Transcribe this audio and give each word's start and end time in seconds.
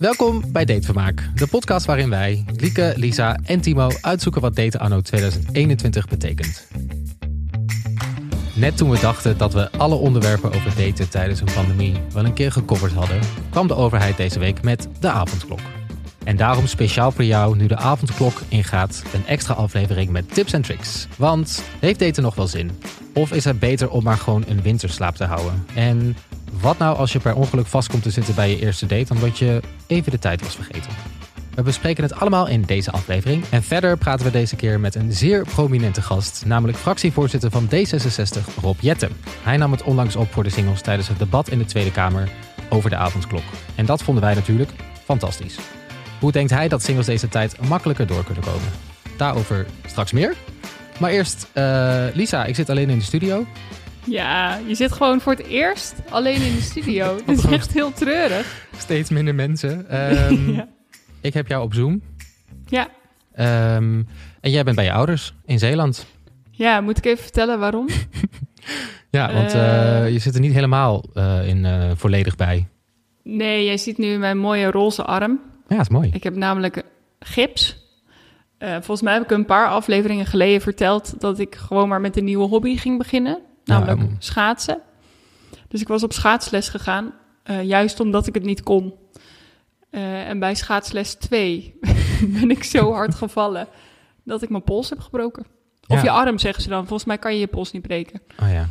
Welkom 0.00 0.52
bij 0.52 0.64
Datevermaak, 0.64 1.30
de 1.34 1.46
podcast 1.46 1.86
waarin 1.86 2.10
wij, 2.10 2.44
Lieke, 2.56 2.92
Lisa 2.96 3.38
en 3.44 3.60
Timo 3.60 3.90
uitzoeken 4.00 4.40
wat 4.40 4.56
daten 4.56 4.80
anno 4.80 5.00
2021 5.00 6.08
betekent. 6.08 6.66
Net 8.54 8.76
toen 8.76 8.90
we 8.90 9.00
dachten 9.00 9.38
dat 9.38 9.52
we 9.52 9.70
alle 9.70 9.94
onderwerpen 9.94 10.52
over 10.52 10.76
daten 10.76 11.10
tijdens 11.10 11.40
een 11.40 11.52
pandemie 11.54 11.94
wel 12.12 12.24
een 12.24 12.32
keer 12.32 12.52
gecoverd 12.52 12.92
hadden, 12.92 13.20
kwam 13.50 13.66
de 13.66 13.74
overheid 13.74 14.16
deze 14.16 14.38
week 14.38 14.62
met 14.62 14.88
de 15.00 15.10
avondklok. 15.10 15.60
En 16.24 16.36
daarom 16.36 16.66
speciaal 16.66 17.12
voor 17.12 17.24
jou, 17.24 17.56
nu 17.56 17.66
de 17.66 17.76
avondklok 17.76 18.40
ingaat, 18.48 19.02
een 19.14 19.26
extra 19.26 19.54
aflevering 19.54 20.10
met 20.10 20.34
tips 20.34 20.52
en 20.52 20.62
tricks. 20.62 21.06
Want 21.16 21.62
heeft 21.80 21.98
daten 21.98 22.22
nog 22.22 22.34
wel 22.34 22.46
zin? 22.46 22.70
Of 23.14 23.32
is 23.32 23.44
het 23.44 23.58
beter 23.58 23.90
om 23.90 24.02
maar 24.02 24.18
gewoon 24.18 24.44
een 24.48 24.62
winterslaap 24.62 25.14
te 25.16 25.24
houden? 25.24 25.64
En 25.74 26.16
wat 26.60 26.78
nou 26.78 26.96
als 26.96 27.12
je 27.12 27.18
per 27.18 27.34
ongeluk 27.34 27.66
vast 27.66 27.88
komt 27.88 28.02
te 28.02 28.10
zitten 28.10 28.34
bij 28.34 28.50
je 28.50 28.60
eerste 28.60 28.86
date 28.86 29.12
omdat 29.12 29.38
je 29.38 29.60
even 29.86 30.10
de 30.10 30.18
tijd 30.18 30.42
was 30.42 30.54
vergeten? 30.54 30.90
We 31.54 31.62
bespreken 31.62 32.02
het 32.02 32.14
allemaal 32.14 32.48
in 32.48 32.62
deze 32.62 32.90
aflevering. 32.90 33.44
En 33.50 33.62
verder 33.62 33.96
praten 33.96 34.26
we 34.26 34.32
deze 34.32 34.56
keer 34.56 34.80
met 34.80 34.94
een 34.94 35.12
zeer 35.12 35.44
prominente 35.44 36.02
gast, 36.02 36.42
namelijk 36.46 36.78
fractievoorzitter 36.78 37.50
van 37.50 37.66
D66, 37.66 38.60
Rob 38.60 38.80
Jetten. 38.80 39.10
Hij 39.42 39.56
nam 39.56 39.70
het 39.72 39.82
onlangs 39.82 40.16
op 40.16 40.32
voor 40.32 40.42
de 40.42 40.50
singles 40.50 40.80
tijdens 40.80 41.08
het 41.08 41.18
debat 41.18 41.48
in 41.48 41.58
de 41.58 41.64
Tweede 41.64 41.92
Kamer 41.92 42.28
over 42.68 42.90
de 42.90 42.96
avondklok. 42.96 43.42
En 43.74 43.86
dat 43.86 44.02
vonden 44.02 44.24
wij 44.24 44.34
natuurlijk 44.34 44.70
fantastisch. 45.04 45.58
Hoe 46.20 46.32
denkt 46.32 46.50
hij 46.50 46.68
dat 46.68 46.82
singles 46.82 47.06
deze 47.06 47.28
tijd 47.28 47.68
makkelijker 47.68 48.06
door 48.06 48.24
kunnen 48.24 48.44
komen? 48.44 48.68
Daarover 49.16 49.66
straks 49.86 50.12
meer. 50.12 50.34
Maar 50.98 51.10
eerst, 51.10 51.46
uh, 51.54 52.04
Lisa, 52.12 52.44
ik 52.44 52.54
zit 52.54 52.70
alleen 52.70 52.90
in 52.90 52.98
de 52.98 53.04
studio. 53.04 53.46
Ja, 54.04 54.60
je 54.66 54.74
zit 54.74 54.92
gewoon 54.92 55.20
voor 55.20 55.32
het 55.32 55.46
eerst 55.46 55.94
alleen 56.10 56.42
in 56.42 56.54
de 56.54 56.60
studio. 56.60 57.16
Het 57.26 57.38
is 57.38 57.44
echt 57.44 57.72
heel 57.72 57.92
treurig. 57.92 58.66
Steeds 58.78 59.10
minder 59.10 59.34
mensen. 59.34 60.00
Um, 60.30 60.50
ja. 60.54 60.68
Ik 61.20 61.34
heb 61.34 61.46
jou 61.46 61.62
op 61.62 61.74
Zoom. 61.74 62.02
Ja. 62.66 62.88
Um, 63.76 64.06
en 64.40 64.50
jij 64.50 64.64
bent 64.64 64.76
bij 64.76 64.84
je 64.84 64.92
ouders 64.92 65.34
in 65.44 65.58
Zeeland. 65.58 66.06
Ja, 66.50 66.80
moet 66.80 66.98
ik 66.98 67.04
even 67.04 67.22
vertellen 67.22 67.58
waarom? 67.58 67.88
ja, 69.10 69.32
want 69.32 69.54
uh, 69.54 70.10
je 70.12 70.18
zit 70.18 70.34
er 70.34 70.40
niet 70.40 70.52
helemaal 70.52 71.04
uh, 71.14 71.48
in, 71.48 71.66
volledig 71.96 72.36
bij. 72.36 72.68
Nee, 73.22 73.64
jij 73.64 73.76
ziet 73.76 73.98
nu 73.98 74.18
mijn 74.18 74.38
mooie 74.38 74.70
roze 74.70 75.04
arm. 75.04 75.40
Ja, 75.68 75.76
dat 75.76 75.86
is 75.86 75.88
mooi. 75.88 76.10
Ik 76.12 76.22
heb 76.22 76.36
namelijk 76.36 76.82
gips. 77.18 77.76
volgens 78.58 79.02
mij 79.02 79.12
heb 79.12 79.22
ik 79.22 79.30
een 79.30 79.44
paar 79.44 79.68
afleveringen 79.68 80.26
geleden 80.26 80.60
verteld 80.60 81.20
dat 81.20 81.38
ik 81.38 81.54
gewoon 81.54 81.88
maar 81.88 82.00
met 82.00 82.16
een 82.16 82.24
nieuwe 82.24 82.48
hobby 82.48 82.76
ging 82.76 82.98
beginnen. 82.98 83.38
Namelijk 83.64 84.00
ja, 84.00 84.06
schaatsen. 84.18 84.80
Dus 85.68 85.80
ik 85.80 85.88
was 85.88 86.02
op 86.02 86.12
schaatsles 86.12 86.68
gegaan, 86.68 87.12
juist 87.62 88.00
omdat 88.00 88.26
ik 88.26 88.34
het 88.34 88.44
niet 88.44 88.62
kon. 88.62 88.94
Uh, 89.90 90.28
en 90.28 90.38
bij 90.38 90.54
schaatsles 90.54 91.14
2 91.14 91.78
ben 92.40 92.50
ik 92.50 92.64
zo 92.64 92.92
hard 92.92 93.14
gevallen 93.14 93.68
dat 94.24 94.42
ik 94.42 94.48
mijn 94.48 94.62
pols 94.62 94.90
heb 94.90 95.00
gebroken. 95.00 95.46
Of 95.86 95.96
ja. 95.96 96.02
je 96.02 96.10
arm, 96.10 96.38
zeggen 96.38 96.62
ze 96.62 96.68
dan. 96.68 96.86
Volgens 96.86 97.04
mij 97.04 97.18
kan 97.18 97.32
je 97.32 97.40
je 97.40 97.46
pols 97.46 97.72
niet 97.72 97.82
breken. 97.82 98.20
Oh 98.42 98.52
ja. 98.52 98.68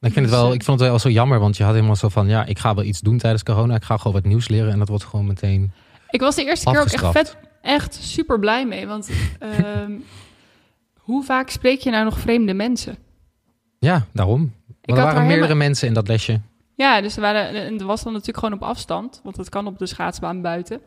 Ik, 0.00 0.12
vind 0.12 0.26
het 0.26 0.34
wel, 0.34 0.52
ik 0.52 0.64
vond 0.64 0.80
het 0.80 0.88
wel 0.88 0.98
zo 0.98 1.08
jammer, 1.08 1.38
want 1.38 1.56
je 1.56 1.62
had 1.64 1.74
helemaal 1.74 1.96
zo 1.96 2.08
van... 2.08 2.28
ja, 2.28 2.44
ik 2.44 2.58
ga 2.58 2.74
wel 2.74 2.84
iets 2.84 3.00
doen 3.00 3.18
tijdens 3.18 3.42
corona. 3.42 3.74
Ik 3.74 3.84
ga 3.84 3.96
gewoon 3.96 4.12
wat 4.12 4.24
nieuws 4.24 4.48
leren 4.48 4.72
en 4.72 4.78
dat 4.78 4.88
wordt 4.88 5.04
gewoon 5.04 5.26
meteen 5.26 5.72
Ik 6.10 6.20
was 6.20 6.34
de 6.34 6.44
eerste 6.44 6.70
keer 6.70 6.80
ook 6.80 6.86
echt 6.86 7.10
vet, 7.10 7.36
echt 7.62 7.94
super 7.94 8.38
blij 8.38 8.66
mee. 8.66 8.86
Want 8.86 9.10
uh, 9.42 9.48
hoe 10.98 11.24
vaak 11.24 11.50
spreek 11.50 11.80
je 11.80 11.90
nou 11.90 12.04
nog 12.04 12.18
vreemde 12.18 12.54
mensen? 12.54 12.96
Ja, 13.84 14.06
daarom. 14.12 14.52
er 14.80 14.94
waren 14.94 15.14
meerdere 15.14 15.40
helemaal... 15.40 15.56
mensen 15.56 15.88
in 15.88 15.94
dat 15.94 16.08
lesje. 16.08 16.40
Ja, 16.74 17.00
dus 17.00 17.14
er, 17.14 17.20
waren, 17.20 17.78
er 17.78 17.86
was 17.86 18.02
dan 18.02 18.12
natuurlijk 18.12 18.38
gewoon 18.38 18.54
op 18.54 18.62
afstand, 18.62 19.20
want 19.22 19.36
dat 19.36 19.48
kan 19.48 19.66
op 19.66 19.78
de 19.78 19.86
schaatsbaan 19.86 20.42
buiten. 20.42 20.80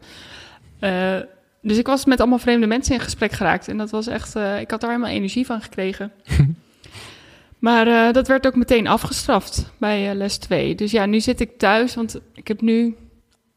Uh, 0.79 1.15
dus 1.61 1.77
ik 1.77 1.87
was 1.87 2.05
met 2.05 2.19
allemaal 2.19 2.39
vreemde 2.39 2.67
mensen 2.67 2.93
in 2.93 3.01
gesprek 3.01 3.31
geraakt. 3.31 3.67
En 3.67 3.77
dat 3.77 3.89
was 3.89 4.07
echt, 4.07 4.35
uh, 4.35 4.59
ik 4.59 4.71
had 4.71 4.81
daar 4.81 4.89
helemaal 4.89 5.11
energie 5.11 5.45
van 5.45 5.61
gekregen. 5.61 6.11
maar 7.67 7.87
uh, 7.87 8.11
dat 8.11 8.27
werd 8.27 8.47
ook 8.47 8.55
meteen 8.55 8.87
afgestraft 8.87 9.71
bij 9.77 10.15
les 10.15 10.37
2. 10.37 10.75
Dus 10.75 10.91
ja, 10.91 11.05
nu 11.05 11.19
zit 11.19 11.41
ik 11.41 11.57
thuis, 11.57 11.95
want 11.95 12.19
ik 12.33 12.47
heb 12.47 12.61
nu 12.61 12.95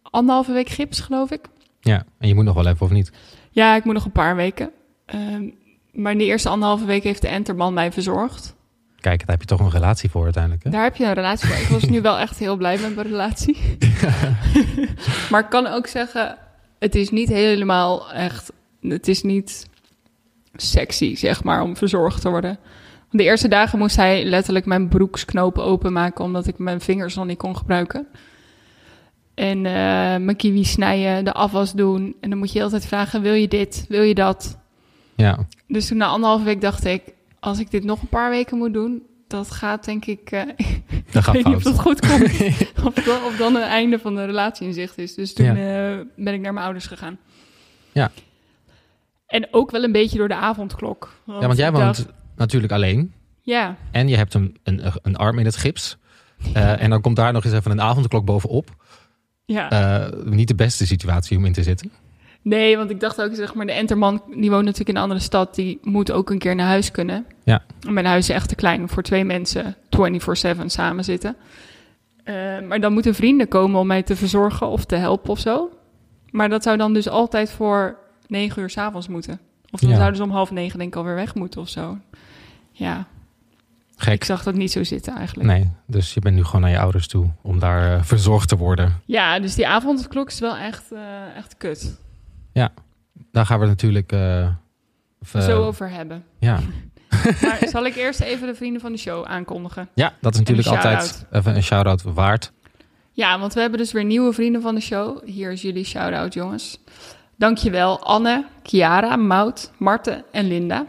anderhalve 0.03 0.53
week 0.53 0.69
gips, 0.69 1.00
geloof 1.00 1.31
ik. 1.31 1.41
Ja, 1.81 2.05
en 2.19 2.29
je 2.29 2.34
moet 2.34 2.45
nog 2.45 2.55
wel 2.55 2.67
even, 2.67 2.87
of 2.87 2.93
niet? 2.93 3.12
Ja, 3.50 3.77
ik 3.77 3.84
moet 3.84 3.95
nog 3.95 4.05
een 4.05 4.12
paar 4.12 4.37
weken. 4.37 4.71
maar 5.93 6.12
in 6.12 6.19
de 6.19 6.25
eerste 6.25 6.49
anderhalve 6.49 6.84
week 6.84 7.03
heeft 7.03 7.23
de 7.23 7.29
enterman 7.29 7.75
mij 7.75 7.93
verzorgd. 7.93 8.59
Kijk, 9.00 9.19
daar 9.19 9.28
heb 9.28 9.41
je 9.41 9.47
toch 9.47 9.61
een 9.61 9.71
relatie 9.71 10.11
voor 10.11 10.25
uiteindelijk. 10.25 10.65
Hè? 10.65 10.71
Daar 10.71 10.83
heb 10.83 10.97
je 10.97 11.05
een 11.05 11.12
relatie 11.12 11.49
voor. 11.49 11.56
Ik 11.56 11.81
was 11.81 11.84
nu 11.84 12.00
wel 12.00 12.19
echt 12.19 12.38
heel 12.38 12.56
blij 12.56 12.78
met 12.78 12.94
mijn 12.94 13.06
relatie. 13.06 13.56
maar 15.31 15.41
ik 15.41 15.50
kan 15.50 15.66
ook 15.66 15.87
zeggen, 15.87 16.37
het 16.78 16.94
is 16.94 17.11
niet 17.11 17.28
helemaal 17.28 18.12
echt. 18.12 18.53
Het 18.81 19.09
is 19.09 19.22
niet 19.22 19.69
sexy, 20.55 21.16
zeg 21.16 21.44
maar, 21.44 21.62
om 21.62 21.77
verzorgd 21.77 22.21
te 22.21 22.31
worden. 22.31 22.59
De 23.11 23.22
eerste 23.22 23.49
dagen 23.49 23.78
moest 23.78 23.97
hij 23.97 24.25
letterlijk 24.25 24.66
mijn 24.66 24.88
broeksknopen 24.88 25.65
openmaken, 25.65 26.25
omdat 26.25 26.47
ik 26.47 26.59
mijn 26.59 26.81
vingers 26.81 27.15
nog 27.15 27.27
niet 27.27 27.38
kon 27.38 27.56
gebruiken. 27.56 28.06
En 29.34 29.56
uh, 29.56 29.72
mijn 30.17 30.37
kiwi 30.37 30.65
snijden, 30.65 31.25
de 31.25 31.32
afwas 31.32 31.72
doen. 31.72 32.17
En 32.21 32.31
dan 32.31 32.38
moet 32.38 32.53
je 32.53 32.62
altijd 32.62 32.87
vragen: 32.87 33.22
wil 33.22 33.32
je 33.32 33.49
dit? 33.49 33.84
Wil 33.88 34.03
je 34.03 34.15
dat? 34.15 34.59
Ja. 35.17 35.47
Dus 35.67 35.87
toen 35.87 35.97
na 35.97 36.06
anderhalve 36.06 36.44
week 36.44 36.61
dacht 36.61 36.84
ik: 36.84 37.03
als 37.41 37.59
ik 37.59 37.71
dit 37.71 37.84
nog 37.84 38.03
een 38.03 38.09
paar 38.09 38.31
weken 38.31 38.59
moet 38.59 38.73
doen, 38.73 39.03
dat 39.27 39.51
gaat 39.51 39.84
denk 39.84 40.05
ik. 40.05 40.31
Uh, 41.11 41.17
dat 41.17 41.25
gaat 41.25 41.34
ik 41.34 41.45
weet 41.45 41.55
niet 41.55 41.67
of 41.67 41.73
dat 41.73 41.81
goed 41.81 42.01
komt. 42.01 42.23
of, 42.87 42.95
dan, 43.05 43.25
of 43.25 43.37
dan 43.37 43.56
een 43.56 43.62
einde 43.62 43.99
van 43.99 44.15
de 44.15 44.25
relatie 44.25 44.67
in 44.67 44.73
zicht 44.73 44.99
is. 44.99 45.15
Dus 45.15 45.34
toen 45.34 45.56
ja. 45.56 45.97
uh, 45.97 46.05
ben 46.17 46.34
ik 46.34 46.41
naar 46.41 46.53
mijn 46.53 46.65
ouders 46.65 46.87
gegaan. 46.87 47.19
Ja. 47.93 48.11
En 49.27 49.49
ook 49.50 49.71
wel 49.71 49.84
een 49.84 49.93
beetje 49.93 50.19
door 50.19 50.29
de 50.29 50.34
avondklok. 50.34 51.15
Want 51.25 51.41
ja, 51.41 51.47
want 51.47 51.59
jij 51.59 51.73
woont 51.73 51.97
dacht, 51.97 52.06
natuurlijk 52.37 52.73
alleen. 52.73 53.12
Ja. 53.41 53.77
En 53.91 54.09
je 54.09 54.17
hebt 54.17 54.34
een, 54.34 54.56
een, 54.62 54.83
een 55.03 55.17
arm 55.17 55.39
in 55.39 55.45
het 55.45 55.56
gips. 55.56 55.97
Uh, 56.56 56.83
en 56.83 56.91
dan 56.91 57.00
komt 57.00 57.17
daar 57.17 57.33
nog 57.33 57.45
eens 57.45 57.55
even 57.55 57.71
een 57.71 57.81
avondklok 57.81 58.25
bovenop. 58.25 58.77
Ja. 59.45 60.11
niet 60.25 60.49
de 60.49 60.55
beste 60.55 60.87
situatie 60.87 61.37
om 61.37 61.45
in 61.45 61.53
te 61.53 61.62
zitten. 61.62 61.93
Nee, 62.43 62.77
want 62.77 62.91
ik 62.91 63.01
dacht 63.01 63.23
ook, 63.23 63.34
zeg 63.34 63.55
maar, 63.55 63.67
de 63.67 63.73
enterman, 63.73 64.23
die 64.27 64.51
woont 64.51 64.65
natuurlijk 64.65 64.89
in 64.89 64.97
een 64.97 65.03
andere 65.03 65.21
stad, 65.21 65.55
die 65.55 65.78
moet 65.83 66.12
ook 66.12 66.31
een 66.31 66.39
keer 66.39 66.55
naar 66.55 66.67
huis 66.67 66.91
kunnen. 66.91 67.27
Ja. 67.45 67.62
Mijn 67.89 68.06
huis 68.06 68.28
is 68.28 68.34
echt 68.34 68.49
te 68.49 68.55
klein 68.55 68.89
voor 68.89 69.03
twee 69.03 69.25
mensen 69.25 69.77
24-7 70.65 70.65
samen 70.67 71.05
zitten. 71.05 71.37
Uh, 72.25 72.34
maar 72.69 72.81
dan 72.81 72.93
moeten 72.93 73.15
vrienden 73.15 73.49
komen 73.49 73.81
om 73.81 73.87
mij 73.87 74.03
te 74.03 74.17
verzorgen 74.17 74.67
of 74.67 74.84
te 74.84 74.97
helpen 74.97 75.31
of 75.31 75.39
zo. 75.39 75.71
Maar 76.31 76.49
dat 76.49 76.62
zou 76.62 76.77
dan 76.77 76.93
dus 76.93 77.09
altijd 77.09 77.50
voor 77.50 77.97
negen 78.27 78.62
uur 78.62 78.71
s'avonds 78.71 79.09
moeten. 79.09 79.41
Of 79.71 79.81
dan 79.81 79.91
ja. 79.91 79.97
zouden 79.97 80.17
ze 80.17 80.23
om 80.23 80.31
half 80.31 80.50
negen 80.50 80.79
denk 80.79 80.91
ik 80.91 80.99
alweer 80.99 81.15
weg 81.15 81.34
moeten 81.34 81.61
of 81.61 81.69
zo. 81.69 81.99
Ja. 82.73 83.06
Gek. 83.97 84.15
Ik 84.15 84.25
zag 84.25 84.43
dat 84.43 84.55
niet 84.55 84.73
zo 84.73 84.84
zitten 84.84 85.17
eigenlijk. 85.17 85.49
Nee, 85.49 85.71
dus 85.87 86.15
je 86.15 86.21
bent 86.21 86.37
nu 86.37 86.45
gewoon 86.45 86.61
naar 86.61 86.71
je 86.71 86.79
ouders 86.79 87.09
toe 87.09 87.31
om 87.43 87.59
daar 87.59 87.97
uh, 87.97 88.03
verzorgd 88.03 88.49
te 88.49 88.56
worden. 88.56 89.00
Ja, 89.05 89.41
dus 89.41 89.55
die 89.55 89.69
avondklok 89.69 90.29
is 90.29 90.39
wel 90.39 90.56
echt, 90.56 90.93
uh, 90.93 91.37
echt 91.37 91.56
kut. 91.56 91.99
Ja, 92.53 92.72
daar 93.31 93.47
gaan 93.47 93.59
we 93.59 93.66
het 93.66 93.83
natuurlijk 93.83 94.12
uh, 94.12 94.49
zo 95.41 95.65
over 95.65 95.91
hebben. 95.91 96.25
Ja. 96.38 96.61
maar 97.43 97.59
zal 97.72 97.87
ik 97.87 97.97
eerst 97.97 98.21
even 98.21 98.47
de 98.47 98.55
vrienden 98.55 98.81
van 98.81 98.93
de 98.93 98.99
show 98.99 99.25
aankondigen? 99.25 99.88
Ja, 99.94 100.12
dat 100.21 100.33
is 100.33 100.38
natuurlijk 100.38 100.69
altijd 100.69 101.27
even 101.31 101.56
een 101.56 101.62
shout-out 101.62 102.03
waard. 102.03 102.53
Ja, 103.12 103.38
want 103.38 103.55
we 103.55 103.61
hebben 103.61 103.78
dus 103.78 103.93
weer 103.93 104.05
nieuwe 104.05 104.33
vrienden 104.33 104.62
van 104.62 104.75
de 104.75 104.81
show. 104.81 105.25
Hier 105.25 105.53
is 105.53 105.62
jullie 105.62 105.84
shout-out, 105.84 106.34
jongens. 106.34 106.78
Dankjewel 107.37 108.05
Anne, 108.05 108.44
Chiara, 108.62 109.17
Mout, 109.17 109.71
Marten 109.78 110.25
en 110.32 110.49
Linda. 110.49 110.87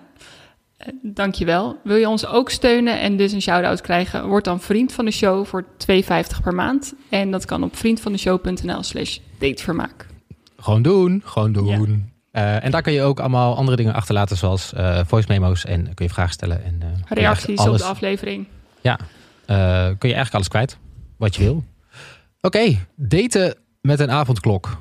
Dankjewel. 1.01 1.79
Wil 1.83 1.95
je 1.95 2.09
ons 2.09 2.25
ook 2.25 2.49
steunen 2.49 2.99
en 2.99 3.17
dus 3.17 3.31
een 3.31 3.41
shout-out 3.41 3.81
krijgen? 3.81 4.28
Word 4.28 4.43
dan 4.43 4.59
vriend 4.59 4.93
van 4.93 5.05
de 5.05 5.11
show 5.11 5.45
voor 5.45 5.63
2,50 5.63 5.67
per 6.43 6.53
maand. 6.53 6.93
En 7.09 7.31
dat 7.31 7.45
kan 7.45 7.63
op 7.63 7.75
vriendvandeshow.nl 7.75 8.83
slash 8.83 9.17
datevermaak. 9.39 10.10
Gewoon 10.61 10.81
doen, 10.81 11.22
gewoon 11.25 11.52
doen. 11.52 12.11
Ja. 12.31 12.58
Uh, 12.58 12.63
en 12.63 12.72
daar 12.72 12.81
kun 12.81 12.93
je 12.93 13.02
ook 13.02 13.19
allemaal 13.19 13.55
andere 13.55 13.78
dingen 13.78 13.93
achterlaten, 13.93 14.37
zoals 14.37 14.73
uh, 14.73 14.99
voice 15.05 15.28
memo's. 15.29 15.66
En 15.66 15.93
kun 15.93 16.05
je 16.05 16.11
vragen 16.11 16.34
stellen. 16.34 16.63
En, 16.63 16.79
uh, 16.84 16.87
Reacties 17.09 17.59
alles... 17.59 17.81
op 17.81 17.87
de 17.87 17.93
aflevering. 17.93 18.47
Ja, 18.81 18.96
kun 19.46 20.09
je 20.09 20.16
eigenlijk 20.16 20.34
alles 20.34 20.47
kwijt, 20.47 20.78
wat 21.17 21.35
je 21.35 21.43
wil. 21.43 21.63
Oké, 22.41 22.58
okay, 22.58 22.79
daten 22.96 23.55
met 23.81 23.99
een 23.99 24.11
avondklok. 24.11 24.78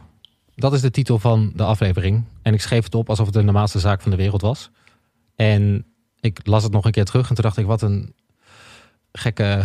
Dat 0.55 0.73
is 0.73 0.81
de 0.81 0.91
titel 0.91 1.19
van 1.19 1.53
de 1.55 1.65
aflevering. 1.65 2.25
En 2.43 2.55
ik 2.55 2.61
schreef 2.61 2.85
het 2.85 2.95
op 2.95 3.09
alsof 3.09 3.27
het 3.27 3.35
de 3.35 3.43
normaalste 3.43 3.79
zaak 3.79 4.01
van 4.01 4.11
de 4.11 4.17
wereld 4.17 4.41
was. 4.41 4.71
En 5.37 5.87
ik 6.21 6.47
las 6.47 6.63
het 6.63 6.73
nog 6.73 6.85
een 6.85 6.91
keer 6.91 7.05
terug 7.05 7.29
en 7.29 7.35
toen 7.35 7.45
dacht 7.45 7.57
ik, 7.57 7.67
wat 7.67 7.83
een 7.83 8.15
gekke. 9.13 9.63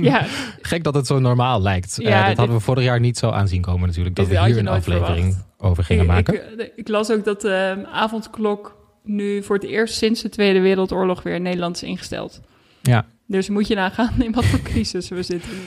Ja. 0.00 0.26
Gek 0.62 0.84
dat 0.84 0.94
het 0.94 1.06
zo 1.06 1.18
normaal 1.18 1.62
lijkt. 1.62 1.96
Ja, 1.98 2.08
uh, 2.08 2.18
dat 2.18 2.26
dit, 2.28 2.36
hadden 2.36 2.56
we 2.56 2.62
vorig 2.62 2.84
jaar 2.84 3.00
niet 3.00 3.18
zo 3.18 3.30
aanzien 3.30 3.62
komen 3.62 3.86
natuurlijk. 3.86 4.16
Dat 4.16 4.26
we 4.26 4.44
hier 4.44 4.58
een 4.58 4.68
aflevering 4.68 5.32
verwacht. 5.32 5.54
over 5.58 5.84
gingen 5.84 6.02
ik, 6.02 6.08
maken. 6.08 6.58
Ik, 6.58 6.72
ik, 6.76 6.88
las 6.88 7.10
ook 7.10 7.24
dat 7.24 7.40
de 7.40 7.74
uh, 7.78 7.94
avondklok 7.94 8.76
nu 9.04 9.42
voor 9.42 9.56
het 9.56 9.64
eerst 9.64 9.94
sinds 9.94 10.22
de 10.22 10.28
Tweede 10.28 10.60
Wereldoorlog 10.60 11.22
weer 11.22 11.34
in 11.34 11.42
Nederland 11.42 11.76
is 11.76 11.82
ingesteld. 11.82 12.40
Ja. 12.82 13.06
Dus 13.26 13.48
moet 13.48 13.68
je 13.68 13.74
nagaan 13.74 14.22
in 14.22 14.32
wat 14.32 14.44
voor 14.44 14.62
crisis 14.62 15.08
we 15.08 15.22
zitten 15.22 15.50
nu. 15.50 15.62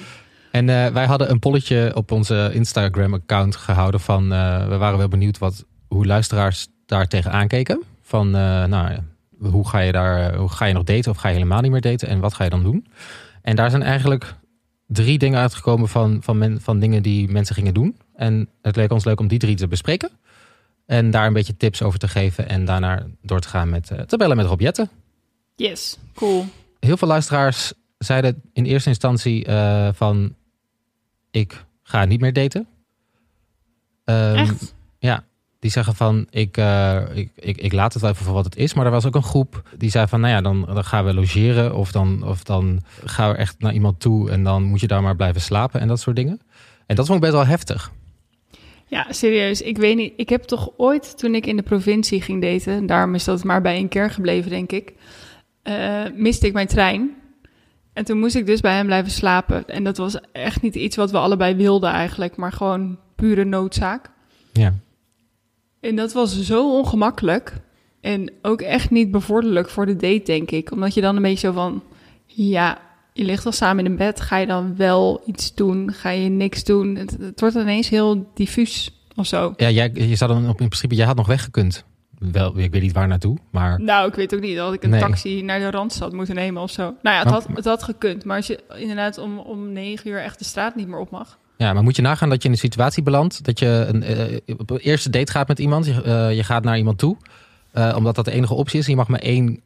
En 0.52 0.70
eh, 0.70 0.88
wij 0.94 1.06
hadden 1.06 1.30
een 1.30 1.40
polletje 1.40 1.92
op 1.96 2.12
onze 2.12 2.50
Instagram-account 2.54 3.56
gehouden 3.56 4.00
van... 4.00 4.34
eh, 4.34 4.68
we 4.68 4.78
waren 4.78 4.98
wel 4.98 5.08
benieuwd 5.08 5.38
wat, 5.38 5.66
hoe 5.88 6.06
luisteraars 6.06 6.68
daar 6.86 7.08
tegenaan 7.08 7.48
keken. 7.48 7.84
Van, 8.02 8.28
eh, 8.28 8.66
nou, 8.66 8.92
ja, 8.92 9.04
hoe 9.40 9.68
ga, 9.68 9.80
je 9.80 9.92
daar, 9.92 10.36
hoe 10.36 10.50
ga 10.50 10.66
je 10.66 10.74
nog 10.74 10.84
daten 10.84 11.12
of 11.12 11.18
ga 11.18 11.28
je 11.28 11.34
helemaal 11.34 11.62
niet 11.62 11.72
meer 11.72 11.82
daten? 11.82 12.08
En 12.08 12.20
wat 12.20 12.34
ga 12.34 12.44
je 12.44 12.50
dan 12.50 12.64
doen? 12.64 12.88
En 13.42 13.56
daar 13.56 13.70
zijn 13.70 13.84
eigenlijk 13.84 14.36
drie 14.88 15.18
dingen 15.18 15.40
uitgekomen 15.40 15.90
van, 15.90 16.20
van, 16.24 16.38
men, 16.38 16.62
van 16.62 16.80
dingen 16.80 17.04
die 17.04 17.30
mensen 17.30 17.56
gingen 17.56 17.74
doen. 17.74 17.98
En 18.16 18.50
het 18.62 18.76
leek 18.76 18.92
ons 18.92 19.06
leuk 19.06 19.20
om 19.20 19.28
die 19.28 19.40
drie 19.40 19.56
te 19.56 19.68
bespreken. 19.68 20.10
En 20.86 21.12
daar 21.12 21.28
een 21.28 21.34
beetje 21.34 21.58
tips 21.58 21.82
over 21.82 22.00
te 22.00 22.08
geven. 22.08 22.50
En 22.50 22.66
daarna 22.66 23.06
door 23.22 23.40
te 23.40 23.48
gaan 23.48 23.70
met, 23.70 23.92
eh, 23.92 24.00
te 24.00 24.18
bellen 24.18 24.38
met 24.38 24.46
Rob 24.46 24.62
Jetten. 24.62 24.90
Yes, 25.56 25.98
cool. 26.14 26.46
Heel 26.80 26.98
veel 26.98 27.08
luisteraars 27.08 27.74
zeiden 27.98 28.42
in 28.54 28.66
eerste 28.66 28.90
instantie 28.90 29.46
eh, 29.46 29.90
van... 29.94 30.36
ik 31.32 31.66
ga 31.84 32.06
niet 32.06 32.22
meer 32.22 32.34
daten. 32.34 32.68
Ehm, 34.04 34.36
Echt? 34.36 34.76
Ja, 35.00 35.24
die 35.60 35.72
zeggen 35.72 35.96
van 35.96 36.28
ik, 36.30 36.58
eh, 36.58 37.02
ik, 37.14 37.30
ik, 37.36 37.58
ik 37.58 37.74
laat 37.74 37.94
het 37.94 38.02
wel 38.02 38.12
even 38.12 38.26
voor 38.26 38.34
wat 38.34 38.46
het 38.46 38.56
is. 38.56 38.74
Maar 38.74 38.86
er 38.86 38.92
was 38.92 39.06
ook 39.06 39.16
een 39.16 39.24
groep 39.24 39.62
die 39.78 39.90
zei 39.90 40.08
van 40.08 40.20
nou 40.20 40.34
ja, 40.34 40.42
dan, 40.42 40.66
dan 40.66 40.86
gaan 40.86 41.06
we 41.06 41.14
logeren. 41.14 41.76
Of 41.76 41.92
dan, 41.92 42.24
of 42.24 42.44
dan 42.44 42.82
gaan 43.04 43.32
we 43.32 43.38
echt 43.38 43.56
naar 43.60 43.74
iemand 43.74 44.00
toe 44.00 44.32
en 44.32 44.44
dan 44.44 44.64
moet 44.64 44.80
je 44.80 44.88
daar 44.88 45.02
maar 45.02 45.16
blijven 45.16 45.42
slapen 45.42 45.80
en 45.80 45.88
dat 45.88 46.00
soort 46.00 46.16
dingen. 46.16 46.42
En 46.86 46.96
dat 46.96 47.06
vond 47.06 47.18
ik 47.18 47.24
best 47.24 47.38
wel 47.38 47.46
heftig. 47.46 47.92
Ja, 48.88 49.06
serieus. 49.10 49.62
Ik 49.62 49.78
weet 49.78 49.96
niet. 49.96 50.14
Ik 50.16 50.30
heb 50.30 50.44
toch 50.44 50.70
ooit, 50.78 51.18
toen 51.18 51.36
ik 51.36 51.46
in 51.46 51.56
de 51.56 51.62
provincie 51.62 52.22
ging 52.22 52.42
daten, 52.42 52.86
daarom 52.86 53.16
is 53.16 53.24
dat 53.24 53.44
maar 53.44 53.62
bij 53.62 53.78
een 53.78 53.88
keer 53.88 54.12
gebleven, 54.12 54.50
denk 54.50 54.72
ik, 54.72 54.94
eh, 55.64 56.04
miste 56.16 56.48
ik 56.48 56.54
mijn 56.54 56.68
trein. 56.68 57.16
En 57.94 58.06
toen 58.06 58.20
moest 58.20 58.36
ik 58.36 58.46
dus 58.46 58.62
bij 58.62 58.76
hem 58.76 58.86
blijven 58.86 59.12
slapen. 59.12 59.68
En 59.68 59.84
dat 59.84 59.98
was 59.98 60.18
echt 60.32 60.62
niet 60.62 60.76
iets 60.76 60.96
wat 60.96 61.12
we 61.12 61.18
allebei 61.18 61.56
wilden 61.56 61.90
eigenlijk, 61.90 62.36
maar 62.36 62.52
gewoon 62.52 62.98
pure 63.16 63.44
noodzaak. 63.44 64.10
Ja, 64.54 64.74
En 65.80 65.96
dat 65.96 66.14
was 66.14 66.42
zo 66.42 66.78
ongemakkelijk. 66.78 67.54
En 68.02 68.32
ook 68.42 68.62
echt 68.62 68.90
niet 68.90 69.12
bevorderlijk 69.12 69.70
voor 69.70 69.86
de 69.86 69.96
date, 69.96 70.22
denk 70.26 70.52
ik. 70.52 70.72
Omdat 70.72 70.94
je 70.94 71.02
dan 71.02 71.16
een 71.16 71.22
beetje 71.22 71.48
zo 71.48 71.54
van... 71.54 71.84
Ja, 72.26 72.78
je 73.14 73.24
ligt 73.24 73.46
al 73.46 73.52
samen 73.52 73.86
in 73.86 73.92
een 73.92 73.98
bed. 73.98 74.22
Ga 74.22 74.38
je 74.38 74.46
dan 74.46 74.76
wel 74.76 75.22
iets 75.26 75.54
doen? 75.56 75.94
Ga 75.94 76.10
je 76.10 76.30
niks 76.30 76.64
doen? 76.64 76.96
Het, 76.96 77.18
het 77.20 77.40
wordt 77.40 77.56
ineens 77.56 77.90
heel 77.90 78.32
diffuus 78.34 79.02
of 79.16 79.26
zo. 79.28 79.54
ja 79.58 79.70
jij, 79.70 79.92
je 79.94 80.16
zou 80.16 80.32
dan 80.34 80.44
op, 80.50 80.62
in 80.62 80.68
principe, 80.68 80.96
jij 80.96 81.06
had 81.06 81.16
nog 81.16 81.28
weggekund. 81.28 81.86
Wel, 82.32 82.58
ik 82.60 82.72
weet 82.72 82.82
niet 82.82 82.92
waar 82.94 83.08
naartoe, 83.08 83.38
maar 83.52 83.82
Nou, 83.82 84.08
ik 84.08 84.16
weet 84.16 84.34
ook 84.36 84.42
niet 84.42 84.56
dat 84.58 84.74
ik 84.74 84.84
een 84.84 84.90
Nee. 84.90 85.00
taxi 85.00 85.42
naar 85.42 85.60
de 85.60 85.72
Randstad 85.72 86.14
moeten 86.14 86.36
nemen 86.36 86.62
of 86.62 86.72
zo. 86.72 86.82
Nou 86.84 86.96
ja, 87.02 87.18
het 87.18 87.24
Maar- 87.24 87.34
had, 87.34 87.48
het 87.56 87.66
had 87.66 87.84
gekund. 87.84 88.26
Maar 88.26 88.38
als 88.38 88.48
je 88.48 88.60
inderdaad 88.76 89.18
om, 89.18 89.38
om 89.40 89.72
negen 89.72 90.10
uur 90.10 90.20
echt 90.22 90.40
de 90.40 90.46
straat 90.46 90.76
niet 90.76 90.88
meer 90.88 91.00
op 91.00 91.10
mag... 91.12 91.38
Ja, 91.58 91.74
maar 91.74 91.84
moet 91.84 91.96
je 91.96 92.02
nagaan 92.02 92.30
dat 92.30 92.42
je 92.42 92.48
in 92.48 92.54
een 92.54 92.60
situatie 92.60 93.04
belandt 93.04 93.46
dat 93.46 93.60
je 93.60 93.86
een, 93.88 94.04
eh, 94.04 94.38
op 94.58 94.70
een 94.70 94.78
eerste 94.78 95.10
date 95.10 95.32
gaat 95.32 95.48
met 95.48 95.60
iemand. 95.60 95.86
Je, 95.86 96.02
eh, 96.02 96.36
je 96.36 96.44
gaat 96.44 96.64
naar 96.64 96.78
iemand 96.78 96.98
toe, 96.98 97.18
eh, 97.72 97.94
omdat 97.98 98.16
dat 98.16 98.26
de 98.26 98.32
enige 98.32 98.54
optie 98.54 98.80
is. 98.80 98.86
Je 98.86 98.96
mag 98.96 99.08
maar 99.08 99.20
één 99.20 99.62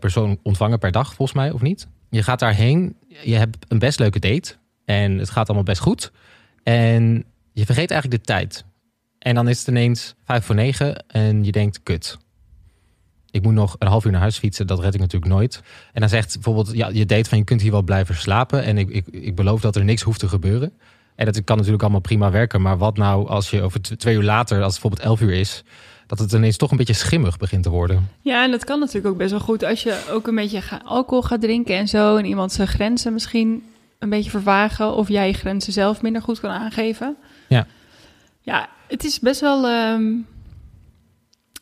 persoon 0.00 0.38
ontvangen 0.42 0.78
per 0.78 0.92
dag, 0.92 1.14
volgens 1.14 1.38
mij, 1.38 1.50
of 1.50 1.60
niet? 1.60 1.88
Je 2.10 2.22
gaat 2.22 2.38
daarheen, 2.38 2.96
je 3.22 3.34
hebt 3.34 3.56
een 3.68 3.78
best 3.78 3.98
leuke 3.98 4.18
date 4.18 4.54
en 4.84 5.18
het 5.18 5.30
gaat 5.30 5.46
allemaal 5.46 5.64
best 5.64 5.80
goed. 5.80 6.12
En 6.62 7.24
je 7.52 7.66
vergeet 7.66 7.90
eigenlijk 7.90 8.22
de 8.22 8.32
tijd. 8.32 8.64
En 9.18 9.34
dan 9.34 9.48
is 9.48 9.58
het 9.58 9.68
ineens 9.68 10.14
vijf 10.24 10.44
voor 10.44 10.54
negen 10.54 11.08
en 11.08 11.44
je 11.44 11.52
denkt, 11.52 11.82
kut. 11.82 12.18
Ik 13.30 13.42
moet 13.42 13.54
nog 13.54 13.76
een 13.78 13.88
half 13.88 14.04
uur 14.04 14.12
naar 14.12 14.20
huis 14.20 14.38
fietsen, 14.38 14.66
dat 14.66 14.80
red 14.80 14.94
ik 14.94 15.00
natuurlijk 15.00 15.32
nooit. 15.32 15.62
En 15.92 16.00
dan 16.00 16.08
zegt 16.08 16.34
bijvoorbeeld, 16.34 16.76
ja, 16.76 16.88
je 16.88 17.06
date 17.06 17.28
van 17.28 17.38
je 17.38 17.44
kunt 17.44 17.60
hier 17.60 17.70
wel 17.70 17.82
blijven 17.82 18.14
slapen. 18.14 18.62
En 18.62 18.78
ik, 18.78 18.88
ik, 18.88 19.06
ik 19.06 19.34
beloof 19.34 19.60
dat 19.60 19.76
er 19.76 19.84
niks 19.84 20.02
hoeft 20.02 20.18
te 20.18 20.28
gebeuren. 20.28 20.72
En 21.16 21.24
dat 21.24 21.44
kan 21.44 21.56
natuurlijk 21.56 21.82
allemaal 21.82 22.00
prima 22.00 22.30
werken. 22.30 22.62
Maar 22.62 22.78
wat 22.78 22.96
nou 22.96 23.28
als 23.28 23.50
je 23.50 23.62
over 23.62 23.80
twee 23.80 24.16
uur 24.16 24.22
later, 24.22 24.62
als 24.62 24.74
het 24.74 24.82
bijvoorbeeld 24.82 25.08
elf 25.08 25.20
uur 25.20 25.38
is, 25.38 25.64
dat 26.06 26.18
het 26.18 26.32
ineens 26.32 26.56
toch 26.56 26.70
een 26.70 26.76
beetje 26.76 26.92
schimmig 26.92 27.36
begint 27.36 27.62
te 27.62 27.70
worden. 27.70 28.08
Ja, 28.20 28.44
en 28.44 28.50
dat 28.50 28.64
kan 28.64 28.78
natuurlijk 28.78 29.06
ook 29.06 29.16
best 29.16 29.30
wel 29.30 29.40
goed 29.40 29.64
als 29.64 29.82
je 29.82 30.04
ook 30.10 30.26
een 30.26 30.34
beetje 30.34 30.62
alcohol 30.84 31.22
gaat 31.22 31.40
drinken 31.40 31.76
en 31.76 31.88
zo. 31.88 32.16
En 32.16 32.24
iemand 32.24 32.52
zijn 32.52 32.68
grenzen 32.68 33.12
misschien 33.12 33.62
een 33.98 34.08
beetje 34.08 34.30
vervagen. 34.30 34.94
Of 34.94 35.08
jij 35.08 35.26
je 35.26 35.32
grenzen 35.32 35.72
zelf 35.72 36.02
minder 36.02 36.22
goed 36.22 36.40
kan 36.40 36.50
aangeven. 36.50 37.16
Ja. 37.48 37.66
Ja, 38.40 38.68
het 38.88 39.04
is 39.04 39.20
best 39.20 39.40
wel... 39.40 39.66
ehm, 39.66 40.12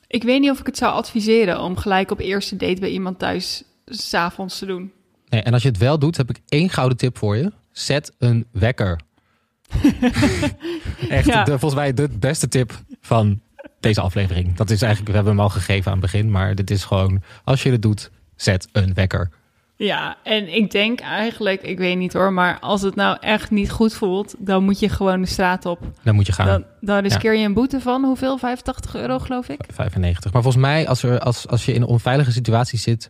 ik 0.07 0.23
weet 0.23 0.41
niet 0.41 0.51
of 0.51 0.61
ik 0.61 0.67
het 0.67 0.77
zou 0.77 0.93
adviseren 0.93 1.61
om 1.61 1.77
gelijk 1.77 2.11
op 2.11 2.21
eerste 2.21 2.57
date 2.57 2.81
bij 2.81 2.91
iemand 2.91 3.19
thuis 3.19 3.65
s'avonds 3.87 4.59
te 4.59 4.67
doen. 4.67 4.93
Nee, 5.29 5.43
en 5.43 5.53
als 5.53 5.63
je 5.63 5.69
het 5.69 5.79
wel 5.79 5.99
doet, 5.99 6.17
heb 6.17 6.31
ik 6.31 6.41
één 6.49 6.69
gouden 6.69 6.99
tip 6.99 7.19
voor 7.19 7.37
je. 7.37 7.53
Zet 7.73 8.13
een 8.19 8.47
wekker. 8.53 9.01
Echt, 11.09 11.27
Ja. 11.27 11.45
de- 11.45 11.51
volgens 11.59 11.75
mij 11.81 11.95
de 11.95 12.09
beste 12.19 12.49
tip 12.49 12.73
van 13.01 13.41
deze 13.81 14.01
aflevering. 14.01 14.57
Dat 14.57 14.71
is 14.71 14.83
eigenlijk, 14.83 15.11
we 15.11 15.17
hebben 15.17 15.33
hem 15.35 15.43
al 15.43 15.49
gegeven 15.51 15.93
aan 15.93 15.99
het 16.01 16.13
begin. 16.13 16.31
Maar 16.31 16.55
dit 16.55 16.71
is 16.71 16.85
gewoon, 16.85 17.23
als 17.45 17.63
je 17.63 17.71
het 17.71 17.83
doet, 17.83 18.11
zet 18.37 18.69
een 18.73 18.95
wekker. 18.95 19.31
Ja, 19.77 20.17
en 20.23 20.55
ik 20.55 20.71
denk 20.71 21.01
eigenlijk, 21.01 21.63
ik 21.63 21.79
weet 21.79 21.97
niet 21.97 22.13
hoor, 22.13 22.33
maar 22.33 22.59
als 22.61 22.83
het 22.83 22.95
nou 22.95 23.17
echt 23.21 23.51
niet 23.51 23.71
goed 23.71 23.95
voelt, 23.95 24.35
dan 24.39 24.65
moet 24.65 24.79
je 24.79 24.89
gewoon 24.89 25.21
de 25.21 25.27
straat 25.27 25.67
op. 25.67 25.79
Dan 26.03 26.15
moet 26.15 26.27
je 26.27 26.33
gaan. 26.33 26.47
Dan, 26.47 26.65
dan 26.81 26.99
riskeer 27.03 27.35
je 27.37 27.45
een 27.45 27.55
boete 27.55 27.81
van 27.81 28.05
hoeveel? 28.05 28.39
85 28.39 28.95
euro 28.97 29.19
geloof 29.19 29.49
ik? 29.49 29.61
95. 29.73 30.33
Maar 30.33 30.43
volgens 30.43 30.63
mij, 30.63 30.89
als, 30.89 31.03
er, 31.03 31.19
als, 31.21 31.49
als 31.49 31.65
je 31.65 31.73
in 31.73 31.83
een 31.83 31.89
onveilige 31.89 32.33
situatie 32.33 32.79
zit, 32.79 33.09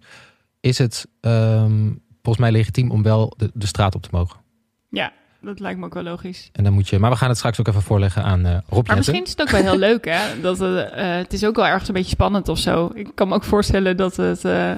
is 0.61 0.79
het 0.79 1.06
ehm, 1.21 1.91
volgens 2.23 2.39
mij 2.39 2.53
legitiem 2.53 2.91
om 2.91 3.03
wel 3.03 3.35
de, 3.37 3.51
de 3.55 3.67
straat 3.67 3.95
op 3.95 4.03
te 4.03 4.09
mogen. 4.12 4.41
Ja, 4.91 5.12
dat 5.44 5.61
lijkt 5.61 5.79
me 5.79 5.85
ook 5.85 5.94
wel 5.94 6.02
logisch. 6.02 6.49
En 6.52 6.64
dan 6.64 6.73
moet 6.73 6.88
je, 6.88 6.99
maar 6.99 7.11
we 7.11 7.17
gaan 7.17 7.29
het 7.29 7.37
straks 7.38 7.61
ook 7.61 7.69
even 7.69 7.82
voorleggen 7.82 8.23
aan 8.25 8.46
eh 8.46 8.50
Rob 8.52 8.61
Maar 8.69 8.76
Jetten. 8.76 8.96
misschien 8.96 9.23
is 9.23 9.31
het 9.31 9.41
ook 9.41 9.50
wel 9.50 9.61
heel 9.62 9.79
leuk, 9.88 10.05
hè? 10.05 10.41
Dat, 10.41 10.58
het, 10.58 10.91
eh, 10.91 11.17
het 11.17 11.32
is 11.32 11.44
ook 11.44 11.56
wel 11.56 11.67
ergens 11.67 11.88
een 11.88 11.94
beetje 11.94 12.11
spannend 12.11 12.49
of 12.49 12.58
zo. 12.58 12.91
Ik 12.94 13.11
kan 13.14 13.29
me 13.29 13.35
ook 13.35 13.44
voorstellen 13.44 13.96
dat 13.96 14.17
het 14.17 14.44
eh, 14.44 14.70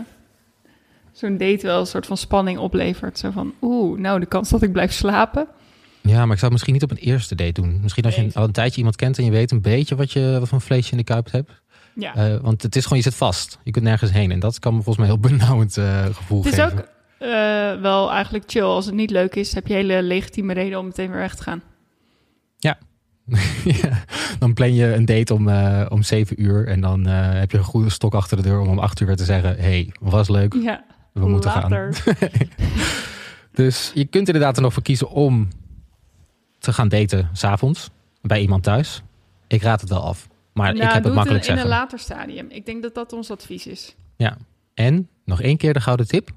zo'n 1.13 1.37
date 1.37 1.67
wel 1.67 1.81
een 1.81 1.87
soort 1.87 2.07
van 2.07 2.17
spanning 2.17 2.59
oplevert. 2.59 3.19
Zo 3.19 3.31
van, 3.31 3.53
oeh, 3.63 3.99
nou, 3.99 4.21
de 4.21 4.27
kans 4.27 4.49
dat 4.49 4.63
ik 4.63 4.73
blijf 4.73 4.93
slapen. 4.93 5.47
Ja, 6.01 6.13
maar 6.25 6.33
ik 6.33 6.39
zou 6.39 6.41
het 6.43 6.51
misschien 6.51 6.73
niet 6.73 6.83
op 6.83 6.91
een 6.91 6.97
eerste 6.97 7.35
date 7.35 7.53
doen. 7.53 7.79
Misschien 7.83 8.05
als 8.05 8.15
je 8.15 8.31
al 8.35 8.45
een 8.45 8.53
tijdje 8.53 8.77
iemand 8.77 8.97
kent 8.97 9.19
en 9.19 9.25
je 9.25 9.31
weet 9.31 9.51
een 9.51 9.61
beetje 9.61 9.97
wat 9.97 10.13
je 10.13 10.37
wat 10.39 10.49
voor 10.49 10.61
vleesje 10.61 10.91
in 10.91 10.97
de 10.97 11.05
kuip 11.05 11.31
hebt. 11.33 11.51
Ja, 11.95 12.15
Eh, 12.15 12.37
want 12.43 12.63
het 12.63 12.77
is 12.77 12.83
gewoon, 12.83 12.99
je 12.99 13.05
zit 13.05 13.15
vast. 13.15 13.59
Je 13.63 13.71
kunt 13.71 13.85
nergens 13.85 14.11
heen. 14.11 14.31
En 14.33 14.41
dat 14.41 14.59
kan 14.59 14.75
me 14.75 14.83
volgens 14.83 15.07
mij 15.07 15.15
heel 15.15 15.29
benauwend 15.39 15.77
eh, 15.77 16.05
gevoel 16.05 16.43
het 16.45 16.53
is 16.53 16.59
geven. 16.61 16.79
ook 16.79 16.85
eh, 17.19 17.81
wel 17.81 18.11
eigenlijk 18.11 18.51
chill. 18.51 18.63
Als 18.63 18.87
het 18.87 18.95
niet 18.95 19.11
leuk 19.11 19.35
is, 19.35 19.55
heb 19.55 19.67
je 19.67 19.75
hele 19.75 20.03
legitieme 20.03 20.53
reden 20.53 20.79
om 20.79 20.87
meteen 20.87 21.11
weer 21.11 21.19
weg 21.19 21.35
te 21.35 21.43
gaan. 21.43 21.63
ja, 23.83 24.05
dan 24.39 24.55
plan 24.55 24.75
je 24.75 24.95
een 24.95 25.05
date 25.05 25.35
om, 25.35 25.49
eh, 25.49 25.87
om 25.89 26.03
zeven 26.03 26.43
uur. 26.43 26.67
En 26.67 26.81
dan 26.81 27.07
eh, 27.07 27.33
heb 27.33 27.51
je 27.51 27.59
een 27.59 27.65
goede 27.65 27.91
stok 27.91 28.15
achter 28.15 28.37
de 28.37 28.43
deur 28.43 28.61
om 28.61 28.69
om 28.69 28.79
acht 28.79 29.01
uur 29.01 29.07
weer 29.07 29.17
te 29.17 29.25
zeggen... 29.25 29.57
hey, 29.59 29.93
was 30.01 30.29
leuk, 30.29 30.55
Ja, 30.55 30.85
we 31.13 31.29
moeten 31.29 31.51
gaan. 31.51 31.73
Dus 33.53 33.91
je 33.95 34.05
kunt 34.05 34.27
inderdaad 34.27 34.57
er 34.57 34.63
nog 34.63 34.73
voor 34.73 34.83
kiezen 34.83 35.11
om 35.11 35.49
te 36.59 36.73
gaan 36.73 36.89
daten 36.89 37.31
s'avonds 37.33 37.91
bij 38.23 38.41
iemand 38.41 38.63
thuis. 38.63 39.03
Ik 39.47 39.63
raad 39.63 39.81
het 39.81 39.91
wel 39.91 40.03
af. 40.03 40.29
Maar 40.53 40.75
Nou, 40.75 40.87
ik 40.87 40.93
heb 40.93 41.03
doe 41.03 41.05
het 41.05 41.15
makkelijk 41.15 41.45
in, 41.45 41.51
in 41.51 41.57
zeggen. 41.57 41.73
een 41.73 41.79
later 41.81 41.99
stadium. 41.99 42.47
Ik 42.49 42.67
denk 42.67 42.83
dat 42.83 42.95
dat 42.95 43.13
ons 43.13 43.31
advies 43.31 43.67
is. 43.67 43.97
Ja. 44.17 44.37
En 44.75 45.09
nog 45.25 45.41
één 45.41 45.57
keer 45.57 45.73
de 45.73 45.81
gouden 45.81 46.07
tip. 46.07 46.31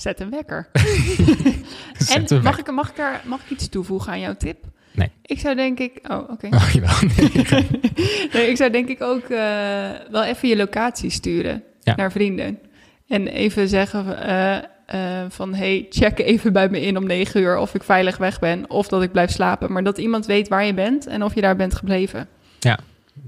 Zet 0.00 0.20
een 0.20 0.30
wekker. 0.30 0.68
Zet 1.98 2.30
en 2.30 2.42
mag 2.42 2.58
ik, 2.58 2.72
mag, 2.72 2.90
ik 2.90 2.98
er, 2.98 3.20
mag 3.24 3.40
ik 3.44 3.50
iets 3.50 3.68
toevoegen 3.68 4.12
aan 4.12 4.20
jouw 4.20 4.34
tip? 4.36 4.64
Nee. 4.92 5.10
Ik 5.22 5.38
zou 5.38 5.54
denk 5.54 5.78
ik... 5.78 6.00
Oh, 6.08 6.30
oké. 6.30 6.46
Oh, 6.50 6.70
jawel. 6.72 6.96
Nee. 7.16 7.66
nee, 8.32 8.50
ik 8.50 8.56
zou 8.56 8.70
denk 8.70 8.88
ik 8.88 9.02
ook 9.02 9.22
eh, 9.22 9.90
wel 10.10 10.24
even 10.24 10.48
je 10.48 10.56
locatie 10.56 11.10
sturen 11.10 11.62
Ja. 11.80 11.94
naar 11.94 12.12
vrienden. 12.12 12.58
En 13.06 13.26
even 13.28 13.68
zeggen 13.68 14.22
eh, 14.22 14.56
eh, 14.86 15.30
van... 15.30 15.54
Hey, 15.54 15.86
check 15.90 16.18
even 16.18 16.52
bij 16.52 16.68
me 16.68 16.80
in 16.80 16.96
om 16.96 17.06
negen 17.06 17.40
uur 17.40 17.58
of 17.58 17.74
ik 17.74 17.82
veilig 17.82 18.16
weg 18.16 18.38
ben. 18.38 18.70
Of 18.70 18.88
dat 18.88 19.02
ik 19.02 19.12
blijf 19.12 19.30
slapen. 19.30 19.72
Maar 19.72 19.84
dat 19.84 19.98
iemand 19.98 20.26
weet 20.26 20.48
waar 20.48 20.64
je 20.64 20.74
bent 20.74 21.06
en 21.06 21.22
of 21.22 21.34
je 21.34 21.40
daar 21.40 21.56
bent 21.56 21.74
gebleven. 21.74 22.28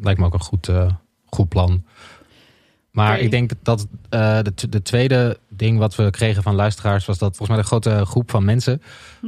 Lijkt 0.00 0.21
me 0.21 0.26
ook 0.26 0.35
een 0.35 0.41
goed, 0.41 0.69
eh, 0.69 0.91
goed 1.26 1.49
plan. 1.49 1.85
Maar 2.93 3.21
ik 3.21 3.31
denk 3.31 3.51
dat 3.63 3.87
eh, 4.09 4.39
de, 4.43 4.69
de 4.69 4.83
tweede 4.83 5.39
ding 5.49 5.79
wat 5.79 5.95
we 5.95 6.11
kregen 6.11 6.43
van 6.43 6.55
luisteraars... 6.55 7.05
was 7.05 7.19
dat 7.19 7.37
volgens 7.37 7.49
mij 7.49 7.59
de 7.59 7.67
grote 7.67 8.07
groep 8.07 8.31
van 8.31 8.45
mensen... 8.45 8.83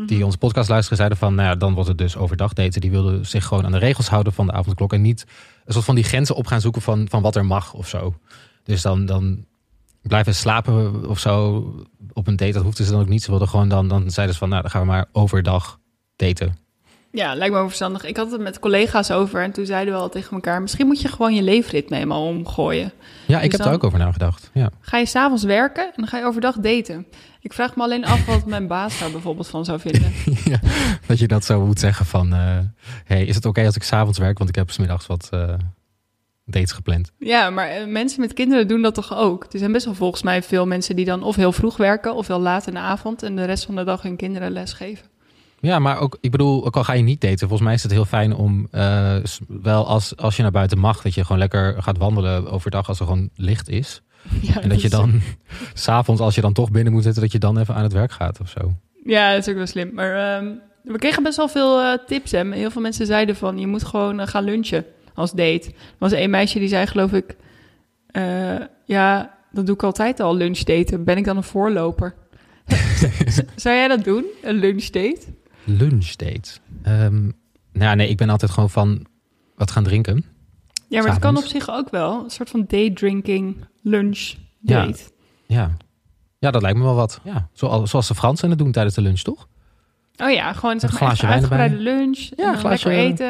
die 0.07 0.25
onze 0.25 0.39
podcast 0.39 0.69
luisteren, 0.69 0.97
zeiden 0.97 1.19
van... 1.19 1.35
nou 1.35 1.49
ja, 1.49 1.55
dan 1.55 1.75
wordt 1.75 1.89
het 1.89 1.99
dus 1.99 2.17
overdag 2.17 2.53
daten. 2.53 2.81
Die 2.81 2.91
wilden 2.91 3.27
zich 3.27 3.45
gewoon 3.45 3.65
aan 3.65 3.73
de 3.73 3.79
regels 3.79 4.09
houden 4.09 4.33
van 4.33 4.47
de 4.47 4.53
avondklok... 4.53 4.93
en 4.93 5.03
niet 5.03 5.27
een 5.65 5.73
soort 5.73 5.85
van 5.85 5.95
die 5.95 6.05
grenzen 6.05 6.37
op 6.37 6.47
gaan 6.47 6.61
zoeken 6.61 6.83
van, 6.83 7.07
van 7.09 7.23
wat 7.23 7.37
er 7.37 7.47
mag 7.47 7.73
of 7.73 7.89
zo. 7.89 8.15
Dus 8.63 8.83
dan, 8.83 9.07
dan 9.07 9.45
blijven 10.03 10.35
slapen 10.35 11.09
of 11.09 11.19
zo 11.19 11.65
op 12.13 12.27
een 12.27 12.37
date. 12.37 12.53
Dat 12.53 12.63
hoefden 12.63 12.85
ze 12.85 12.91
dan 12.91 13.01
ook 13.01 13.09
niet. 13.09 13.23
Ze 13.23 13.31
wilden 13.31 13.49
gewoon 13.49 13.69
dan, 13.69 13.89
dan 13.89 14.11
zeiden 14.11 14.35
ze 14.35 14.41
van... 14.41 14.49
nou, 14.49 14.63
dan 14.63 14.71
gaan 14.71 14.81
we 14.81 14.87
maar 14.87 15.09
overdag 15.13 15.79
daten. 16.17 16.64
Ja, 17.15 17.35
lijkt 17.35 17.53
me 17.53 17.59
wel 17.59 17.67
verstandig. 17.67 18.05
Ik 18.05 18.17
had 18.17 18.31
het 18.31 18.41
met 18.41 18.59
collega's 18.59 19.11
over 19.11 19.43
en 19.43 19.53
toen 19.53 19.67
zeiden 19.67 19.95
we 19.95 20.01
al 20.01 20.09
tegen 20.09 20.31
elkaar... 20.33 20.63
misschien 20.63 20.87
moet 20.87 21.01
je 21.01 21.09
gewoon 21.09 21.35
je 21.35 21.43
leefritme 21.43 21.97
helemaal 21.97 22.27
omgooien. 22.27 22.93
Ja, 23.27 23.41
ik 23.41 23.51
Dus 23.51 23.59
heb 23.59 23.69
er 23.69 23.75
ook 23.75 23.85
over 23.85 23.99
nagedacht. 23.99 24.51
Ja. 24.55 24.71
Ga 24.81 24.99
je 24.99 25.07
s'avonds 25.07 25.43
werken 25.43 25.85
en 25.85 25.93
dan 25.97 26.07
ga 26.07 26.19
je 26.19 26.25
overdag 26.25 26.57
daten. 26.57 27.07
Ik 27.41 27.53
vraag 27.53 27.77
me 27.77 27.83
alleen 27.83 28.05
af 28.05 28.27
wat 28.27 28.47
mijn 28.47 28.67
baas 28.67 28.99
daar 28.99 29.11
bijvoorbeeld 29.11 29.49
van 29.49 29.65
zou 29.65 29.81
vinden. 29.81 30.13
ja, 30.53 30.59
dat 31.07 31.19
je 31.19 31.29
dat 31.29 31.45
zo 31.45 31.67
moet 31.67 31.79
zeggen 31.81 32.07
van... 32.07 32.33
eh, 32.33 32.59
hey, 33.05 33.25
is 33.25 33.35
het 33.35 33.45
oké 33.45 33.65
als 33.65 33.77
ik 33.77 33.83
s'avonds 33.83 34.19
werk? 34.19 34.39
Want 34.39 34.51
ik 34.51 34.57
heb 34.57 34.71
smiddags 34.71 35.07
wat 35.07 35.29
eh, 35.31 35.55
dates 36.45 36.73
gepland. 36.73 37.11
Ja, 37.19 37.51
maar 37.51 37.69
eh, 37.69 37.87
mensen 37.87 38.21
met 38.21 38.33
kinderen 38.33 38.69
doen 38.69 38.83
dat 38.83 38.95
toch 38.95 39.17
ook? 39.17 39.47
Er 39.51 39.59
zijn 39.59 39.73
best 39.73 39.85
wel 39.85 39.95
volgens 39.95 40.23
mij 40.23 40.43
veel 40.43 40.67
mensen 40.67 40.97
die 40.97 41.05
dan 41.05 41.23
of 41.23 41.37
heel 41.37 41.53
vroeg 41.53 41.77
werken... 41.77 42.15
of 42.15 42.27
heel 42.27 42.41
laat 42.41 42.67
in 42.67 42.75
de 42.75 42.81
avond 42.81 43.23
en 43.23 43.37
de 43.37 43.45
rest 43.45 43.65
van 43.65 43.77
de 43.77 43.85
dag 43.85 44.03
hun 44.03 44.17
kinderen 44.17 44.51
lesgeven. 44.51 45.13
Ja, 45.65 45.79
maar 45.79 45.99
ook, 45.99 46.19
ik 46.21 46.31
bedoel, 46.31 46.65
ook 46.67 46.77
al 46.77 46.85
ga 46.85 46.93
je 46.93 47.03
niet 47.03 47.21
daten, 47.21 47.39
volgens 47.39 47.61
mij 47.61 47.75
is 47.75 47.83
het 47.83 47.93
heel 47.93 48.05
fijn 48.05 48.35
om 48.35 48.69
eh, 48.71 49.17
wel 49.49 49.87
als, 49.87 50.17
als 50.17 50.37
je 50.37 50.43
naar 50.43 50.51
buiten 50.51 50.79
mag, 50.79 51.03
dat 51.03 51.15
je 51.15 51.23
gewoon 51.23 51.39
lekker 51.39 51.83
gaat 51.83 51.99
wandelen 51.99 52.51
overdag 52.51 52.89
als 52.89 52.99
er 53.01 53.07
gewoon 53.07 53.31
licht 53.35 53.69
is. 53.69 54.03
Ja, 54.41 54.61
En 54.61 54.69
dat 54.69 54.83
je 54.83 54.89
dan 54.89 55.21
s'avonds, 55.75 56.21
als 56.21 56.35
je 56.35 56.41
dan 56.41 56.53
toch 56.53 56.71
binnen 56.71 56.93
moet 56.93 57.03
zitten, 57.03 57.23
dat 57.23 57.33
je 57.33 57.39
dan 57.39 57.59
even 57.59 57.75
aan 57.75 57.83
het 57.83 57.93
werk 57.93 58.13
gaat 58.13 58.41
of 58.41 58.49
zo. 58.49 58.73
Ja, 59.05 59.31
dat 59.33 59.39
is 59.39 59.49
ook 59.49 59.57
wel 59.57 59.67
slim. 59.67 59.91
Maar 59.95 60.37
ehm, 60.37 60.51
we 60.83 60.99
kregen 60.99 61.23
best 61.23 61.37
wel 61.37 61.49
veel 61.49 61.81
eh, 61.81 61.99
tips. 62.07 62.31
Hè. 62.31 62.55
Heel 62.55 62.71
veel 62.71 62.83
mensen 62.83 63.07
zeiden 63.07 63.37
van, 63.37 63.59
je 63.59 63.67
moet 63.67 63.85
gewoon 63.85 64.21
eh, 64.21 64.27
gaan 64.27 64.45
lunchen 64.45 64.85
als 65.15 65.31
date. 65.33 65.67
Er 65.69 65.73
was 65.99 66.13
een 66.13 66.31
meisje 66.31 66.59
die 66.59 66.69
zei, 66.69 66.87
geloof 66.87 67.13
ik... 67.13 67.37
ja, 68.85 69.35
dat 69.53 69.67
doe 69.67 69.75
ik 69.75 69.83
altijd 69.83 70.21
al, 70.21 70.37
lunchdaten. 70.37 71.05
Ben 71.05 71.17
ik 71.17 71.25
dan 71.25 71.37
een 71.37 71.43
voorloper? 71.43 72.15
Z- 73.27 73.41
Zou 73.57 73.75
jij 73.77 73.89
dat 73.89 74.05
doen, 74.05 74.25
een 74.43 74.55
lunchdate? 74.55 75.21
Lunchdate. 75.65 76.51
Ehm 76.83 77.23
nou 77.73 77.85
ja, 77.87 77.95
nee, 77.95 78.09
ik 78.09 78.17
ben 78.17 78.29
altijd 78.31 78.51
gewoon 78.51 78.71
van 78.71 79.07
wat 79.57 79.71
gaan 79.71 79.85
drinken. 79.85 80.25
Ja, 80.89 81.03
maar 81.03 81.11
het 81.11 81.21
kan 81.21 81.37
op 81.37 81.45
zich 81.45 81.71
ook 81.71 81.91
wel. 81.91 82.25
Een 82.25 82.31
soort 82.31 82.51
van 82.51 82.65
day 82.69 82.91
drinking 82.91 83.57
lunch 83.83 84.35
Ja. 84.61 84.85
date. 84.87 85.03
Ja. 85.47 85.77
Ja, 86.39 86.51
dat 86.51 86.63
lijkt 86.63 86.79
me 86.79 86.85
wel 86.85 86.95
wat. 86.95 87.21
Ja, 87.25 87.49
zoals, 87.53 87.91
zoals 87.91 88.09
de 88.09 88.15
Fransen 88.15 88.51
het 88.51 88.59
doen 88.59 88.73
tijdens 88.73 88.95
de 88.95 89.01
lunch, 89.01 89.21
toch? 89.21 89.49
Oh 90.17 90.31
ja, 90.31 90.53
gewoon 90.53 90.81
zeg 90.81 90.91
Een 91.01 91.07
maar 91.07 91.21
uitgebreide 91.27 91.77
lunch. 91.77 92.19
Ja, 92.19 92.47
en 92.47 92.53
een 92.53 92.59
glaasje 92.59 92.89
lekker 92.89 93.05
eten. 93.07 93.27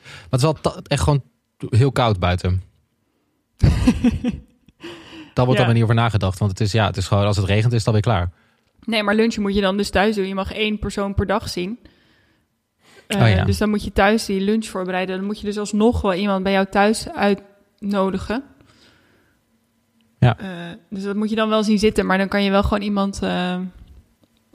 Maar 0.00 0.20
het 0.30 0.34
is 0.40 0.42
wel 0.42 0.52
ta- 0.52 0.80
echt 0.86 1.02
gewoon 1.02 1.22
heel 1.68 1.92
koud 1.92 2.18
buiten. 2.18 2.62
Daar 5.34 5.46
wordt 5.46 5.52
Ja. 5.52 5.54
dan 5.56 5.64
maar 5.64 5.74
niet 5.74 5.82
over 5.82 5.94
nagedacht. 5.94 6.38
Want 6.38 6.50
het 6.50 6.60
is, 6.60 6.72
ja, 6.72 6.86
het 6.86 6.96
is 6.96 7.06
gewoon, 7.06 7.24
als 7.24 7.36
het 7.36 7.46
regent 7.46 7.72
is 7.72 7.78
het 7.78 7.86
alweer 7.86 8.02
klaar. 8.02 8.30
Nee, 8.88 9.02
maar 9.02 9.14
lunchen 9.14 9.42
moet 9.42 9.54
je 9.54 9.60
dan 9.60 9.76
dus 9.76 9.90
thuis 9.90 10.16
doen. 10.16 10.26
Je 10.26 10.34
mag 10.34 10.52
één 10.52 10.78
persoon 10.78 11.14
per 11.14 11.26
dag 11.26 11.48
zien. 11.48 11.78
Eh, 13.06 13.22
Oh 13.22 13.28
ja. 13.28 13.44
Dus 13.44 13.58
dan 13.58 13.68
moet 13.68 13.84
je 13.84 13.92
thuis 13.92 14.24
die 14.24 14.40
lunch 14.40 14.66
voorbereiden. 14.66 15.16
Dan 15.16 15.26
moet 15.26 15.40
je 15.40 15.46
dus 15.46 15.58
alsnog 15.58 16.00
wel 16.00 16.14
iemand 16.14 16.42
bij 16.42 16.52
jou 16.52 16.66
thuis 16.70 17.08
uitnodigen. 17.08 18.42
Ja. 20.18 20.38
Eh, 20.38 20.48
dus 20.90 21.02
dat 21.02 21.16
moet 21.16 21.30
je 21.30 21.36
dan 21.36 21.48
wel 21.48 21.62
zien 21.62 21.78
zitten. 21.78 22.06
Maar 22.06 22.18
dan 22.18 22.28
kan 22.28 22.44
je 22.44 22.50
wel 22.50 22.62
gewoon 22.62 22.82
iemand 22.82 23.22
eh, 23.22 23.58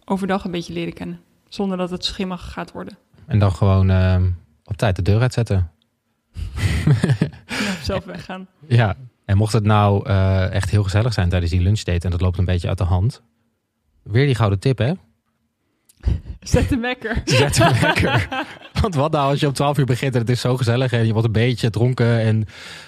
overdag 0.06 0.44
een 0.46 0.52
beetje 0.52 0.74
leren 0.74 0.94
kennen. 0.94 1.20
Zonder 1.50 1.78
dat 1.78 1.90
het 1.90 2.06
schimmig 2.06 2.52
gaat 2.52 2.72
worden. 2.72 2.98
En 3.26 3.40
dan 3.40 3.52
gewoon 3.52 3.90
ehm, 3.90 4.30
op 4.66 4.78
tijd 4.78 4.96
de 4.96 5.02
deur 5.02 5.22
uitzetten. 5.22 5.72
Ja, 7.48 7.84
zelf 7.84 8.06
weggaan. 8.06 8.48
Ja. 8.68 8.96
En 9.26 9.38
mocht 9.38 9.54
het 9.54 9.64
nou 9.64 10.10
echt 10.50 10.70
heel 10.70 10.84
gezellig 10.84 11.14
zijn 11.14 11.30
tijdens 11.30 11.52
die 11.52 11.62
lunchdate 11.62 12.06
en 12.06 12.12
dat 12.12 12.22
loopt 12.22 12.38
een 12.38 12.46
beetje 12.46 12.68
uit 12.68 12.78
de 12.78 12.84
hand. 12.84 13.22
Weer 14.04 14.26
die 14.26 14.36
gouden 14.36 14.60
tip, 14.60 14.78
hè? 14.78 14.94
Zet 16.40 16.70
de 16.70 16.78
wekker. 16.78 17.22
Zet 17.26 17.58
hem 17.58 17.82
lekker. 17.82 18.28
Want 18.82 18.96
wat 18.96 19.12
nou 19.12 19.30
als 19.30 19.40
je 19.40 19.48
om 19.48 19.54
12 19.54 19.78
uur 19.78 19.86
begint 19.86 20.14
en 20.14 20.20
het 20.20 20.30
is 20.30 20.42
zo 20.42 20.58
gezellig 20.58 20.92
en 20.92 21.06
je 21.06 21.12
wordt 21.12 21.28
een 21.28 21.34
beetje 21.34 21.70
dronken 21.70 22.20
en 22.20 22.46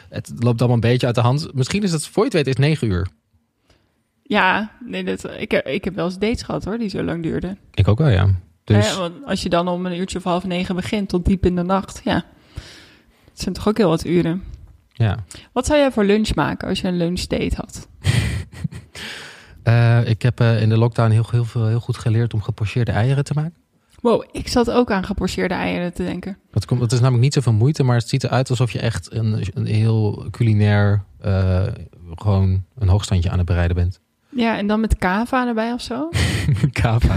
het 0.10 0.32
loopt 0.40 0.60
allemaal 0.60 0.76
een 0.76 0.90
beetje 0.92 1.06
uit 1.06 1.16
de 1.16 1.22
hand. 1.22 1.54
Misschien 1.54 1.84
is 1.84 1.92
het, 1.92 2.08
voor 2.08 2.24
je 2.26 2.38
het 2.38 2.46
weet, 2.46 2.58
is 2.58 2.66
9 2.66 2.88
uur. 2.88 3.08
Ja, 4.24 4.72
nee, 4.86 5.04
dat, 5.04 5.30
ik, 5.38 5.52
heb, 5.52 5.68
ik 5.68 5.84
heb 5.84 5.96
wel 5.96 6.06
eens 6.06 6.18
dates 6.18 6.42
gehad 6.42 6.66
hoor, 6.66 6.78
die 6.78 6.90
zo 6.90 7.04
lang 7.04 7.24
duurden. 7.24 7.58
Ik 7.74 7.88
ook 7.88 7.98
wel, 7.98 8.10
ja. 8.10 8.30
Dus 8.64 8.98
want 8.98 9.26
als 9.26 9.44
je 9.44 9.50
dan 9.50 9.68
om 9.68 9.86
een 9.86 9.98
uurtje 9.98 10.18
of 10.18 10.24
half 10.24 10.46
negen 10.46 10.76
begint 10.76 11.10
tot 11.10 11.26
diep 11.26 11.46
in 11.46 11.56
de 11.56 11.64
nacht, 11.64 12.02
ja. 12.04 12.26
Het 13.30 13.44
zijn 13.44 13.56
toch 13.56 13.68
ook 13.68 13.78
heel 13.78 13.90
wat 13.90 14.06
uren. 14.06 14.44
ja. 14.94 15.24
Wat 15.52 15.66
zou 15.66 15.80
jij 15.80 15.92
voor 15.92 16.04
lunch 16.04 16.36
maken 16.36 16.68
als 16.68 16.82
je 16.82 16.88
een 16.88 16.98
lunchdate 16.98 17.56
had? 17.56 17.88
Eh, 19.66 20.08
ik 20.08 20.22
heb 20.22 20.40
eh, 20.40 20.62
in 20.62 20.70
de 20.70 20.78
lockdown 20.78 21.12
heel, 21.12 21.26
heel, 21.32 21.46
veel, 21.46 21.68
heel 21.68 21.80
goed 21.80 21.98
geleerd 21.98 22.34
om 22.34 22.42
gepocheerde 22.42 22.92
eieren 22.92 23.24
te 23.24 23.34
maken. 23.34 23.54
Wow, 24.02 24.24
ik 24.32 24.48
zat 24.48 24.72
ook 24.72 24.92
aan 24.92 25.06
gepocheerde 25.06 25.54
eieren 25.54 25.94
te 25.94 26.04
denken. 26.04 26.38
Dat, 26.52 26.66
komt, 26.66 26.80
dat 26.80 26.92
is 26.92 27.00
namelijk 27.00 27.24
niet 27.24 27.34
zoveel 27.34 27.54
moeite, 27.54 27.84
maar 27.84 27.96
het 27.96 28.10
ziet 28.10 28.24
eruit 28.24 28.50
alsof 28.50 28.72
je 28.72 28.80
echt 28.80 29.14
een, 29.14 29.46
een 29.54 29.66
heel 29.66 30.28
culinair, 30.32 31.04
eh, 31.20 31.64
gewoon 32.16 32.64
een 32.78 32.88
hoogstandje 32.88 33.30
aan 33.30 33.38
het 33.38 33.48
bereiden 33.48 33.76
bent. 33.76 34.00
Ja, 34.30 34.58
en 34.58 34.68
dan 34.68 34.80
met 34.80 34.98
kava 34.98 35.48
erbij 35.48 35.74
of 35.74 35.82
zo? 35.82 36.10
Kava. 36.82 37.16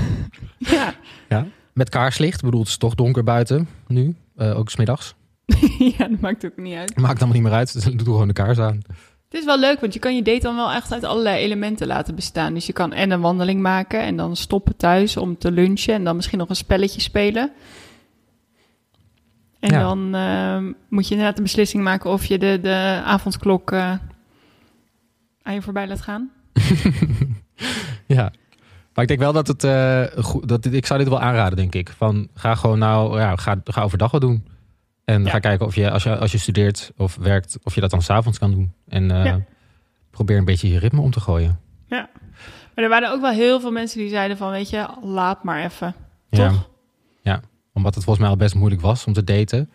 Ja, 1.29 1.47
Met 1.73 1.89
kaarslicht, 1.89 2.43
bedoel, 2.43 2.61
het 2.61 2.69
is 2.69 2.77
toch 2.77 2.95
donker 2.95 3.25
buiten 3.25 3.69
nu, 3.87 4.17
ook 4.37 4.71
smiddags. 4.71 5.15
ja 5.99 6.09
dat 6.09 6.21
maakt 6.21 6.45
ook 6.45 6.57
niet 6.57 6.77
uit. 6.77 6.97
Maakt 6.97 7.19
allemaal 7.19 7.35
niet 7.35 7.43
meer 7.43 7.59
uit, 7.59 7.73
dus 7.73 7.85
doe 7.85 7.99
gewoon 7.99 8.27
de 8.29 8.35
kaars 8.35 8.59
aan. 8.59 8.81
Het 9.29 9.41
is 9.41 9.45
wel 9.45 9.59
leuk, 9.59 9.81
want 9.81 9.93
je 9.93 9.99
kan 9.99 10.15
je 10.17 10.23
date 10.23 10.41
dan 10.41 10.57
wel 10.57 10.73
echt 10.73 10.93
uit 10.93 11.05
allerlei 11.05 11.39
elementen 11.45 11.87
laten 11.87 12.15
bestaan. 12.15 12.55
Dus 12.55 12.67
je 12.67 12.73
kan 12.73 12.93
en 12.93 13.11
een 13.11 13.21
wandeling 13.21 13.61
maken 13.61 14.01
en 14.01 14.17
dan 14.17 14.37
stoppen 14.37 14.77
thuis 14.77 15.17
om 15.17 15.39
te 15.39 15.51
lunchen 15.51 15.95
en 15.95 16.05
dan 16.05 16.17
misschien 16.17 16.39
nog 16.39 16.49
een 16.49 16.57
spelletje 16.57 17.01
spelen. 17.01 17.53
En 19.61 19.71
Ja. 19.71 19.81
dan 19.81 20.15
ehm, 20.15 20.73
moet 20.89 21.05
je 21.09 21.11
inderdaad 21.11 21.37
een 21.37 21.43
beslissing 21.45 21.83
maken 21.83 22.11
of 22.11 22.25
je 22.25 22.39
de, 22.39 22.59
de 22.63 23.01
avondklok 23.05 23.73
eh, 23.73 23.93
aan 25.43 25.55
je 25.55 25.63
voorbij 25.63 25.89
laat 25.89 26.01
gaan. 26.01 26.31
Ja. 28.07 28.33
Maar 28.95 29.03
ik 29.03 29.09
denk 29.09 29.21
wel 29.21 29.33
dat 29.33 29.47
het, 29.47 29.65
eh, 29.65 30.03
goed, 30.25 30.49
dat 30.49 30.65
ik 30.65 30.87
zou 30.87 30.99
dit 30.99 31.09
wel 31.09 31.21
aanraden, 31.21 31.57
denk 31.57 31.75
ik. 31.75 31.89
Van, 31.97 32.29
ga 32.35 32.55
gewoon 32.55 32.79
nou, 32.79 33.19
ja, 33.19 33.37
ga, 33.37 33.61
ga 33.65 33.83
overdag 33.83 34.11
wat 34.11 34.21
doen. 34.21 34.47
En 35.09 35.25
Ja. 35.25 35.31
ga 35.31 35.39
kijken 35.39 35.67
of 35.67 35.75
je 35.75 35.91
als, 35.91 36.03
je, 36.03 36.17
als 36.17 36.33
je 36.33 36.39
studeert 36.39 36.93
of 36.97 37.17
werkt, 37.17 37.59
of 37.63 37.75
je 37.75 37.81
dat 37.81 37.91
dan 37.91 38.03
s'avonds 38.03 38.39
kan 38.39 38.51
doen. 38.51 38.73
En 38.89 39.11
eh, 39.11 39.25
Ja. 39.25 39.41
probeer 40.11 40.39
een 40.39 40.45
beetje 40.45 40.69
je 40.69 40.79
ritme 40.79 41.01
om 41.01 41.11
te 41.11 41.21
gooien. 41.21 41.61
Maar 42.75 42.85
er 42.87 42.89
waren 42.89 43.13
ook 43.13 43.21
wel 43.21 43.31
heel 43.33 43.61
veel 43.61 43.71
mensen 43.71 43.99
die 43.99 44.09
zeiden 44.09 44.37
van, 44.37 44.51
weet 44.51 44.71
je, 44.71 44.87
laat 45.03 45.45
maar 45.45 45.65
even. 45.65 45.95
Ja. 46.31 46.49
Toch? 46.49 46.69
Ja, 47.23 47.41
omdat 47.73 47.95
het 47.95 48.05
volgens 48.05 48.25
mij 48.25 48.35
al 48.35 48.41
best 48.41 48.55
moeilijk 48.55 48.83
was 48.83 49.05
om 49.05 49.13
te 49.13 49.25
daten. 49.25 49.71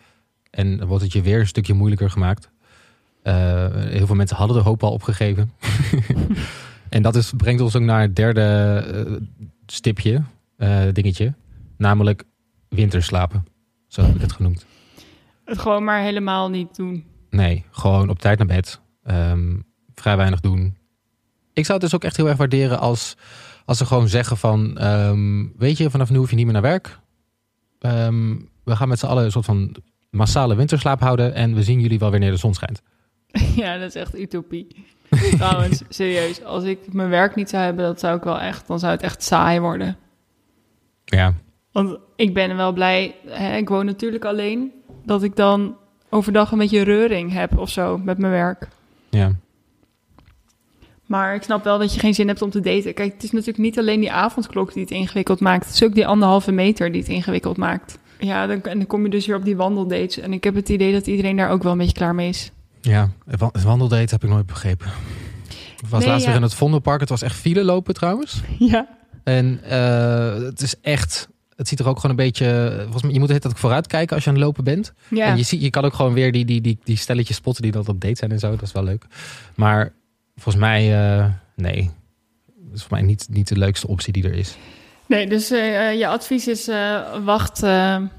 En 0.50 0.78
dan 0.78 0.88
wordt 0.88 1.04
het 1.04 1.14
je 1.14 1.22
weer 1.22 1.40
een 1.40 1.48
stukje 1.48 1.74
moeilijker 1.74 2.10
gemaakt. 2.10 2.50
Eh, 3.24 3.34
heel 3.74 4.06
veel 4.06 4.16
mensen 4.16 4.38
hadden 4.38 4.58
de 4.58 4.64
hoop 4.64 4.84
al 4.84 4.92
opgegeven. 4.92 5.52
en 6.90 7.02
dat 7.02 7.16
is, 7.16 7.34
brengt 7.38 7.62
ons 7.62 7.76
ook 7.76 7.82
naar 7.84 8.02
het 8.02 8.16
derde 8.16 8.42
eh, 9.08 9.14
stipje, 9.66 10.22
dingetje. 10.94 11.34
Namelijk 11.78 12.24
winterslapen. 12.70 13.46
Zo 13.88 14.02
heb 14.02 14.16
ik 14.16 14.22
het 14.22 14.32
genoemd. 14.32 14.66
Het 15.46 15.60
gewoon 15.60 15.84
maar 15.84 16.02
helemaal 16.02 16.50
niet 16.50 16.76
doen. 16.76 17.06
Nee, 17.30 17.66
gewoon 17.72 18.10
op 18.10 18.20
tijd 18.20 18.38
naar 18.38 18.48
bed. 18.48 18.82
Ehm, 19.04 19.56
vrij 19.96 20.18
weinig 20.18 20.40
doen. 20.40 20.78
Ik 21.54 21.66
zou 21.66 21.80
het 21.80 21.82
dus 21.82 21.96
ook 21.96 22.04
echt 22.04 22.18
heel 22.18 22.28
erg 22.28 22.38
waarderen 22.38 22.80
als, 22.80 23.18
als 23.66 23.78
ze 23.78 23.86
gewoon 23.86 24.08
zeggen 24.08 24.38
van... 24.38 24.78
ehm, 24.78 25.46
weet 25.58 25.78
je, 25.78 25.90
vanaf 25.90 26.10
nu 26.10 26.18
hoef 26.18 26.30
je 26.30 26.36
niet 26.36 26.46
meer 26.46 26.54
naar 26.54 26.62
werk. 26.62 27.00
Ehm, 27.80 28.36
we 28.64 28.76
gaan 28.76 28.88
met 28.88 29.00
z'n 29.00 29.06
allen 29.06 29.24
een 29.24 29.32
soort 29.32 29.46
van 29.46 29.76
massale 30.10 30.56
winterslaap 30.56 31.00
houden... 31.00 31.34
en 31.34 31.54
we 31.56 31.64
zien 31.64 31.80
jullie 31.80 32.00
wel 32.00 32.12
wanneer 32.12 32.32
de 32.32 32.38
zon 32.38 32.54
schijnt. 32.54 32.82
ja, 33.56 33.78
dat 33.78 33.88
is 33.88 33.96
echt 33.96 34.20
utopie. 34.20 34.86
Trouwens, 35.38 35.84
serieus, 35.90 36.44
als 36.44 36.64
ik 36.64 36.94
mijn 36.94 37.10
werk 37.10 37.36
niet 37.36 37.50
zou 37.50 37.64
hebben, 37.64 37.86
dat 37.86 38.00
zou 38.00 38.18
ik 38.18 38.24
wel 38.24 38.40
echt, 38.40 38.68
dan 38.68 38.80
zou 38.80 38.92
het 38.92 39.02
echt 39.02 39.24
saai 39.24 39.60
worden. 39.60 39.98
Ja, 41.06 41.34
Want 41.72 41.98
ik 42.16 42.34
ben 42.34 42.56
wel 42.56 42.74
blij, 42.74 43.16
hè, 43.28 43.58
ik 43.58 43.70
woon 43.70 43.86
natuurlijk 43.86 44.26
alleen, 44.26 44.72
dat 45.06 45.24
ik 45.24 45.36
dan 45.36 45.76
overdag 46.10 46.52
een 46.52 46.58
beetje 46.58 46.82
reuring 46.84 47.32
heb 47.34 47.58
of 47.58 47.70
zo 47.70 47.98
met 47.98 48.18
mijn 48.18 48.32
werk. 48.32 48.68
ja. 49.10 49.32
Maar 51.06 51.36
ik 51.36 51.44
snap 51.44 51.64
wel 51.64 51.78
dat 51.80 51.94
je 51.94 52.00
geen 52.00 52.14
zin 52.14 52.28
hebt 52.28 52.42
om 52.42 52.50
te 52.50 52.60
daten. 52.60 52.94
Kijk, 52.94 53.14
het 53.14 53.24
is 53.24 53.32
natuurlijk 53.32 53.58
niet 53.58 53.80
alleen 53.80 54.00
die 54.00 54.12
avondklok 54.12 54.74
die 54.74 54.82
het 54.82 54.92
ingewikkeld 54.92 55.40
maakt. 55.40 55.66
Het 55.66 55.74
is 55.74 55.84
ook 55.84 55.94
die 55.94 56.08
anderhalve 56.08 56.52
meter 56.52 56.92
die 56.92 57.02
het 57.02 57.10
ingewikkeld 57.10 57.58
maakt. 57.58 57.98
Ja, 58.20 58.48
dan, 58.48 58.62
en 58.62 58.78
dan 58.78 58.88
kom 58.88 59.04
je 59.04 59.10
dus 59.10 59.26
weer 59.26 59.36
op 59.36 59.46
die 59.46 59.56
wandeldates. 59.56 60.20
En 60.20 60.34
ik 60.34 60.44
heb 60.44 60.56
het 60.56 60.70
idee 60.70 60.92
dat 60.94 61.08
iedereen 61.08 61.36
daar 61.36 61.50
ook 61.50 61.64
wel 61.64 61.72
een 61.72 61.78
beetje 61.78 61.94
klaar 61.94 62.16
mee 62.16 62.30
is. 62.30 62.52
Ja, 62.82 63.10
het 63.28 63.40
wa- 63.40 63.50
het 63.52 63.64
wandeldate 63.64 64.14
heb 64.14 64.24
ik 64.24 64.30
nooit 64.30 64.46
begrepen. 64.46 64.88
Ik 65.82 65.88
was 65.90 66.00
Nee, 66.00 66.10
laatst 66.10 66.24
ja. 66.26 66.28
weer 66.32 66.38
in 66.42 66.46
het 66.46 66.54
Vondelpark. 66.56 67.00
Het 67.00 67.10
was 67.10 67.22
echt 67.22 67.36
file 67.36 67.64
lopen 67.64 67.94
trouwens. 67.94 68.42
Ja. 68.60 68.88
En 69.24 69.60
eh, 69.64 70.34
het 70.44 70.62
is 70.62 70.76
echt... 70.82 71.28
Het 71.64 71.72
ziet 71.72 71.80
er 71.80 71.88
ook 71.88 72.00
gewoon 72.00 72.12
een 72.12 72.24
beetje... 72.26 72.76
Volgens 72.82 73.04
mij, 73.04 73.12
je 73.12 73.20
moet 73.20 73.28
hele 73.28 73.40
tijd 73.40 73.60
vooruit 73.60 73.88
kijken 73.88 74.16
als 74.16 74.24
je 74.24 74.30
aan 74.30 74.36
het 74.36 74.46
lopen 74.46 74.64
bent. 74.64 74.94
Ja. 75.08 75.26
En 75.26 75.38
je, 75.38 75.44
ziet, 75.44 75.62
je 75.62 75.70
kan 75.70 75.84
ook 75.84 75.94
gewoon 75.94 76.14
weer 76.14 76.32
die, 76.32 76.46
die, 76.46 76.62
die, 76.62 76.80
die 76.84 76.98
stelletjes 76.98 77.36
spotten 77.36 77.64
die 77.64 77.72
dan 77.72 77.88
op 77.88 78.02
date 78.02 78.16
zijn 78.16 78.32
en 78.32 78.40
zo. 78.40 78.50
Dat 78.50 78.62
is 78.62 78.72
wel 78.72 78.84
leuk. 78.84 79.06
Maar 79.56 79.94
volgens 80.36 80.64
mij, 80.64 80.94
eh, 80.94 81.26
nee. 81.56 81.92
Dat 82.46 82.76
is 82.76 82.82
voor 82.82 82.98
mij 82.98 83.02
niet, 83.02 83.28
niet 83.30 83.48
de 83.48 83.58
leukste 83.58 83.88
optie 83.88 84.14
die 84.14 84.24
er 84.24 84.34
is. 84.34 84.58
Nee, 85.06 85.28
dus 85.28 85.52
uh, 85.52 85.94
je 85.94 86.08
advies 86.08 86.48
is 86.48 86.68
uh, 86.68 87.00
wacht 87.24 87.64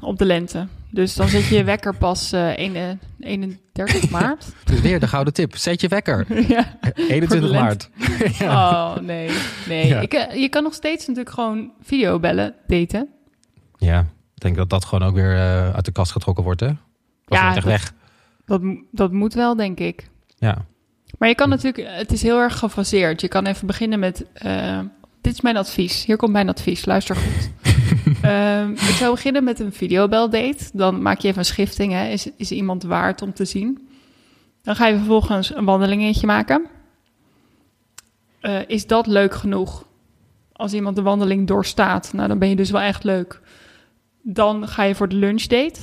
op 0.01 0.19
de 0.19 0.25
lente. 0.25 0.67
Dus 0.91 1.15
dan 1.15 1.29
zet 1.29 1.47
je 1.47 1.55
je 1.55 1.65
wekker 1.65 1.97
pas 1.97 2.33
31 2.33 4.11
maart. 4.21 4.47
Dus 4.65 4.81
weer 4.81 5.01
de 5.01 5.09
gouden 5.09 5.33
tip. 5.33 5.57
Zet 5.57 5.81
je 5.81 5.89
wekker. 5.89 6.27
ja, 6.49 6.79
21 7.09 7.53
maart. 7.53 7.91
ja. 8.39 8.93
Oh, 8.95 9.03
nee. 9.03 9.31
nee. 9.69 9.87
Ja. 9.87 10.01
Ik, 10.01 10.33
je 10.35 10.49
kan 10.49 10.63
nog 10.63 10.75
steeds 10.75 11.07
natuurlijk 11.07 11.35
gewoon 11.35 11.73
videobellen 11.83 12.55
daten. 12.67 13.14
Ja, 13.77 14.01
ik 14.35 14.41
denk 14.41 14.57
dat 14.57 14.71
dat 14.71 14.85
gewoon 14.85 15.09
ook 15.09 15.15
weer 15.15 15.37
uit 15.73 15.85
de 15.85 15.93
kast 15.93 16.13
getrokken 16.13 16.45
wordt, 16.45 16.61
hè? 16.61 16.69
Of 17.29 17.39
ja, 17.39 17.55
echt 17.57 17.65
weg. 17.65 17.93
Dat, 18.47 18.63
dat 18.91 19.13
moet 19.13 19.35
wel, 19.35 19.57
denk 19.57 19.79
ik. 19.79 20.11
Ja. 20.39 20.65
Maar 21.19 21.29
je 21.29 21.35
kan 21.35 21.49
natuurlijk, 21.49 21.89
het 21.91 22.13
is 22.13 22.23
heel 22.23 22.39
erg 22.39 22.59
gefaseerd. 22.59 23.21
Je 23.21 23.29
kan 23.29 23.47
even 23.47 23.67
beginnen 23.67 23.99
met 23.99 24.27
dit 25.25 25.33
is 25.33 25.41
mijn 25.41 25.57
advies. 25.57 26.05
Hier 26.05 26.17
komt 26.17 26.33
mijn 26.33 26.49
advies. 26.49 26.85
Luister 26.85 27.17
goed. 27.17 27.51
um, 28.25 28.71
ik 28.91 28.97
zou 28.99 29.15
beginnen 29.15 29.45
met 29.45 29.61
een 29.61 29.73
videobeldate. 29.73 30.65
Dan 30.73 31.03
maak 31.03 31.19
je 31.19 31.29
even 31.29 31.39
een 31.39 31.45
schifting. 31.45 31.93
Hè. 31.93 32.09
Is, 32.09 32.31
is 32.37 32.51
iemand 32.51 32.83
waard 32.83 33.23
om 33.23 33.33
te 33.33 33.45
zien? 33.45 33.89
Dan 34.63 34.77
ga 34.77 34.87
je 34.87 34.97
vervolgens 34.97 35.55
een 35.55 35.65
wandelingetje 35.65 36.27
maken. 36.27 36.67
Uh, 38.43 38.59
is 38.67 38.87
dat 38.87 39.07
leuk 39.07 39.35
genoeg? 39.35 39.87
Als 40.53 40.73
iemand 40.73 40.97
de 40.97 41.03
wandeling 41.03 41.47
doorstaat, 41.47 42.13
nou 42.13 42.29
dan 42.29 42.39
ben 42.39 42.49
je 42.49 42.57
dus 42.57 42.71
wel 42.71 42.81
echt 42.81 43.05
leuk. 43.05 43.41
Dan 44.27 44.69
ga 44.69 44.83
je 44.83 44.95
voor 44.95 45.09
de 45.09 45.17
lunchdate. 45.17 45.81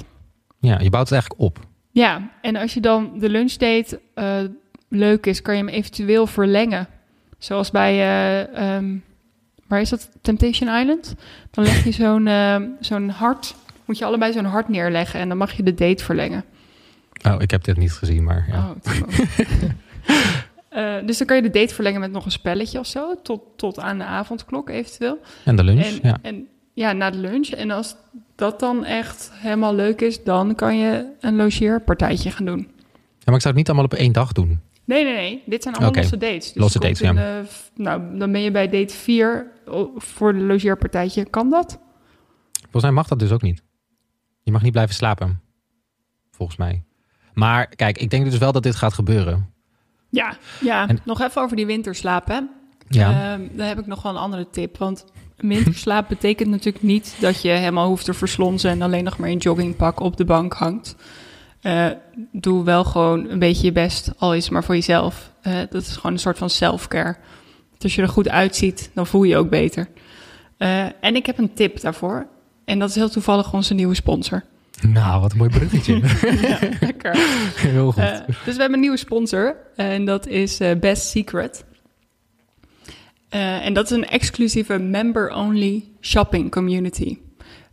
Ja, 0.59 0.79
je 0.79 0.89
bouwt 0.89 1.09
het 1.09 1.11
eigenlijk 1.11 1.41
op. 1.41 1.59
Ja, 1.91 2.31
en 2.41 2.55
als 2.55 2.73
je 2.73 2.79
dan 2.79 3.19
de 3.19 3.29
lunchdate 3.29 3.99
uh, 4.15 4.39
leuk 4.87 5.25
is, 5.25 5.41
kan 5.41 5.55
je 5.55 5.63
hem 5.63 5.73
eventueel 5.73 6.27
verlengen. 6.27 6.87
Zoals 7.37 7.71
bij 7.71 7.95
uh, 8.53 8.75
um, 8.75 9.03
waar 9.67 9.81
is 9.81 9.89
dat? 9.89 10.09
Temptation 10.21 10.79
Island. 10.79 11.15
Dan 11.51 11.63
leg 11.63 11.83
je 11.83 11.91
zo'n 12.03 12.25
uh, 12.25 12.55
zo'n 12.79 13.09
hart, 13.09 13.55
moet 13.85 13.97
je 13.97 14.05
allebei 14.05 14.33
zo'n 14.33 14.45
hart 14.45 14.69
neerleggen 14.69 15.19
en 15.19 15.27
dan 15.27 15.37
mag 15.37 15.51
je 15.51 15.63
de 15.63 15.73
date 15.73 16.03
verlengen. 16.03 16.43
Oh, 17.27 17.35
ik 17.37 17.51
heb 17.51 17.63
dit 17.63 17.77
niet 17.77 17.93
gezien, 17.93 18.23
maar 18.23 18.47
ja. 18.51 18.75
Oh, 20.71 21.05
dus 21.07 21.17
dan 21.17 21.27
kan 21.27 21.35
je 21.35 21.41
de 21.41 21.59
date 21.59 21.73
verlengen 21.73 21.99
met 21.99 22.11
nog 22.11 22.25
een 22.25 22.31
spelletje 22.31 22.79
of 22.79 22.85
zo, 22.85 23.21
tot, 23.23 23.41
tot 23.55 23.79
aan 23.79 23.97
de 23.97 24.03
avondklok 24.03 24.69
eventueel. 24.69 25.19
En 25.45 25.55
de 25.55 25.63
lunch, 25.63 25.99
ja. 26.01 26.17
En, 26.21 26.47
ja, 26.73 26.93
na 26.93 27.09
de 27.09 27.17
lunch. 27.17 27.47
En 27.47 27.71
als 27.71 27.95
dat 28.35 28.59
dan 28.59 28.85
echt 28.85 29.31
helemaal 29.33 29.75
leuk 29.75 30.01
is, 30.01 30.23
dan 30.23 30.55
kan 30.55 30.77
je 30.77 31.05
een 31.19 31.35
logeerpartijtje 31.35 32.31
gaan 32.31 32.45
doen. 32.45 32.59
Ja, 32.59 33.27
maar 33.27 33.35
ik 33.35 33.41
zou 33.41 33.47
het 33.47 33.55
niet 33.55 33.67
allemaal 33.67 33.85
op 33.85 33.93
één 33.93 34.11
dag 34.11 34.31
doen. 34.31 34.59
Nee, 34.85 35.03
nee, 35.03 35.13
nee. 35.13 35.43
Dit 35.45 35.63
zijn 35.63 35.75
allemaal 35.75 35.93
losse 35.95 36.17
dates. 36.17 36.53
Dus 36.53 36.61
losse 36.61 36.79
dates, 36.79 36.99
ja. 36.99 37.43
nou, 37.75 38.17
dan 38.17 38.31
ben 38.31 38.41
je 38.41 38.51
bij 38.51 38.69
date 38.69 38.93
4 38.93 39.47
voor 39.95 40.33
de 40.33 40.39
logeerpartijtje. 40.39 41.25
Kan 41.25 41.49
dat? 41.49 41.79
Volgens 42.61 42.83
mij 42.83 42.91
mag 42.91 43.07
dat 43.07 43.19
dus 43.19 43.31
ook 43.31 43.41
niet. 43.41 43.63
Je 44.43 44.51
mag 44.51 44.61
niet 44.61 44.71
blijven 44.71 44.95
slapen. 44.95 45.41
Volgens 46.31 46.57
mij. 46.57 46.83
Maar 47.33 47.67
kijk, 47.67 47.97
ik 47.97 48.09
denk 48.09 48.25
dus 48.25 48.37
wel 48.37 48.51
dat 48.51 48.63
dit 48.63 48.75
gaat 48.75 48.93
gebeuren. 48.93 49.53
Ja, 50.09 50.37
ja. 50.61 50.87
En... 50.87 50.99
nog 51.05 51.21
even 51.21 51.41
over 51.41 51.55
die 51.55 51.65
winterslaap, 51.65 52.27
hè? 52.27 52.39
Ja. 52.87 53.37
Uh, 53.37 53.47
daar 53.51 53.67
heb 53.67 53.79
ik 53.79 53.87
nog 53.87 54.01
wel 54.01 54.11
een 54.11 54.17
andere 54.17 54.49
tip. 54.49 54.77
Want 54.77 55.05
winterslaap 55.41 56.07
betekent 56.07 56.49
natuurlijk 56.49 56.83
niet 56.83 57.15
dat 57.19 57.41
je 57.41 57.49
helemaal 57.49 57.87
hoeft 57.87 58.05
te 58.05 58.13
verslonzen... 58.13 58.69
en 58.69 58.81
alleen 58.81 59.03
nog 59.03 59.17
maar 59.17 59.29
in 59.29 59.37
joggingpak 59.37 59.99
op 59.99 60.17
de 60.17 60.25
bank 60.25 60.53
hangt. 60.53 60.95
Uh, 61.61 61.87
doe 62.31 62.63
wel 62.63 62.83
gewoon 62.83 63.29
een 63.29 63.39
beetje 63.39 63.65
je 63.65 63.71
best, 63.71 64.11
al 64.17 64.33
is 64.33 64.43
het 64.43 64.53
maar 64.53 64.63
voor 64.63 64.75
jezelf. 64.75 65.31
Uh, 65.47 65.53
dat 65.69 65.81
is 65.81 65.95
gewoon 65.95 66.11
een 66.11 66.19
soort 66.19 66.37
van 66.37 66.49
self-care. 66.49 67.15
als 67.79 67.95
je 67.95 68.01
er 68.01 68.07
goed 68.07 68.29
uitziet, 68.29 68.91
dan 68.93 69.07
voel 69.07 69.23
je 69.23 69.29
je 69.29 69.37
ook 69.37 69.49
beter. 69.49 69.87
Uh, 70.57 70.83
en 70.83 71.15
ik 71.15 71.25
heb 71.25 71.37
een 71.37 71.53
tip 71.53 71.81
daarvoor. 71.81 72.27
En 72.65 72.79
dat 72.79 72.89
is 72.89 72.95
heel 72.95 73.09
toevallig 73.09 73.53
onze 73.53 73.73
nieuwe 73.73 73.95
sponsor. 73.95 74.43
Nou, 74.87 75.21
wat 75.21 75.31
een 75.31 75.37
mooi 75.37 75.49
bruggetje. 75.49 75.93
ja, 76.47 76.59
lekker. 76.79 77.15
Heel 77.55 77.91
goed. 77.91 78.23
dus 78.25 78.55
we 78.55 78.61
hebben 78.61 78.73
een 78.73 78.79
nieuwe 78.79 78.97
sponsor. 78.97 79.55
En 79.75 80.05
dat 80.05 80.27
is 80.27 80.57
Best 80.79 81.07
Secret. 81.07 81.63
En 83.39 83.73
dat 83.73 83.85
is 83.85 83.97
een 83.97 84.07
exclusieve 84.07 84.77
member-only 84.77 85.83
shopping 86.01 86.51
community. 86.51 87.17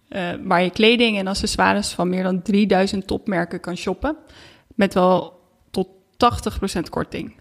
Uh, 0.09 0.31
waar 0.43 0.63
je 0.63 0.71
kleding 0.71 1.19
en 1.19 1.27
accessoires 1.27 1.93
van 1.93 2.09
meer 2.09 2.23
dan 2.23 2.43
3000 2.43 3.07
topmerken 3.07 3.61
kan 3.61 3.77
shoppen. 3.77 4.17
Met 4.75 4.95
wel 4.95 5.41
tot 5.71 5.89
80% 6.77 6.81
korting. 6.91 7.37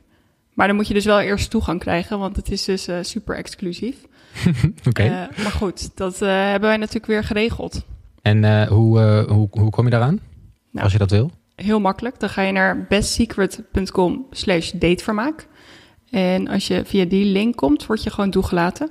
Maar 0.54 0.68
dan 0.68 0.76
moet 0.76 0.88
je 0.88 0.94
dus 0.94 1.06
wel 1.06 1.20
eerst 1.20 1.50
toegang 1.50 1.80
krijgen, 1.80 2.20
want 2.20 2.36
het 2.36 2.52
is 2.52 2.63
dus 2.63 2.88
uh, 2.88 2.98
super 3.02 3.36
exclusief. 3.36 3.96
Oké. 4.78 4.88
Okay. 4.88 5.10
Maar 5.44 5.52
goed, 5.52 5.98
dat 5.98 6.20
hebben 6.20 6.70
wij 6.70 6.78
natuurlijk 6.78 7.06
weer 7.06 7.24
geregeld. 7.24 7.86
En 8.22 8.68
hoe, 8.68 9.00
hoe, 9.30 9.48
hoe 9.52 9.70
kom 9.70 9.84
je 9.86 9.91
daaraan? 9.91 10.20
Nou, 10.72 10.84
als 10.84 10.94
je 10.94 11.00
dat 11.00 11.12
wil? 11.12 11.32
Heel 11.56 11.80
makkelijk. 11.80 12.20
Dan 12.20 12.30
ga 12.30 12.41
je 12.41 12.52
naar 12.52 12.86
bestsecret.com 12.89 14.26
slash 14.32 14.72
datevermaak. 14.72 15.48
En 16.10 16.48
als 16.48 16.67
je 16.67 16.86
via 16.86 17.06
die 17.06 17.26
link 17.26 17.56
komt, 17.56 17.86
word 17.86 18.04
je 18.04 18.10
gewoon 18.10 18.30
toegelaten. 18.32 18.89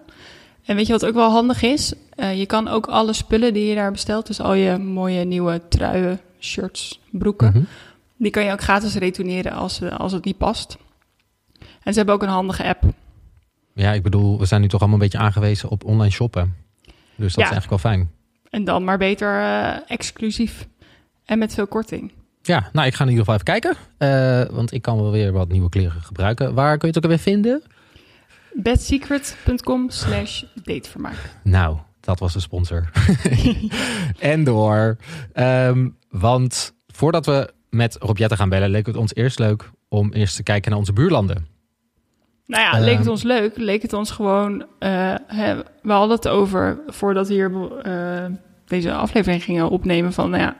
En 0.64 0.76
weet 0.76 0.86
je 0.86 0.92
wat 0.92 1.06
ook 1.06 1.14
wel 1.14 1.30
handig 1.30 1.62
is? 1.62 1.94
Uh, 2.16 2.38
je 2.38 2.46
kan 2.46 2.68
ook 2.68 2.86
alle 2.86 3.12
spullen 3.12 3.54
die 3.54 3.66
je 3.66 3.74
daar 3.74 3.92
bestelt, 3.92 4.26
dus 4.26 4.40
al 4.40 4.54
je 4.54 4.78
mooie 4.78 5.24
nieuwe 5.24 5.62
truien, 5.68 6.20
shirts, 6.40 7.00
broeken, 7.10 7.46
mm 7.46 7.52
-hmm. 7.52 7.66
die 8.16 8.30
kan 8.30 8.44
je 8.44 8.52
ook 8.52 8.60
gratis 8.60 8.94
retourneren 8.94 9.52
als, 9.52 9.80
eh, 9.80 9.98
als 9.98 10.12
het 10.12 10.24
niet 10.24 10.38
past. 10.38 10.76
En 11.82 11.92
ze 11.92 11.98
hebben 11.98 12.14
ook 12.14 12.22
een 12.22 12.28
handige 12.28 12.64
app. 12.64 12.82
Ja, 13.74 13.92
ik 13.92 14.02
bedoel, 14.02 14.38
we 14.38 14.46
zijn 14.46 14.60
nu 14.60 14.68
toch 14.68 14.80
allemaal 14.80 14.98
een 14.98 15.04
beetje 15.04 15.24
aangewezen 15.24 15.68
op 15.68 15.84
online 15.84 16.12
shoppen. 16.12 16.56
Dus 17.16 17.34
dat 17.34 17.44
ja. 17.44 17.50
is 17.50 17.50
eigenlijk 17.50 17.82
wel 17.82 17.92
fijn. 17.92 18.10
En 18.50 18.64
dan 18.64 18.84
maar 18.84 18.98
beter 18.98 19.40
uh, 19.40 19.90
exclusief 19.90 20.68
en 21.24 21.38
met 21.38 21.54
veel 21.54 21.66
korting. 21.66 22.12
Ja, 22.46 22.68
nou, 22.72 22.86
ik 22.86 22.94
ga 22.94 23.04
in 23.04 23.10
ieder 23.10 23.24
geval 23.24 23.40
even 23.40 23.60
kijken. 23.60 23.76
Uh, 23.98 24.56
want 24.56 24.72
ik 24.72 24.82
kan 24.82 25.02
wel 25.02 25.10
weer 25.10 25.32
wat 25.32 25.48
nieuwe 25.48 25.68
kleren 25.68 26.02
gebruiken. 26.02 26.54
Waar 26.54 26.78
kun 26.78 26.88
je 26.88 26.94
het 26.94 27.04
ook 27.04 27.10
weer 27.10 27.20
vinden? 27.20 27.62
bedsecret.com 28.62 29.90
slash 29.90 30.42
datevermaak. 30.64 31.30
Nou, 31.42 31.76
dat 32.00 32.18
was 32.18 32.32
de 32.32 32.40
sponsor. 32.40 32.90
en 34.18 34.44
door. 34.44 34.96
Um, 35.34 35.96
want 36.10 36.74
voordat 36.86 37.26
we 37.26 37.52
met 37.70 37.96
Robjette 38.00 38.36
gaan 38.36 38.48
bellen, 38.48 38.70
leek 38.70 38.86
het 38.86 38.96
ons 38.96 39.14
eerst 39.14 39.38
leuk 39.38 39.70
om 39.88 40.12
eerst 40.12 40.36
te 40.36 40.42
kijken 40.42 40.70
naar 40.70 40.78
onze 40.78 40.92
buurlanden. 40.92 41.46
Nou 42.46 42.62
ja, 42.62 42.78
leek 42.78 42.90
het 42.90 43.00
ehm, 43.00 43.10
ons 43.10 43.22
leuk. 43.22 43.56
Leek 43.56 43.82
het 43.82 43.92
ons 43.92 44.10
gewoon... 44.10 44.60
Uh, 44.60 45.14
hè, 45.26 45.56
we 45.82 45.92
hadden 45.92 46.16
het 46.16 46.28
over, 46.28 46.78
voordat 46.86 47.28
we 47.28 47.34
hier 47.34 47.50
uh, 47.86 48.24
deze 48.66 48.92
aflevering 48.92 49.42
gingen 49.44 49.70
opnemen... 49.70 50.12
van, 50.12 50.30
nou 50.30 50.42
ja, 50.42 50.56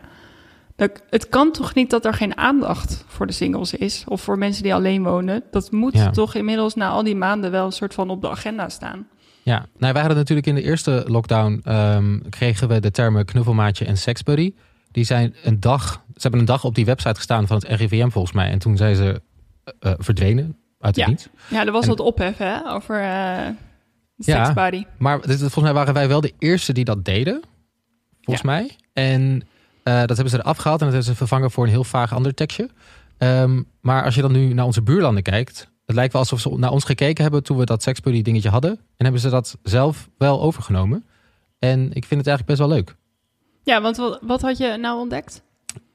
het 1.11 1.29
kan 1.29 1.53
toch 1.53 1.75
niet 1.75 1.91
dat 1.91 2.05
er 2.05 2.15
geen 2.15 2.37
aandacht 2.37 3.05
voor 3.07 3.27
de 3.27 3.33
singles 3.33 3.75
is? 3.75 4.05
Of 4.09 4.21
voor 4.23 4.39
mensen 4.39 4.63
die 4.63 4.75
alleen 4.75 5.03
wonen? 5.03 5.43
Dat 5.51 5.71
moet 5.71 6.13
toch 6.13 6.35
inmiddels 6.35 6.75
na 6.75 6.89
al 6.89 7.03
die 7.03 7.17
maanden 7.17 7.51
wel 7.51 7.67
een 7.67 7.73
soort 7.73 7.95
van 7.95 8.11
op 8.11 8.21
de 8.21 8.31
agenda 8.31 8.69
staan. 8.69 9.09
Ja, 9.43 9.67
nou, 9.77 9.93
wij 9.93 10.03
hadden 10.03 10.19
natuurlijk 10.19 10.47
in 10.47 10.55
de 10.55 10.63
eerste 10.63 11.05
lockdown... 11.07 11.63
Um, 11.69 12.23
kregen 12.29 12.69
we 12.69 12.81
de 12.81 12.91
termen 12.91 13.25
knuffelmaatje 13.25 13.85
en 13.85 13.97
seksbuddy. 13.97 14.55
Die 14.91 15.05
zijn 15.05 15.35
een 15.43 15.61
dag... 15.61 15.93
Ze 15.93 16.23
hebben 16.23 16.41
een 16.41 16.47
dag 16.47 16.65
op 16.65 16.75
die 16.75 16.85
website 16.85 17.15
gestaan 17.15 17.47
van 17.47 17.57
het 17.57 17.81
RIVM 17.81 18.09
volgens 18.09 18.35
mij. 18.35 18.51
En 18.51 18.59
toen 18.59 18.77
zijn 18.77 18.97
ze 18.97 19.23
uh, 19.81 19.93
verdwenen 19.99 20.57
uit 20.81 20.95
de 20.95 21.01
ja. 21.01 21.07
dienst. 21.07 21.31
Ja, 21.49 21.67
er 21.67 21.73
was 21.73 21.83
en, 21.83 21.89
wat 21.89 22.01
ophef 22.01 22.37
hè, 22.37 22.73
over 22.73 23.01
uh. 23.01 23.49
Ja, 24.17 24.53
maar 24.99 25.21
dit, 25.21 25.39
volgens 25.39 25.65
mij 25.65 25.73
waren 25.73 25.95
wij 25.95 26.09
wel 26.09 26.21
de 26.21 26.33
eerste 26.39 26.73
die 26.73 26.85
dat 26.85 27.05
deden. 27.05 27.43
Volgens 28.21 28.47
ja. 28.47 28.53
mij. 28.53 28.71
En 28.93 29.43
dat 29.93 30.09
hebben 30.09 30.31
ze 30.31 30.39
eraf 30.39 30.57
gehaald 30.57 30.81
en 30.81 30.87
dat 30.87 30.95
hebben 30.95 31.13
ze 31.13 31.19
vervangen 31.19 31.51
voor 31.51 31.65
een 31.65 31.71
heel 31.71 31.85
vaag 31.85 32.15
ander 32.15 32.35
tekstje. 32.35 32.71
Um, 33.19 33.67
maar 33.81 34.05
als 34.05 34.15
je 34.15 34.21
dan 34.21 34.33
nu 34.33 34.53
naar 34.53 34.65
onze 34.65 34.83
buurlanden 34.83 35.23
kijkt, 35.23 35.71
het 35.87 35.97
lijkt 35.97 36.13
wel 36.13 36.23
alsof 36.23 36.41
ze 36.41 36.55
naar 36.57 36.71
ons 36.71 36.85
gekeken 36.85 37.23
hebben 37.23 37.43
toen 37.43 37.57
we 37.57 37.65
dat 37.65 37.83
seksbuddy 37.83 38.23
dingetje 38.23 38.49
hadden. 38.49 38.71
En 38.71 39.05
hebben 39.05 39.21
ze 39.21 39.29
dat 39.29 39.59
zelf 39.63 40.09
wel 40.19 40.43
overgenomen. 40.43 41.05
En 41.59 41.93
ik 41.93 42.05
vind 42.05 42.21
het 42.21 42.29
eigenlijk 42.29 42.47
best 42.47 42.59
wel 42.59 42.69
leuk. 42.69 42.97
Ja, 43.63 43.81
want 43.81 43.97
wat, 43.97 44.19
wat 44.23 44.43
had 44.43 44.59
je 44.59 44.77
nou 44.77 45.01
ontdekt? 45.01 45.43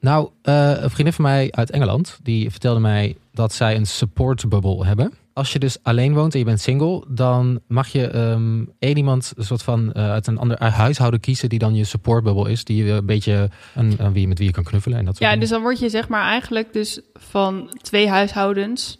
Nou, 0.00 0.28
uh, 0.42 0.82
een 0.82 0.90
vriendin 0.90 1.12
van 1.12 1.24
mij 1.24 1.52
uit 1.52 1.70
Engeland, 1.70 2.18
die 2.22 2.50
vertelde 2.50 2.80
mij 2.80 3.16
dat 3.32 3.52
zij 3.52 3.76
een 3.76 3.86
support 3.86 4.48
bubble 4.48 4.86
hebben 4.86 5.12
als 5.32 5.52
je 5.52 5.58
dus 5.58 5.78
alleen 5.82 6.14
woont 6.14 6.32
en 6.32 6.38
je 6.38 6.44
bent 6.44 6.60
single, 6.60 7.04
dan 7.08 7.60
mag 7.66 7.88
je 7.88 8.16
um, 8.16 8.72
één 8.78 8.96
iemand 8.96 9.32
een 9.36 9.44
soort 9.44 9.62
van 9.62 9.92
uh, 9.96 10.10
uit 10.10 10.26
een 10.26 10.38
ander 10.38 10.64
huishouden 10.72 11.20
kiezen 11.20 11.48
die 11.48 11.58
dan 11.58 11.74
je 11.74 11.84
supportbubbel 11.84 12.46
is, 12.46 12.64
die 12.64 12.84
je 12.84 12.92
een 12.92 13.06
beetje 13.06 13.50
aan, 13.74 14.00
aan 14.00 14.12
wie 14.12 14.28
met 14.28 14.38
wie 14.38 14.46
je 14.46 14.52
kan 14.52 14.64
knuffelen 14.64 14.98
en 14.98 15.04
dat 15.04 15.16
soort 15.16 15.30
Ja, 15.30 15.38
dus 15.38 15.48
dan 15.48 15.62
word 15.62 15.78
je 15.78 15.88
zeg 15.88 16.08
maar 16.08 16.22
eigenlijk 16.22 16.72
dus 16.72 17.00
van 17.14 17.70
twee 17.82 18.08
huishoudens 18.08 18.98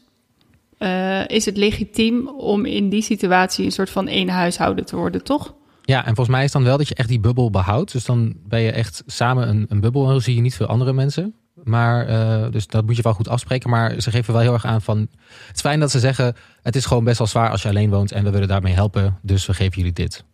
uh, 0.79 1.29
is 1.29 1.45
het 1.45 1.57
legitiem 1.57 2.29
om 2.29 2.64
in 2.64 2.88
die 2.88 3.03
situatie 3.03 3.64
een 3.64 3.73
soort 3.73 3.90
van 3.90 4.09
één 4.09 4.29
huishouden 4.29 4.85
te 4.85 4.97
worden, 4.97 5.25
toch? 5.25 5.55
Ja, 5.83 5.99
en 5.99 6.14
volgens 6.14 6.37
mij 6.37 6.45
is 6.45 6.53
dan 6.53 6.64
wel 6.64 6.77
dat 6.77 6.88
je 6.88 6.95
echt 6.95 7.09
die 7.09 7.21
bubbel 7.21 7.51
behoudt. 7.51 7.92
Dus 7.92 8.05
dan 8.05 8.35
ben 8.47 8.61
je 8.61 8.71
echt 8.71 9.03
samen 9.07 9.49
een, 9.49 9.66
een 9.68 9.81
bubbel 9.81 10.05
en 10.05 10.11
dan 10.11 10.21
zie 10.21 10.35
je 10.35 10.40
niet 10.40 10.55
veel 10.55 10.66
andere 10.66 10.92
mensen. 10.92 11.35
Maar, 11.62 12.09
uh, 12.09 12.51
dus 12.51 12.66
dat 12.66 12.87
moet 12.87 12.96
je 12.96 13.03
wel 13.03 13.14
goed 13.14 13.29
afspreken. 13.29 13.70
Maar 13.70 14.01
ze 14.01 14.11
geven 14.11 14.33
wel 14.33 14.42
heel 14.42 14.53
erg 14.53 14.64
aan 14.64 14.83
van... 14.83 14.98
Het 14.98 15.55
is 15.55 15.61
fijn 15.61 15.81
dat 15.81 15.90
ze 15.90 15.98
zeggen... 15.98 16.37
Het 16.62 16.77
is 16.77 16.87
gewoon 16.87 17.05
best 17.05 17.18
wel 17.18 17.27
zwaar 17.27 17.51
als 17.51 17.62
je 17.62 17.68
alleen 17.68 17.90
woont... 17.90 18.12
en 18.12 18.25
we 18.25 18.31
willen 18.31 18.48
daarmee 18.48 18.75
helpen. 18.75 19.18
Dus 19.22 19.46
we 19.46 19.55
geven 19.55 19.77
jullie 19.77 19.92
dit. 19.92 20.25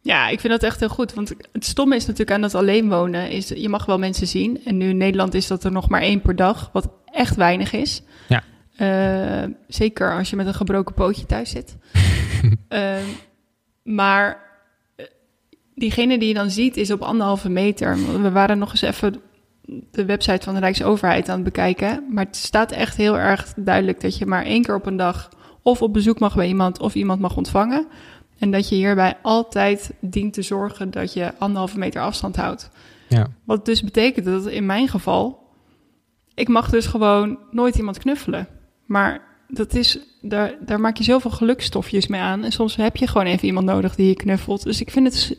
Ja, 0.00 0.28
ik 0.28 0.40
vind 0.40 0.52
dat 0.52 0.62
echt 0.62 0.80
heel 0.80 0.88
goed. 0.88 1.14
Want 1.14 1.34
het 1.52 1.64
stomme 1.64 1.96
is 1.96 2.02
natuurlijk 2.02 2.30
aan 2.30 2.40
dat 2.40 2.54
alleen 2.54 2.88
wonen. 2.88 3.30
Is, 3.30 3.48
je 3.48 3.68
mag 3.68 3.86
wel 3.86 3.98
mensen 3.98 4.26
zien. 4.26 4.64
En 4.64 4.76
nu 4.76 4.88
in 4.88 4.96
Nederland 4.96 5.34
is 5.34 5.46
dat 5.46 5.64
er 5.64 5.72
nog 5.72 5.88
maar 5.88 6.00
één 6.00 6.20
per 6.20 6.36
dag. 6.36 6.70
Wat 6.72 6.90
echt 7.04 7.36
weinig 7.36 7.72
is. 7.72 8.02
Ja. 8.28 8.42
Uh, 8.80 9.52
zeker 9.68 10.16
als 10.16 10.30
je 10.30 10.36
met 10.36 10.46
een 10.46 10.54
gebroken 10.54 10.94
pootje 10.94 11.26
thuis 11.26 11.50
zit. 11.50 11.76
uh, 12.68 12.96
maar 13.98 14.38
eh, 14.96 15.06
diegene 15.74 16.18
die 16.18 16.28
je 16.28 16.34
dan 16.34 16.50
ziet 16.50 16.76
is 16.76 16.90
op 16.90 17.02
anderhalve 17.02 17.48
meter. 17.48 18.20
We 18.22 18.30
waren 18.30 18.58
nog 18.58 18.70
eens 18.70 18.82
even 18.82 19.20
de 19.90 20.04
website 20.04 20.44
van 20.44 20.54
de 20.54 20.60
Rijksoverheid 20.60 21.28
aan 21.28 21.34
het 21.34 21.44
bekijken. 21.44 22.04
Maar 22.10 22.24
het 22.24 22.36
staat 22.36 22.72
echt 22.72 22.96
heel 22.96 23.18
erg 23.18 23.54
duidelijk 23.56 24.00
dat 24.00 24.18
je 24.18 24.26
maar 24.26 24.44
één 24.44 24.62
keer 24.62 24.74
op 24.74 24.86
een 24.86 24.96
dag 24.96 25.28
of 25.62 25.82
op 25.82 25.92
bezoek 25.92 26.18
mag 26.18 26.34
bij 26.34 26.48
iemand 26.48 26.80
of 26.80 26.94
iemand 26.94 27.20
mag 27.20 27.36
ontvangen. 27.36 27.86
En 28.38 28.50
dat 28.50 28.68
je 28.68 28.74
hierbij 28.74 29.16
altijd 29.22 29.94
dient 30.00 30.32
te 30.32 30.42
zorgen 30.42 30.90
dat 30.90 31.12
je 31.12 31.32
anderhalve 31.38 31.78
meter 31.78 32.02
afstand 32.02 32.36
houdt. 32.36 32.70
Ja. 33.08 33.26
Wat 33.44 33.64
dus 33.64 33.82
betekent 33.82 34.26
dat 34.26 34.46
in 34.46 34.66
mijn 34.66 34.88
geval, 34.88 35.38
ik 36.34 36.48
mag 36.48 36.70
dus 36.70 36.86
gewoon 36.86 37.38
nooit 37.50 37.76
iemand 37.76 37.98
knuffelen. 37.98 38.48
Maar 38.86 39.20
dat 39.48 39.74
is, 39.74 39.98
daar, 40.20 40.54
daar 40.60 40.80
maak 40.80 40.96
je 40.96 41.04
zoveel 41.04 41.30
gelukstofjes 41.30 42.06
mee 42.06 42.20
aan. 42.20 42.44
En 42.44 42.52
soms 42.52 42.76
heb 42.76 42.96
je 42.96 43.06
gewoon 43.06 43.26
even 43.26 43.46
iemand 43.46 43.66
nodig 43.66 43.94
die 43.94 44.08
je 44.08 44.14
knuffelt. 44.14 44.62
Dus 44.62 44.80
ik 44.80 44.90
vind 44.90 45.06
het, 45.06 45.38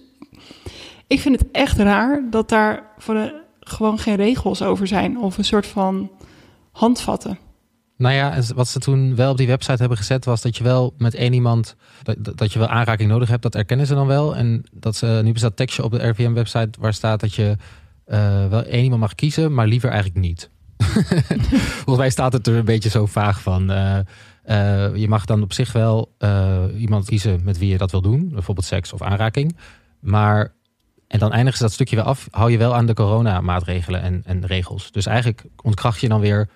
ik 1.07 1.19
vind 1.19 1.39
het 1.39 1.51
echt 1.51 1.77
raar 1.77 2.29
dat 2.29 2.49
daar 2.49 2.93
voor 2.97 3.13
de, 3.13 3.38
gewoon 3.71 3.99
geen 3.99 4.15
regels 4.15 4.61
over 4.61 4.87
zijn. 4.87 5.17
Of 5.17 5.37
een 5.37 5.45
soort 5.45 5.67
van 5.67 6.11
handvatten. 6.71 7.37
Nou 7.99 8.15
ja, 8.15 8.41
wat 8.55 8.67
ze 8.67 8.79
toen 8.79 9.15
wel 9.15 9.31
op 9.31 9.37
die 9.37 9.47
website 9.47 9.77
hebben 9.77 9.97
gezet, 9.97 10.25
was 10.25 10.41
dat 10.41 10.57
je 10.57 10.63
wel 10.63 10.93
met 10.97 11.15
één 11.15 11.33
iemand, 11.33 11.75
dat, 12.35 12.53
je 12.53 12.59
wel 12.59 12.67
aanraking 12.67 13.09
nodig 13.09 13.29
hebt, 13.29 13.41
dat 13.41 13.55
erkennen 13.55 13.87
ze 13.87 13.93
dan 13.93 14.07
wel. 14.07 14.35
En 14.35 14.63
dat 14.73 14.95
ze, 14.95 15.21
nu 15.23 15.31
bestaat 15.31 15.55
tekstje 15.55 15.83
op 15.83 15.91
de 15.91 16.07
RVM-website 16.07 16.79
waar 16.79 16.93
staat 16.93 17.19
dat 17.19 17.33
je 17.33 17.55
uh, 18.07 18.47
wel 18.47 18.63
één 18.63 18.83
iemand 18.83 19.01
mag 19.01 19.15
kiezen, 19.15 19.53
maar 19.53 19.67
liever 19.67 19.89
eigenlijk 19.89 20.19
niet. 20.19 20.49
Volgens 21.75 21.97
mij 21.97 22.09
staat 22.09 22.33
het 22.33 22.47
er 22.47 22.55
een 22.55 22.65
beetje 22.65 22.89
zo 22.89 23.05
vaag 23.05 23.41
van. 23.41 23.71
Uh, 23.71 23.99
uh, 24.45 24.95
je 24.95 25.07
mag 25.07 25.25
dan 25.25 25.43
op 25.43 25.53
zich 25.53 25.71
wel 25.71 26.15
iemand 26.77 27.05
kiezen 27.05 27.41
met 27.43 27.57
wie 27.57 27.69
je 27.69 27.77
dat 27.77 27.91
wil 27.91 28.01
doen, 28.01 28.29
bijvoorbeeld 28.29 28.65
seks 28.65 28.93
of 28.93 29.01
aanraking. 29.01 29.57
Maar, 29.99 30.53
en 31.09 31.19
dan 31.19 31.31
eindigen 31.31 31.57
ze 31.57 31.63
dat 31.63 31.73
stukje 31.73 31.95
weer 31.95 32.05
af, 32.05 32.27
hou 32.31 32.51
je 32.51 32.57
wel 32.57 32.75
aan 32.75 32.85
de 32.85 32.93
coronamaatregelen 32.93 34.01
en, 34.01 34.21
en 34.25 34.45
regels. 34.45 34.91
Dus 34.91 35.05
eigenlijk 35.05 35.43
ontkracht 35.63 35.99
je 35.99 36.07
dan 36.07 36.19
weer 36.19 36.49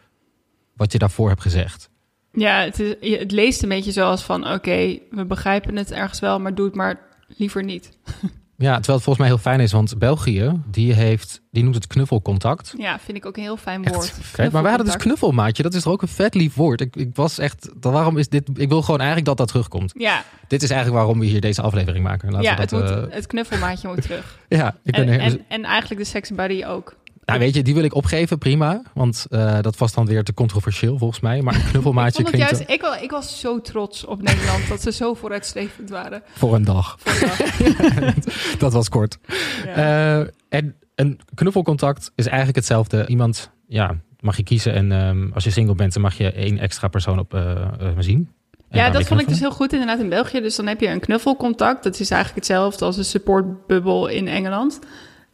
wat 0.75 0.91
je 0.91 0.97
daarvoor 0.97 1.29
hebt 1.29 1.41
gezegd. 1.41 1.89
Ja, 2.31 2.59
het, 2.59 2.77
het 2.99 3.31
leest 3.31 3.63
een 3.63 3.69
beetje 3.69 3.91
zoals 3.91 4.23
van: 4.23 4.47
oké, 4.47 4.99
we 5.09 5.25
begrijpen 5.25 5.75
het 5.75 5.91
ergens 5.91 6.19
wel, 6.19 6.39
maar 6.39 6.55
doe 6.55 6.65
het 6.65 6.75
maar 6.75 6.99
liever 7.27 7.63
niet. 7.63 7.97
Ja, 8.57 8.73
terwijl 8.73 8.95
het 8.95 9.03
volgens 9.03 9.17
mij 9.17 9.27
heel 9.27 9.37
fijn 9.37 9.59
is, 9.59 9.71
want 9.71 9.97
België, 9.97 10.61
die 10.65 10.93
heeft, 10.93 11.41
die 11.51 11.63
noemt 11.63 11.75
het 11.75 11.87
knuffelcontact. 11.87 12.73
Ja, 12.77 12.99
vind 12.99 13.17
ik 13.17 13.25
ook 13.25 13.37
een 13.37 13.43
heel 13.43 13.57
fijn 13.57 13.83
woord. 13.83 14.13
Vet, 14.21 14.51
maar 14.51 14.61
wij 14.61 14.71
hadden 14.71 14.91
dus 14.91 15.01
knuffelmaatje, 15.01 15.63
dat 15.63 15.73
is 15.73 15.85
er 15.85 15.91
ook 15.91 16.01
een 16.01 16.07
vet 16.07 16.35
lief 16.35 16.55
woord. 16.55 16.81
Ik, 16.81 16.95
ik 16.95 17.15
was 17.15 17.37
echt, 17.37 17.69
waarom 17.79 18.17
is 18.17 18.29
dit, 18.29 18.49
ik 18.53 18.69
wil 18.69 18.81
gewoon 18.81 18.99
eigenlijk 18.99 19.27
dat 19.27 19.37
dat 19.37 19.47
terugkomt. 19.47 19.93
Ja. 19.97 20.23
Dit 20.47 20.63
is 20.63 20.69
eigenlijk 20.69 20.99
waarom 20.99 21.19
we 21.19 21.25
hier 21.25 21.41
deze 21.41 21.61
aflevering 21.61 22.03
maken. 22.03 22.31
Laten 22.31 22.49
ja, 22.49 22.55
dat, 22.55 22.69
het, 22.69 22.81
moet, 22.81 22.89
uh... 22.89 23.13
het 23.13 23.27
knuffelmaatje 23.27 23.87
moet 23.87 24.01
terug. 24.07 24.37
ja, 24.47 24.75
ik 24.83 24.95
ben 24.95 25.09
en, 25.09 25.19
en, 25.19 25.45
en 25.47 25.63
eigenlijk 25.63 26.01
de 26.01 26.07
seksbuddy 26.07 26.63
ook. 26.65 26.95
Nou, 27.25 27.39
weet 27.39 27.55
je, 27.55 27.63
die 27.63 27.73
wil 27.73 27.83
ik 27.83 27.93
opgeven, 27.93 28.38
prima. 28.38 28.81
Want 28.93 29.25
uh, 29.29 29.59
dat 29.62 29.77
was 29.77 29.93
dan 29.93 30.05
weer 30.05 30.23
te 30.23 30.33
controversieel 30.33 30.97
volgens 30.97 31.19
mij. 31.19 31.41
Maar 31.41 31.55
een 31.55 31.65
knuffelmaatje 31.69 32.19
ik 32.23 32.25
klinkt... 32.25 32.49
Juist, 32.49 32.69
ik, 32.69 33.01
ik 33.01 33.12
was 33.12 33.39
zo 33.39 33.62
trots 33.62 34.05
op 34.05 34.21
Nederland 34.21 34.67
dat 34.67 34.81
ze 34.81 34.91
zo 34.91 35.13
vooruitstrevend 35.13 35.89
waren. 35.89 36.23
Voor 36.33 36.55
een 36.55 36.63
dag. 36.63 36.95
Voor 36.99 37.29
een 37.29 37.36
dag. 37.38 38.13
dat 38.57 38.73
was 38.73 38.89
kort. 38.89 39.17
Ja. 39.65 40.19
Uh, 40.19 40.27
en 40.49 40.75
een 40.95 41.19
knuffelcontact 41.33 42.12
is 42.15 42.25
eigenlijk 42.25 42.55
hetzelfde. 42.55 43.07
Iemand, 43.07 43.51
ja, 43.67 43.95
mag 44.19 44.38
je 44.38 44.43
kiezen. 44.43 44.73
En 44.73 44.91
um, 44.91 45.31
als 45.33 45.43
je 45.43 45.49
single 45.49 45.75
bent, 45.75 45.93
dan 45.93 46.01
mag 46.01 46.17
je 46.17 46.31
één 46.31 46.57
extra 46.57 46.88
persoon 46.88 47.19
op 47.19 47.33
uh, 47.33 47.67
zien. 47.99 48.29
Ja, 48.69 48.89
dat 48.89 49.07
vond 49.07 49.21
ik 49.21 49.27
dus 49.27 49.39
heel 49.39 49.51
goed 49.51 49.71
inderdaad 49.71 49.99
in 49.99 50.09
België. 50.09 50.41
Dus 50.41 50.55
dan 50.55 50.67
heb 50.67 50.79
je 50.79 50.88
een 50.88 50.99
knuffelcontact. 50.99 51.83
Dat 51.83 51.99
is 51.99 52.12
eigenlijk 52.12 52.45
hetzelfde 52.45 52.86
als 52.86 52.97
een 52.97 53.05
supportbubbel 53.05 54.07
in 54.07 54.27
Engeland. 54.27 54.79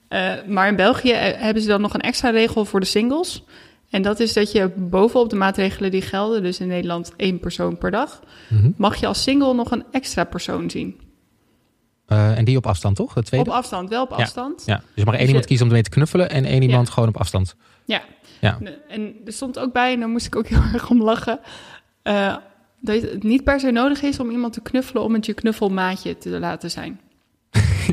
Uh, 0.10 0.34
maar 0.48 0.68
in 0.68 0.76
België 0.76 1.12
eh, 1.12 1.42
hebben 1.42 1.64
ze 1.64 1.70
dan 1.70 1.82
nog 1.82 1.94
een 1.94 2.02
extra 2.02 2.30
regel 2.30 2.66
voor 2.66 2.80
de 2.80 2.86
singles. 2.86 3.44
En 3.90 4.02
dat 4.02 4.20
is 4.20 4.34
dat 4.34 4.52
je 4.52 4.70
bovenop 4.76 5.30
de 5.30 5.36
maatregelen 5.36 5.92
die 5.92 6.02
gelden, 6.02 6.44
dus 6.44 6.60
in 6.60 6.68
Nederland 6.68 7.14
één 7.16 7.40
persoon 7.40 7.78
per 7.78 7.92
dag, 7.92 8.22
mm 8.50 8.60
-hmm. 8.60 8.74
mag 8.78 8.96
je 8.96 9.08
als 9.08 9.24
single 9.24 9.54
nog 9.54 9.72
een 9.72 9.84
extra 9.92 10.24
persoon 10.24 10.70
zien. 10.70 11.00
Uh, 12.08 12.38
en 12.38 12.46
die 12.46 12.58
op 12.58 12.68
afstand, 12.68 12.96
toch? 12.96 13.14
De 13.14 13.24
tweede? 13.24 13.50
Op 13.50 13.56
afstand, 13.56 13.90
wel 13.90 14.04
op 14.04 14.12
afstand. 14.12 14.64
Ja, 14.66 14.74
ja. 14.74 14.80
dus 14.80 14.88
je 14.94 15.06
mag 15.06 15.14
één 15.14 15.20
dus 15.20 15.28
iemand 15.28 15.46
kiezen 15.46 15.66
om 15.66 15.72
ermee 15.72 15.90
te 15.90 15.96
knuffelen 15.96 16.30
en 16.30 16.46
één 16.46 16.62
iemand 16.62 16.90
gewoon 16.90 17.10
op 17.10 17.18
afstand. 17.18 17.56
Ja. 17.86 18.02
ja, 18.40 18.60
en 18.88 19.16
er 19.26 19.34
stond 19.34 19.60
ook 19.60 19.74
bij, 19.74 19.94
en 19.94 20.00
daar 20.00 20.10
moest 20.10 20.26
ik 20.26 20.36
ook 20.36 20.48
heel 20.54 20.64
erg 20.74 20.90
om 20.90 21.02
lachen, 21.02 21.40
uh, 22.04 22.36
dat 22.82 23.02
het 23.02 23.24
niet 23.24 23.44
per 23.44 23.60
se 23.60 23.72
nodig 23.72 24.02
is 24.02 24.20
om 24.20 24.30
iemand 24.30 24.54
te 24.54 24.62
knuffelen 24.62 25.04
om 25.04 25.14
het 25.14 25.26
je 25.26 25.34
knuffelmaatje 25.34 26.18
te 26.18 26.30
laten 26.30 26.72
zijn. 26.72 27.00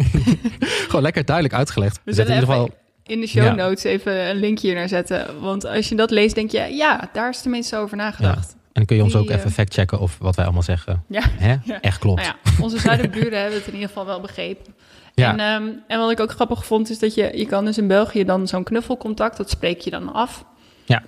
Gewoon 0.88 1.02
lekker 1.02 1.24
duidelijk 1.24 1.54
uitgelegd. 1.54 2.00
We 2.04 2.12
zetten 2.12 2.35
in 2.35 2.40
ieder 2.40 2.54
geval 2.54 2.74
in 3.06 3.20
de 3.20 3.26
show 3.26 3.56
notes 3.56 3.82
ja. 3.82 3.90
even 3.90 4.28
een 4.28 4.37
linkje 4.37 4.74
naar 4.74 4.88
zetten. 4.88 5.40
Want 5.40 5.64
als 5.64 5.88
je 5.88 5.94
dat 5.94 6.11
leest, 6.11 6.35
denk 6.35 6.50
je, 6.50 6.59
ja, 6.59 7.09
daar 7.12 7.28
is 7.28 7.40
tenminste 7.40 7.76
over 7.76 7.96
nagedacht. 7.96 8.48
Ja. 8.48 8.54
En 8.54 8.72
dan 8.72 8.85
kun 8.85 8.96
je 8.96 9.02
ons 9.02 9.12
Die, 9.12 9.20
ook 9.20 9.30
even 9.30 9.50
factchecken 9.50 10.00
of 10.00 10.18
wat 10.18 10.37
wij 10.37 10.44
allemaal 10.44 10.62
zeggen. 10.62 11.04
Ja. 11.09 11.22
Hè? 11.24 11.56
Echt 11.80 11.98
klopt. 11.98 12.22
Nou 12.22 12.35
onze 12.61 12.78
zuidenburen 12.78 13.40
hebben 13.42 13.59
het 13.59 13.66
in 13.66 13.72
ieder 13.72 13.88
geval 13.88 14.06
wel 14.06 14.20
begrepen. 14.20 14.74
En, 15.14 15.40
um, 15.40 15.82
en 15.87 15.98
wat 15.98 16.11
ik 16.11 16.20
ook 16.20 16.30
grappig 16.30 16.66
vond, 16.66 16.90
is 16.90 16.98
dat 16.98 17.14
je, 17.14 17.30
je 17.35 17.46
kan 17.46 17.64
dus 17.64 17.78
in 17.78 17.87
België 17.87 18.24
dan 18.24 18.48
zo'n 18.48 18.64
knuffelcontact, 18.64 19.37
dat 19.37 19.50
spreek 19.50 19.80
je 19.80 19.90
dan 19.90 20.12
af. 20.12 20.44
Ja. 20.85 21.02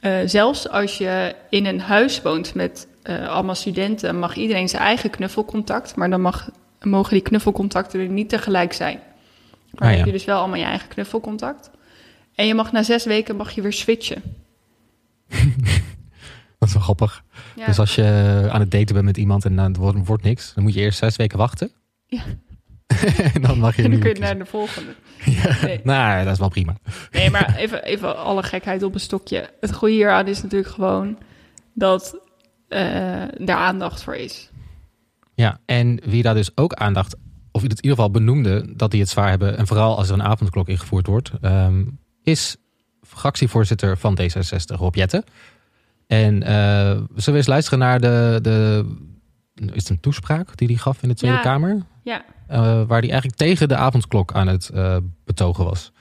Uh, 0.00 0.12
zelfs 0.24 0.68
als 0.68 0.98
je 0.98 1.34
in 1.50 1.66
een 1.66 1.80
huis 1.80 2.22
woont 2.22 2.54
met 2.54 2.86
uh, 3.04 3.28
allemaal 3.28 3.54
studenten, 3.54 4.18
mag 4.18 4.34
iedereen 4.36 4.68
zijn 4.68 4.82
eigen 4.82 5.10
knuffelcontact. 5.10 5.96
Maar 5.96 6.10
dan 6.10 6.20
mag 6.20 6.50
mogen 6.80 7.12
die 7.12 7.22
knuffelcontacten 7.22 8.00
er 8.00 8.08
niet 8.08 8.28
tegelijk 8.28 8.72
zijn. 8.72 9.00
Maar 9.70 9.88
ah, 9.88 9.90
ja. 9.90 9.96
heb 9.96 10.06
je 10.06 10.12
dus 10.12 10.24
wel 10.24 10.38
allemaal 10.38 10.58
je 10.58 10.64
eigen 10.64 10.88
knuffelcontact. 10.88 11.70
En 12.34 12.46
je 12.46 12.54
mag 12.54 12.72
na 12.72 12.82
zes 12.82 13.04
weken 13.04 13.36
mag 13.36 13.50
je 13.50 13.62
weer 13.62 13.72
switchen. 13.72 14.22
dat 16.58 16.68
is 16.68 16.72
wel 16.72 16.82
grappig. 16.82 17.24
Ja. 17.56 17.66
Dus 17.66 17.78
als 17.78 17.94
je 17.94 18.04
aan 18.50 18.60
het 18.60 18.70
daten 18.70 18.94
bent 18.94 19.06
met 19.06 19.16
iemand 19.16 19.44
en 19.44 19.58
het 19.58 19.76
wordt, 19.76 20.06
wordt 20.06 20.22
niks, 20.22 20.54
dan 20.54 20.64
moet 20.64 20.74
je 20.74 20.80
eerst 20.80 20.98
zes 20.98 21.16
weken 21.16 21.38
wachten. 21.38 21.70
Ja. 22.06 22.22
en 23.34 23.42
dan 23.42 23.58
mag 23.58 23.76
je 23.76 23.82
En 23.82 23.90
dan 23.90 24.00
kun 24.00 24.14
je 24.14 24.20
naar 24.20 24.38
de 24.38 24.46
volgende. 24.46 24.94
Ja, 25.24 25.56
nee. 25.62 25.80
Nou, 25.82 26.24
dat 26.24 26.32
is 26.32 26.38
wel 26.38 26.48
prima. 26.48 26.76
Nee, 27.10 27.30
maar 27.30 27.56
even, 27.56 27.84
even 27.84 28.16
alle 28.16 28.42
gekheid 28.42 28.82
op 28.82 28.94
een 28.94 29.00
stokje. 29.00 29.50
Het 29.60 29.74
goede 29.74 29.94
hieraan 29.94 30.26
is 30.26 30.42
natuurlijk 30.42 30.72
gewoon 30.72 31.18
dat 31.74 32.18
uh, 32.68 32.78
daar 33.38 33.56
aandacht 33.56 34.02
voor 34.02 34.14
is. 34.16 34.50
Ja, 35.38 35.58
en 35.64 36.00
wie 36.04 36.22
daar 36.22 36.34
dus 36.34 36.50
ook 36.54 36.74
aandacht, 36.74 37.16
of 37.52 37.62
in 37.62 37.68
ieder 37.68 37.90
geval 37.90 38.10
benoemde 38.10 38.72
dat 38.76 38.90
die 38.90 39.00
het 39.00 39.08
zwaar 39.08 39.28
hebben, 39.28 39.56
en 39.56 39.66
vooral 39.66 39.96
als 39.96 40.08
er 40.08 40.14
een 40.14 40.22
avondklok 40.22 40.68
ingevoerd 40.68 41.06
wordt, 41.06 41.30
um, 41.42 41.98
is 42.22 42.56
fractievoorzitter 43.02 43.98
van 43.98 44.18
D66, 44.20 44.76
Rob 44.76 44.94
Jetten. 44.94 45.24
En 46.06 46.34
uh, 46.34 46.48
zullen 46.48 47.08
we 47.14 47.32
eens 47.32 47.46
luisteren 47.46 47.78
naar 47.78 48.00
de, 48.00 48.38
de 48.42 48.86
is 49.54 49.82
het 49.82 49.88
een 49.88 50.00
toespraak 50.00 50.56
die 50.56 50.68
hij 50.68 50.76
gaf 50.76 51.02
in 51.02 51.08
de 51.08 51.14
Tweede 51.14 51.36
ja, 51.36 51.42
Kamer? 51.42 51.82
Ja. 52.02 52.24
Uh, 52.50 52.56
waar 52.86 53.00
hij 53.00 53.10
eigenlijk 53.10 53.36
tegen 53.36 53.68
de 53.68 53.76
avondklok 53.76 54.32
aan 54.32 54.46
het 54.46 54.70
uh, 54.74 54.96
betogen 55.24 55.64
was. 55.64 55.92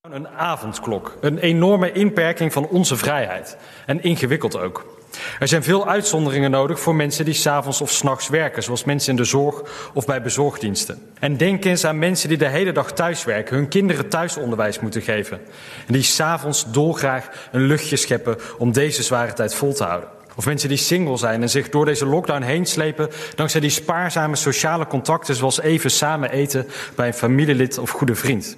Een 0.00 0.28
avondklok, 0.28 1.18
een 1.20 1.38
enorme 1.38 1.92
inperking 1.92 2.52
van 2.52 2.66
onze 2.66 2.96
vrijheid. 2.96 3.58
En 3.86 4.02
ingewikkeld 4.02 4.56
ook. 4.56 5.01
Er 5.38 5.48
zijn 5.48 5.62
veel 5.62 5.88
uitzonderingen 5.88 6.50
nodig 6.50 6.80
voor 6.80 6.94
mensen 6.94 7.24
die 7.24 7.34
s'avonds 7.34 7.80
of 7.80 7.90
s'nachts 7.90 8.28
werken, 8.28 8.62
zoals 8.62 8.84
mensen 8.84 9.10
in 9.10 9.16
de 9.16 9.24
zorg 9.24 9.62
of 9.94 10.04
bij 10.04 10.22
bezorgdiensten. 10.22 10.98
En 11.18 11.36
denk 11.36 11.64
eens 11.64 11.84
aan 11.84 11.98
mensen 11.98 12.28
die 12.28 12.38
de 12.38 12.48
hele 12.48 12.72
dag 12.72 12.92
thuiswerken, 12.92 13.56
hun 13.56 13.68
kinderen 13.68 14.08
thuisonderwijs 14.08 14.80
moeten 14.80 15.02
geven. 15.02 15.40
En 15.86 15.92
die 15.92 16.02
s'avonds 16.02 16.72
dolgraag 16.72 17.28
een 17.52 17.62
luchtje 17.62 17.96
scheppen 17.96 18.36
om 18.58 18.72
deze 18.72 19.02
zware 19.02 19.32
tijd 19.32 19.54
vol 19.54 19.74
te 19.74 19.84
houden. 19.84 20.08
Of 20.36 20.46
mensen 20.46 20.68
die 20.68 20.78
single 20.78 21.16
zijn 21.16 21.42
en 21.42 21.50
zich 21.50 21.68
door 21.68 21.84
deze 21.84 22.06
lockdown 22.06 22.42
heen 22.42 22.66
slepen 22.66 23.08
dankzij 23.34 23.60
die 23.60 23.70
spaarzame 23.70 24.36
sociale 24.36 24.86
contacten, 24.86 25.34
zoals 25.34 25.60
even 25.60 25.90
samen 25.90 26.30
eten 26.30 26.66
bij 26.96 27.06
een 27.06 27.14
familielid 27.14 27.78
of 27.78 27.90
goede 27.90 28.14
vriend. 28.14 28.56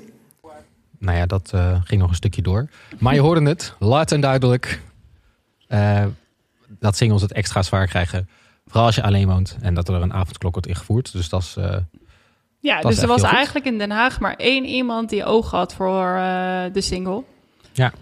Nou 0.99 1.19
ja, 1.19 1.27
dat 1.27 1.51
uh, 1.55 1.77
ging 1.85 2.01
nog 2.01 2.11
een 2.11 2.17
stukje 2.17 2.43
door. 2.43 2.67
Maar 2.99 3.15
je 3.15 3.21
hoorde 3.21 3.49
het, 3.49 3.75
luid 3.79 4.13
en 4.13 4.21
duidelijk. 4.21 4.81
Uh, 5.69 6.05
dat 6.79 6.97
singles 6.97 7.23
het 7.23 7.33
extra 7.33 7.63
zwaar 7.63 7.87
krijgen. 7.87 8.29
Vooral 8.67 8.87
als 8.87 8.95
je 8.95 9.03
alleen 9.03 9.29
woont 9.29 9.57
en 9.61 9.75
dat 9.75 9.89
er 9.89 9.95
een 9.95 10.13
avondklok 10.13 10.53
wordt 10.53 10.69
ingevoerd. 10.69 11.13
Dus 11.13 11.29
dat 11.29 11.41
is. 11.41 11.57
Uh, 11.59 11.77
ja, 12.61 12.81
dat 12.81 12.91
dus 12.91 13.01
er 13.01 13.09
was 13.09 13.23
eigenlijk 13.23 13.67
in 13.67 13.79
Den 13.79 13.91
Haag 13.91 14.21
maar 14.21 14.35
één 14.37 14.65
iemand 14.65 15.09
die 15.09 15.25
oog 15.25 15.51
had 15.51 15.75
voor 15.75 16.07
uh, 16.17 16.63
de 16.73 16.81
single. 16.81 17.25
Ja. 17.73 17.93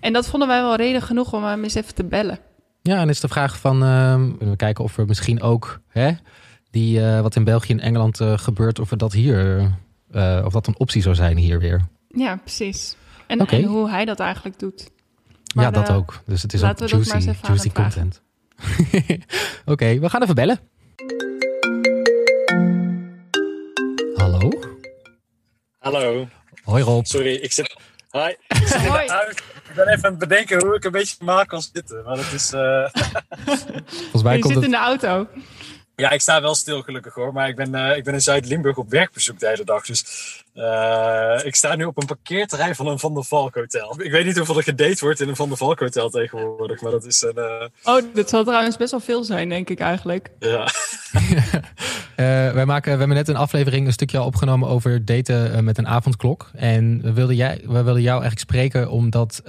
En 0.00 0.12
dat 0.12 0.28
vonden 0.28 0.48
wij 0.48 0.62
wel 0.62 0.76
reden 0.76 1.02
genoeg 1.02 1.32
om 1.32 1.44
hem 1.44 1.62
eens 1.62 1.74
even 1.74 1.94
te 1.94 2.04
bellen. 2.04 2.38
Ja, 2.82 3.00
en 3.00 3.08
is 3.08 3.20
de 3.20 3.28
vraag 3.28 3.58
van, 3.58 3.82
uh, 3.82 4.22
we 4.38 4.56
kijken 4.56 4.84
of 4.84 4.96
we 4.96 5.04
misschien 5.04 5.42
ook 5.42 5.80
hè, 5.88 6.12
die, 6.70 7.00
wat 7.00 7.36
in 7.36 7.44
België 7.44 7.72
en 7.72 7.80
Engeland 7.80 8.20
gebeurt, 8.22 8.78
of 8.78 8.88
dat 8.88 9.12
hier, 9.12 9.70
of 10.44 10.52
dat 10.52 10.66
een 10.66 10.78
optie 10.78 11.02
zou 11.02 11.14
zijn 11.14 11.36
hier 11.36 11.58
weer. 11.58 11.80
Ja, 12.08 12.36
precies. 12.36 12.96
En, 13.26 13.46
en 13.46 13.64
hoe 13.64 13.90
hij 13.90 14.04
dat 14.04 14.20
eigenlijk 14.20 14.58
doet. 14.58 14.90
ja, 15.44 15.70
dat 15.70 15.90
ook. 15.90 16.22
Dus 16.26 16.42
het 16.42 16.52
is 16.52 16.62
ook 16.62 16.78
juicy, 16.78 17.32
juicy 17.42 17.70
content. 17.72 18.21
Oké, 19.72 19.98
we 19.98 20.08
gaan 20.08 20.22
even 20.22 20.34
bellen. 20.34 20.60
Hallo? 24.14 24.50
Hallo. 25.78 26.28
Hoi 26.62 26.82
Rob. 26.82 27.04
Sorry, 27.04 27.34
ik 27.34 27.52
zit, 27.52 27.76
hi, 28.10 28.34
ik 28.48 28.66
zit 28.66 28.74
in 28.74 28.82
de 28.82 28.88
auto. 28.88 29.30
Ik 29.68 29.74
ben 29.74 29.88
even 29.88 30.04
aan 30.04 30.10
het 30.10 30.18
bedenken 30.18 30.60
hoe 30.66 30.74
ik 30.74 30.84
een 30.84 30.90
beetje 30.90 31.16
normaal 31.18 31.46
kan 31.46 31.62
zitten. 31.62 32.04
Maar 32.04 32.16
het 32.16 32.32
is... 32.32 32.52
Uh... 32.52 32.88
Volgens 34.00 34.22
mij 34.22 34.36
je 34.36 34.42
komt 34.42 34.54
zit 34.54 34.64
in 34.64 34.70
de 34.70 34.76
auto. 34.76 35.28
Ja, 35.96 36.10
ik 36.10 36.20
sta 36.20 36.40
wel 36.40 36.54
stil 36.54 36.82
gelukkig 36.82 37.14
hoor. 37.14 37.32
Maar 37.32 37.48
ik 37.48 37.56
ben, 37.56 37.74
uh, 37.74 37.96
ik 37.96 38.04
ben 38.04 38.14
in 38.14 38.20
Zuid-Limburg 38.20 38.76
op 38.76 38.90
werkbezoek 38.90 39.38
de 39.38 39.48
hele 39.48 39.64
dag. 39.64 39.86
Dus 39.86 40.04
uh, 40.54 41.40
ik 41.44 41.54
sta 41.54 41.74
nu 41.74 41.84
op 41.84 42.00
een 42.00 42.06
parkeerterrein 42.06 42.74
van 42.74 42.86
een 42.86 42.98
Van 42.98 43.14
der 43.14 43.24
Valk 43.24 43.54
hotel. 43.54 44.02
Ik 44.02 44.10
weet 44.10 44.24
niet 44.24 44.36
hoeveel 44.36 44.56
er 44.56 44.62
gedate 44.62 45.04
wordt 45.04 45.20
in 45.20 45.28
een 45.28 45.36
Van 45.36 45.48
der 45.48 45.56
Valk 45.56 45.80
hotel 45.80 46.10
tegenwoordig. 46.10 46.80
Maar 46.80 46.90
dat 46.90 47.04
is 47.04 47.22
een... 47.22 47.34
Uh... 47.36 47.94
Oh, 47.94 48.02
dat 48.14 48.28
zal 48.28 48.44
trouwens 48.44 48.76
best 48.76 48.90
wel 48.90 49.00
veel 49.00 49.24
zijn, 49.24 49.48
denk 49.48 49.70
ik 49.70 49.80
eigenlijk. 49.80 50.30
Ja. 50.38 50.68
wij, 52.54 52.66
maken, 52.66 52.92
we 52.92 52.98
hebben 52.98 53.16
net 53.16 53.28
een 53.28 53.36
aflevering, 53.36 53.86
een 53.86 53.92
stukje 53.92 54.18
al 54.18 54.26
opgenomen 54.26 54.68
over 54.68 55.04
daten 55.04 55.64
met 55.64 55.78
een 55.78 55.88
avondklok. 55.88 56.50
En 56.54 57.02
we 57.02 57.12
wilden, 57.12 57.36
jij, 57.36 57.60
we 57.64 57.82
wilden 57.82 58.02
jou 58.02 58.20
eigenlijk 58.20 58.38
spreken 58.38 58.90
omdat 58.90 59.40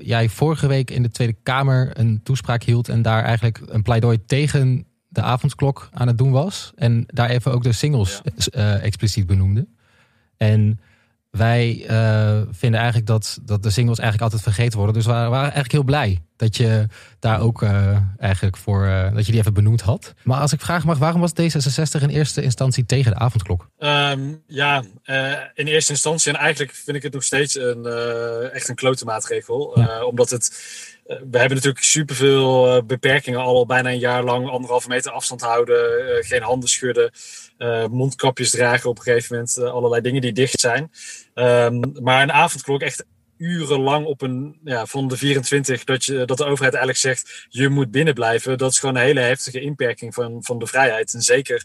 jij 0.00 0.28
vorige 0.28 0.66
week 0.66 0.90
in 0.90 1.02
de 1.02 1.10
Tweede 1.10 1.36
Kamer 1.42 1.90
een 1.92 2.20
toespraak 2.24 2.62
hield. 2.62 2.88
En 2.88 3.02
daar 3.02 3.24
eigenlijk 3.24 3.60
een 3.66 3.82
pleidooi 3.82 4.24
tegen 4.26 4.84
de 5.10 5.22
avondklok 5.22 5.88
aan 5.92 6.06
het 6.06 6.18
doen 6.18 6.30
was. 6.30 6.72
En 6.76 7.04
daar 7.06 7.28
even 7.28 7.52
ook 7.52 7.62
de 7.62 7.72
singles 7.72 8.20
uh, 8.56 8.84
expliciet 8.84 9.26
benoemde. 9.26 9.66
En 10.36 10.80
wij 11.30 11.86
uh, 11.90 12.42
vinden 12.50 12.80
eigenlijk 12.80 13.08
dat, 13.08 13.38
dat 13.42 13.62
de 13.62 13.70
singles 13.70 13.98
eigenlijk 13.98 14.32
altijd 14.32 14.54
vergeten 14.54 14.78
worden. 14.78 14.96
Dus 14.96 15.06
we 15.06 15.12
waren, 15.12 15.40
eigenlijk 15.40 15.72
heel 15.72 15.82
blij 15.82 16.20
dat 16.40 16.56
je 16.56 16.86
daar 17.18 17.40
ook 17.40 17.62
uh, 17.62 17.96
eigenlijk 18.18 18.56
voor, 18.56 19.10
dat 19.14 19.26
je 19.26 19.32
die 19.32 19.40
even 19.40 19.54
benoemd 19.54 19.80
had. 19.80 20.14
Maar 20.22 20.40
als 20.40 20.52
ik 20.52 20.60
vraag 20.60 20.84
mag, 20.84 20.98
waarom 20.98 21.20
was 21.20 21.32
D66 21.32 22.02
in 22.02 22.08
eerste 22.08 22.42
instantie 22.42 22.86
tegen 22.86 23.10
de 23.10 23.18
avondklok? 23.18 23.68
Um, 23.78 24.42
ja, 24.46 24.84
in 25.54 25.66
eerste 25.66 25.92
instantie 25.92 26.32
en 26.32 26.38
eigenlijk 26.38 26.72
vind 26.72 26.96
ik 26.96 27.02
het 27.02 27.12
nog 27.12 27.22
steeds 27.22 27.58
een, 27.58 27.86
echt 28.52 28.68
een 28.68 28.74
klote 28.74 29.04
maatregel. 29.04 29.78
Ja. 29.80 30.04
omdat 30.04 30.30
het 30.30 30.48
we 31.04 31.38
hebben 31.38 31.56
natuurlijk 31.56 31.84
superveel 31.84 32.82
beperkingen 32.86 33.40
al, 33.40 33.56
al 33.56 33.66
bijna 33.66 33.90
een 33.90 33.98
jaar 33.98 34.24
lang. 34.24 34.48
Anderhalve 34.48 34.88
meter 34.88 35.12
afstand 35.12 35.40
houden, 35.40 36.24
geen 36.24 36.42
handen 36.42 36.68
schudden, 36.68 37.10
mondkapjes 37.90 38.50
dragen 38.50 38.90
op 38.90 38.96
een 38.96 39.02
gegeven 39.02 39.36
moment. 39.36 39.58
allerlei 39.58 40.02
dingen 40.02 40.20
die 40.20 40.32
dicht 40.32 40.60
zijn. 40.60 40.90
Um, 41.34 41.92
maar 42.02 42.22
een 42.22 42.32
avondklok 42.32 42.80
echt 42.80 43.04
urenlang 43.40 44.06
op 44.06 44.22
een, 44.22 44.60
ja, 44.64 44.86
van 44.86 45.08
de 45.08 45.16
24, 45.16 45.84
dat, 45.84 46.04
je, 46.04 46.24
dat 46.24 46.36
de 46.36 46.44
overheid 46.44 46.74
eigenlijk 46.74 46.98
zegt, 46.98 47.46
je 47.48 47.68
moet 47.68 47.90
binnen 47.90 48.14
blijven. 48.14 48.58
Dat 48.58 48.70
is 48.70 48.78
gewoon 48.78 48.96
een 48.96 49.02
hele 49.02 49.20
heftige 49.20 49.60
inperking 49.60 50.14
van, 50.14 50.44
van 50.44 50.58
de 50.58 50.66
vrijheid. 50.66 51.14
En 51.14 51.20
zeker 51.20 51.64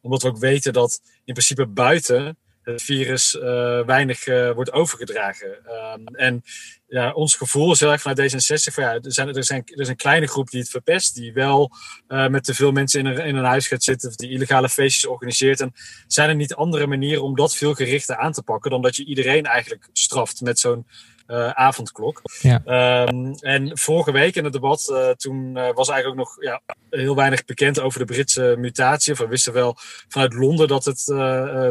omdat 0.00 0.22
we 0.22 0.28
ook 0.28 0.38
weten 0.38 0.72
dat 0.72 1.00
in 1.24 1.32
principe 1.34 1.66
buiten 1.66 2.36
het 2.62 2.82
virus 2.82 3.34
uh, 3.34 3.42
weinig 3.84 4.26
uh, 4.26 4.50
wordt 4.50 4.72
overgedragen. 4.72 5.48
Um, 5.96 6.06
en 6.06 6.42
ja, 6.86 7.12
ons 7.12 7.36
gevoel 7.36 7.72
is 7.72 7.80
heel 7.80 7.98
vanuit 7.98 8.34
D66 8.34 8.72
van 8.72 8.84
ja, 8.84 8.92
er, 8.92 9.12
zijn, 9.12 9.34
er, 9.34 9.44
zijn, 9.44 9.62
er 9.64 9.80
is 9.80 9.88
een 9.88 9.96
kleine 9.96 10.26
groep 10.26 10.50
die 10.50 10.60
het 10.60 10.70
verpest, 10.70 11.14
die 11.14 11.32
wel 11.32 11.70
uh, 12.08 12.28
met 12.28 12.44
te 12.44 12.54
veel 12.54 12.72
mensen 12.72 13.00
in 13.00 13.06
een, 13.06 13.26
in 13.26 13.36
een 13.36 13.44
huis 13.44 13.66
gaat 13.66 13.82
zitten, 13.82 14.08
of 14.08 14.16
die 14.16 14.30
illegale 14.30 14.68
feestjes 14.68 15.06
organiseert. 15.06 15.60
En 15.60 15.72
zijn 16.06 16.28
er 16.28 16.34
niet 16.34 16.54
andere 16.54 16.86
manieren 16.86 17.22
om 17.22 17.36
dat 17.36 17.56
veel 17.56 17.74
gerichter 17.74 18.16
aan 18.16 18.32
te 18.32 18.42
pakken 18.42 18.70
dan 18.70 18.82
dat 18.82 18.96
je 18.96 19.04
iedereen 19.04 19.44
eigenlijk 19.44 19.88
straft 19.92 20.40
met 20.40 20.58
zo'n 20.58 20.86
uh, 21.26 21.50
avondklok. 21.50 22.22
Ja. 22.40 22.62
Um, 23.08 23.34
en 23.34 23.78
vorige 23.78 24.12
week 24.12 24.36
in 24.36 24.44
het 24.44 24.52
debat, 24.52 24.88
uh, 24.90 25.08
toen 25.10 25.56
uh, 25.56 25.72
was 25.72 25.88
eigenlijk 25.88 26.06
ook 26.06 26.26
nog 26.26 26.44
ja, 26.44 26.60
heel 26.90 27.14
weinig 27.14 27.44
bekend 27.44 27.80
over 27.80 27.98
de 27.98 28.04
Britse 28.04 28.54
mutatie. 28.58 29.12
Of 29.12 29.18
we 29.18 29.26
wisten 29.26 29.52
wel 29.52 29.76
vanuit 30.08 30.34
Londen 30.34 30.68
dat 30.68 30.84
het 30.84 31.02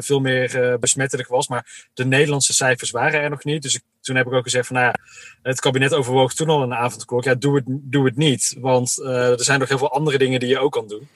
veel 0.05 0.19
meer 0.19 0.77
besmettelijk 0.79 1.29
was. 1.29 1.47
Maar 1.47 1.89
de 1.93 2.05
Nederlandse 2.05 2.53
cijfers 2.53 2.91
waren 2.91 3.21
er 3.21 3.29
nog 3.29 3.43
niet. 3.43 3.61
Dus 3.61 3.75
ik, 3.75 3.81
toen 4.01 4.15
heb 4.15 4.27
ik 4.27 4.33
ook 4.33 4.43
gezegd 4.43 4.67
van, 4.67 4.75
nou 4.75 4.87
ja, 4.87 4.95
het 5.41 5.59
kabinet 5.59 5.93
overwoog 5.93 6.33
toen 6.33 6.49
al 6.49 6.61
een 6.61 6.73
avondklok. 6.73 7.23
Ja, 7.23 7.35
doe 7.35 7.55
het, 7.55 7.63
doe 7.67 8.05
het 8.05 8.17
niet. 8.17 8.55
Want 8.59 8.99
er 9.03 9.43
zijn 9.43 9.59
nog 9.59 9.69
heel 9.69 9.77
veel 9.77 9.93
andere 9.93 10.17
dingen 10.17 10.39
die 10.39 10.49
je 10.49 10.59
ook 10.59 10.71
kan 10.71 10.87
doen. 10.87 11.07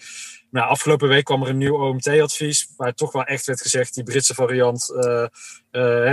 Nou, 0.52 0.70
afgelopen 0.70 1.08
week 1.08 1.24
kwam 1.24 1.44
er 1.44 1.50
een 1.50 1.58
nieuw 1.58 1.78
OMT-advies, 1.78 2.74
waar 2.78 2.94
toch 2.94 3.12
wel 3.12 3.24
echt 3.24 3.46
werd 3.46 3.62
gezegd, 3.62 3.94
die 3.94 4.04
Britse 4.04 4.34
variant 4.34 4.92
uh, 4.96 5.26
uh, 5.72 6.12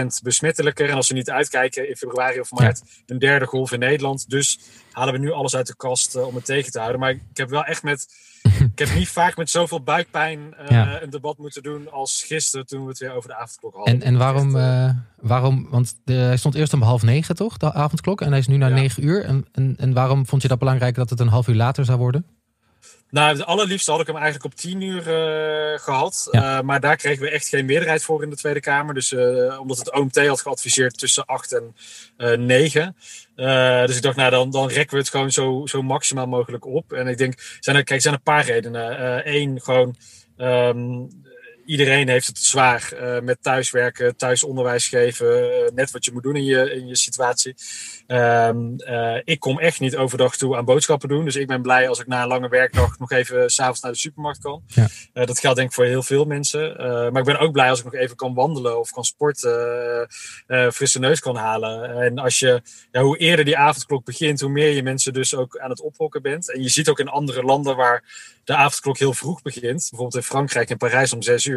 30% 0.00 0.06
besmettelijker. 0.22 0.88
En 0.88 0.96
als 0.96 1.08
we 1.08 1.14
niet 1.14 1.30
uitkijken 1.30 1.88
in 1.88 1.96
februari 1.96 2.40
of 2.40 2.50
maart, 2.50 2.82
een 3.06 3.18
derde 3.18 3.46
golf 3.46 3.72
in 3.72 3.78
Nederland. 3.78 4.30
Dus 4.30 4.58
halen 4.92 5.12
we 5.12 5.18
nu 5.18 5.32
alles 5.32 5.56
uit 5.56 5.66
de 5.66 5.76
kast 5.76 6.16
uh, 6.16 6.26
om 6.26 6.34
het 6.34 6.44
tegen 6.44 6.72
te 6.72 6.78
houden. 6.78 7.00
Maar 7.00 7.10
ik 7.10 7.20
heb 7.32 7.50
wel 7.50 7.64
echt 7.64 7.82
met, 7.82 8.06
ik 8.72 8.78
heb 8.78 8.94
niet 8.94 9.08
vaak 9.08 9.36
met 9.36 9.50
zoveel 9.50 9.82
buikpijn 9.82 10.54
ja. 10.68 11.02
een 11.02 11.10
debat 11.10 11.38
moeten 11.38 11.62
doen 11.62 11.92
als 11.92 12.24
gisteren 12.26 12.66
toen 12.66 12.82
we 12.82 12.88
het 12.88 12.98
weer 12.98 13.12
over 13.12 13.28
de 13.28 13.36
avondklok 13.36 13.74
hadden. 13.74 13.94
En, 13.94 14.02
en 14.02 14.16
waarom, 14.16 14.56
echt, 14.56 14.94
waarom, 15.16 15.66
want 15.70 15.94
de, 16.04 16.12
hij 16.12 16.36
stond 16.36 16.54
eerst 16.54 16.72
om 16.72 16.82
half 16.82 17.02
negen 17.02 17.36
toch, 17.36 17.56
de 17.56 17.72
avondklok, 17.72 18.20
en 18.20 18.28
hij 18.28 18.38
is 18.38 18.46
nu 18.46 18.56
naar 18.56 18.70
ja. 18.70 18.76
negen 18.76 19.04
uur. 19.04 19.24
En, 19.24 19.46
en, 19.52 19.74
en 19.78 19.92
waarom 19.92 20.26
vond 20.26 20.42
je 20.42 20.48
dat 20.48 20.58
belangrijk 20.58 20.94
dat 20.94 21.10
het 21.10 21.20
een 21.20 21.28
half 21.28 21.48
uur 21.48 21.54
later 21.54 21.84
zou 21.84 21.98
worden? 21.98 22.35
Nou, 23.10 23.36
het 23.36 23.46
allerliefste 23.46 23.90
had 23.90 24.00
ik 24.00 24.06
hem 24.06 24.16
eigenlijk 24.16 24.44
op 24.44 24.54
10 24.54 24.80
uur 24.80 24.98
uh, 24.98 25.78
gehad. 25.78 26.28
Ja. 26.30 26.58
Uh, 26.58 26.64
maar 26.64 26.80
daar 26.80 26.96
kregen 26.96 27.22
we 27.22 27.30
echt 27.30 27.48
geen 27.48 27.66
meerderheid 27.66 28.02
voor 28.02 28.22
in 28.22 28.30
de 28.30 28.36
Tweede 28.36 28.60
Kamer. 28.60 28.94
Dus 28.94 29.12
uh, 29.12 29.60
omdat 29.60 29.78
het 29.78 29.92
OMT 29.92 30.26
had 30.26 30.40
geadviseerd 30.40 30.98
tussen 30.98 31.24
8 31.24 31.60
en 32.16 32.46
9. 32.46 32.96
dus 33.86 33.96
ik 33.96 34.02
dacht, 34.02 34.16
nou 34.16 34.30
dan, 34.30 34.50
dan 34.50 34.68
rekken 34.68 34.96
we 34.96 35.02
het 35.02 35.10
gewoon 35.10 35.30
zo, 35.30 35.62
zo 35.66 35.82
maximaal 35.82 36.26
mogelijk 36.26 36.66
op. 36.66 36.92
En 36.92 37.06
ik 37.06 37.18
denk, 37.18 37.58
zijn 37.60 37.76
er, 37.76 37.84
kijk, 37.84 38.00
zijn 38.00 38.14
een 38.14 38.22
paar 38.22 38.44
redenen. 38.44 39.34
Eén, 39.34 39.60
gewoon. 39.60 39.96
Um, 40.38 41.08
iedereen 41.66 42.08
heeft 42.08 42.26
het 42.26 42.38
zwaar 42.38 42.92
uh, 42.94 43.20
met 43.20 43.42
thuiswerken, 43.42 44.16
thuisonderwijs 44.16 44.88
geven, 44.88 45.26
uh, 45.26 45.70
net 45.74 45.90
wat 45.90 46.04
je 46.04 46.12
moet 46.12 46.22
doen 46.22 46.36
in 46.36 46.44
je, 46.44 46.74
in 46.74 46.86
je 46.86 46.96
situatie. 46.96 47.54
Um, 48.06 48.74
uh, 48.76 49.16
ik 49.24 49.40
kom 49.40 49.58
echt 49.58 49.80
niet 49.80 49.96
overdag 49.96 50.36
toe 50.36 50.56
aan 50.56 50.64
boodschappen 50.64 51.08
doen. 51.08 51.24
Dus 51.24 51.36
ik 51.36 51.46
ben 51.46 51.62
blij 51.62 51.88
als 51.88 52.00
ik 52.00 52.06
na 52.06 52.22
een 52.22 52.28
lange 52.28 52.48
werkdag 52.48 52.98
nog 52.98 53.12
even 53.12 53.50
s'avonds 53.50 53.80
naar 53.80 53.92
de 53.92 53.98
supermarkt 53.98 54.38
kan. 54.38 54.62
Ja. 54.66 54.86
dat 55.24 55.38
geldt 55.38 55.56
denk 55.56 55.68
ik 55.68 55.74
voor 55.74 55.84
heel 55.84 56.02
veel 56.02 56.24
mensen. 56.24 56.74
maar 57.12 57.18
ik 57.18 57.24
ben 57.24 57.38
ook 57.38 57.52
blij 57.52 57.70
als 57.70 57.78
ik 57.78 57.84
nog 57.84 57.94
even 57.94 58.16
kan 58.16 58.34
wandelen 58.34 58.78
of 58.78 58.90
kan 58.90 59.04
sporten, 59.04 60.08
frisse 60.72 60.98
neus 60.98 61.20
kan 61.20 61.36
halen. 61.36 62.00
En 62.00 62.18
als 62.18 62.38
je, 62.38 62.62
ja, 62.92 63.02
hoe 63.02 63.18
eerder 63.18 63.44
die 63.44 63.56
avondklok 63.56 64.04
begint, 64.04 64.40
hoe 64.40 64.50
meer 64.50 64.70
je 64.70 64.82
mensen 64.82 65.12
dus 65.12 65.34
ook 65.34 65.58
aan 65.58 65.70
het 65.70 65.80
ophokken 65.80 66.22
bent. 66.22 66.52
En 66.52 66.62
je 66.62 66.68
ziet 66.68 66.88
ook 66.88 66.98
in 66.98 67.08
andere 67.08 67.42
landen 67.42 67.76
waar 67.76 68.02
de 68.46 68.54
avondklok 68.54 68.98
heel 68.98 69.12
vroeg 69.12 69.42
begint, 69.42 69.86
bijvoorbeeld 69.90 70.14
in 70.14 70.22
Frankrijk 70.22 70.70
en 70.70 70.76
Parijs 70.76 71.12
om 71.12 71.22
zes 71.22 71.46
uur, 71.46 71.55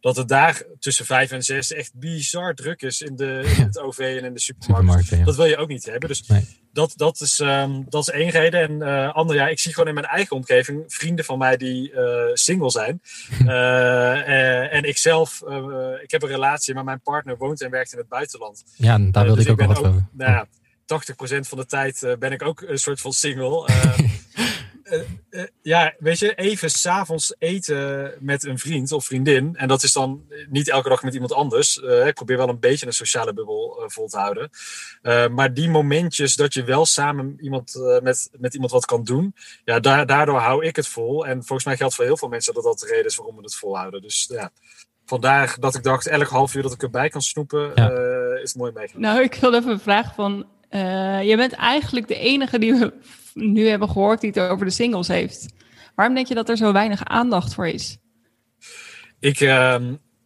dat 0.00 0.16
het 0.16 0.28
daar 0.28 0.62
tussen 0.78 1.06
vijf 1.06 1.30
en 1.30 1.42
zes 1.42 1.72
echt 1.72 1.94
bizar 1.94 2.54
druk 2.54 2.82
is 2.82 3.00
in, 3.00 3.16
de, 3.16 3.54
in 3.56 3.64
het 3.64 3.78
OV 3.78 3.98
en 3.98 4.24
in 4.24 4.34
de 4.34 4.40
supermarkt. 4.40 5.08
ja. 5.08 5.24
Dat 5.24 5.36
wil 5.36 5.44
je 5.44 5.56
ook 5.56 5.68
niet 5.68 5.84
hebben. 5.84 6.08
Dus 6.08 6.26
nee. 6.26 6.44
dat, 6.72 6.92
dat, 6.96 7.20
is, 7.20 7.38
um, 7.38 7.84
dat 7.88 8.08
is 8.08 8.14
één 8.14 8.30
reden. 8.30 8.60
En 8.60 8.88
uh, 8.88 9.14
andere, 9.14 9.38
ja, 9.38 9.48
ik 9.48 9.58
zie 9.58 9.72
gewoon 9.72 9.88
in 9.88 9.94
mijn 9.94 10.06
eigen 10.06 10.36
omgeving 10.36 10.84
vrienden 10.86 11.24
van 11.24 11.38
mij 11.38 11.56
die 11.56 11.92
uh, 11.92 12.00
single 12.32 12.70
zijn. 12.70 13.02
uh, 13.42 14.72
en 14.76 14.84
ik 14.84 14.96
zelf, 14.96 15.42
ik 16.02 16.10
heb 16.10 16.22
een 16.22 16.28
relatie, 16.28 16.74
maar 16.74 16.84
mijn 16.84 17.00
partner 17.00 17.36
woont 17.36 17.62
en 17.62 17.70
werkt 17.70 17.92
in 17.92 17.98
het 17.98 18.08
buitenland. 18.08 18.64
Ja, 18.76 18.98
daar 18.98 19.24
wilde 19.24 19.42
dus 19.42 19.52
ik 19.52 19.60
ook 19.60 19.66
wat 19.66 19.78
over. 19.78 20.06
Nou 20.12 20.32
ja, 20.32 20.46
80% 20.46 21.38
van 21.40 21.58
de 21.58 21.66
tijd 21.66 22.16
ben 22.18 22.32
ik 22.32 22.42
ook 22.42 22.60
een 22.60 22.78
soort 22.78 23.00
van 23.00 23.12
single. 23.12 23.68
Uh, 24.90 25.00
uh, 25.30 25.42
ja, 25.62 25.94
weet 25.98 26.18
je, 26.18 26.34
even 26.34 26.70
s'avonds 26.70 27.34
eten 27.38 28.14
met 28.20 28.44
een 28.44 28.58
vriend 28.58 28.92
of 28.92 29.04
vriendin. 29.04 29.56
En 29.56 29.68
dat 29.68 29.82
is 29.82 29.92
dan 29.92 30.24
niet 30.48 30.68
elke 30.68 30.88
dag 30.88 31.02
met 31.02 31.14
iemand 31.14 31.32
anders. 31.32 31.76
Uh, 31.76 32.06
ik 32.06 32.14
probeer 32.14 32.36
wel 32.36 32.48
een 32.48 32.60
beetje 32.60 32.86
een 32.86 32.92
sociale 32.92 33.32
bubbel 33.32 33.82
vol 33.86 34.08
te 34.08 34.18
houden. 34.18 34.50
maar 35.34 35.54
die 35.54 35.68
momentjes 35.68 36.36
dat 36.36 36.54
je 36.54 36.64
wel 36.64 36.86
samen 36.86 37.36
iemand, 37.40 37.74
met, 38.02 38.30
met 38.38 38.54
iemand 38.54 38.72
wat 38.72 38.84
kan 38.84 39.04
doen. 39.04 39.34
Ja, 39.64 39.80
da 39.80 40.04
daardoor 40.04 40.38
hou 40.38 40.64
ik 40.64 40.76
het 40.76 40.88
vol. 40.88 41.26
En 41.26 41.36
volgens 41.36 41.64
mij 41.64 41.76
geldt 41.76 41.94
voor 41.94 42.04
heel 42.04 42.16
veel 42.16 42.28
mensen 42.28 42.54
dat 42.54 42.64
dat 42.64 42.78
de 42.78 42.86
reden 42.86 43.04
is 43.06 43.16
waarom 43.16 43.36
we 43.36 43.42
het 43.42 43.54
volhouden. 43.54 44.02
Dus 44.02 44.28
ja, 44.32 44.50
vandaar 45.04 45.56
dat 45.60 45.74
ik 45.74 45.82
dacht, 45.82 46.06
elk 46.06 46.28
half 46.28 46.54
uur 46.54 46.62
dat 46.62 46.72
ik 46.72 46.82
erbij 46.82 47.08
kan 47.08 47.22
snoepen, 47.22 47.72
ja. 47.74 47.90
is 48.42 48.54
mooi 48.54 48.72
meegenomen. 48.72 49.10
Nou, 49.10 49.22
ik 49.22 49.34
wil 49.34 49.54
even 49.54 49.70
een 49.70 49.80
vraag 49.80 50.14
van... 50.14 50.46
je 51.24 51.34
bent 51.36 51.52
eigenlijk 51.52 52.08
de 52.08 52.18
enige 52.18 52.58
die 52.58 52.74
we 52.74 52.92
nu 53.38 53.68
hebben 53.68 53.88
gehoord 53.88 54.20
die 54.20 54.30
het 54.30 54.50
over 54.50 54.66
de 54.66 54.72
singles 54.72 55.08
heeft. 55.08 55.46
Waarom 55.94 56.14
denk 56.14 56.26
je 56.26 56.34
dat 56.34 56.48
er 56.48 56.56
zo 56.56 56.72
weinig 56.72 57.04
aandacht 57.04 57.54
voor 57.54 57.66
is? 57.66 57.98
Ik, 59.20 59.40
uh, 59.40 59.76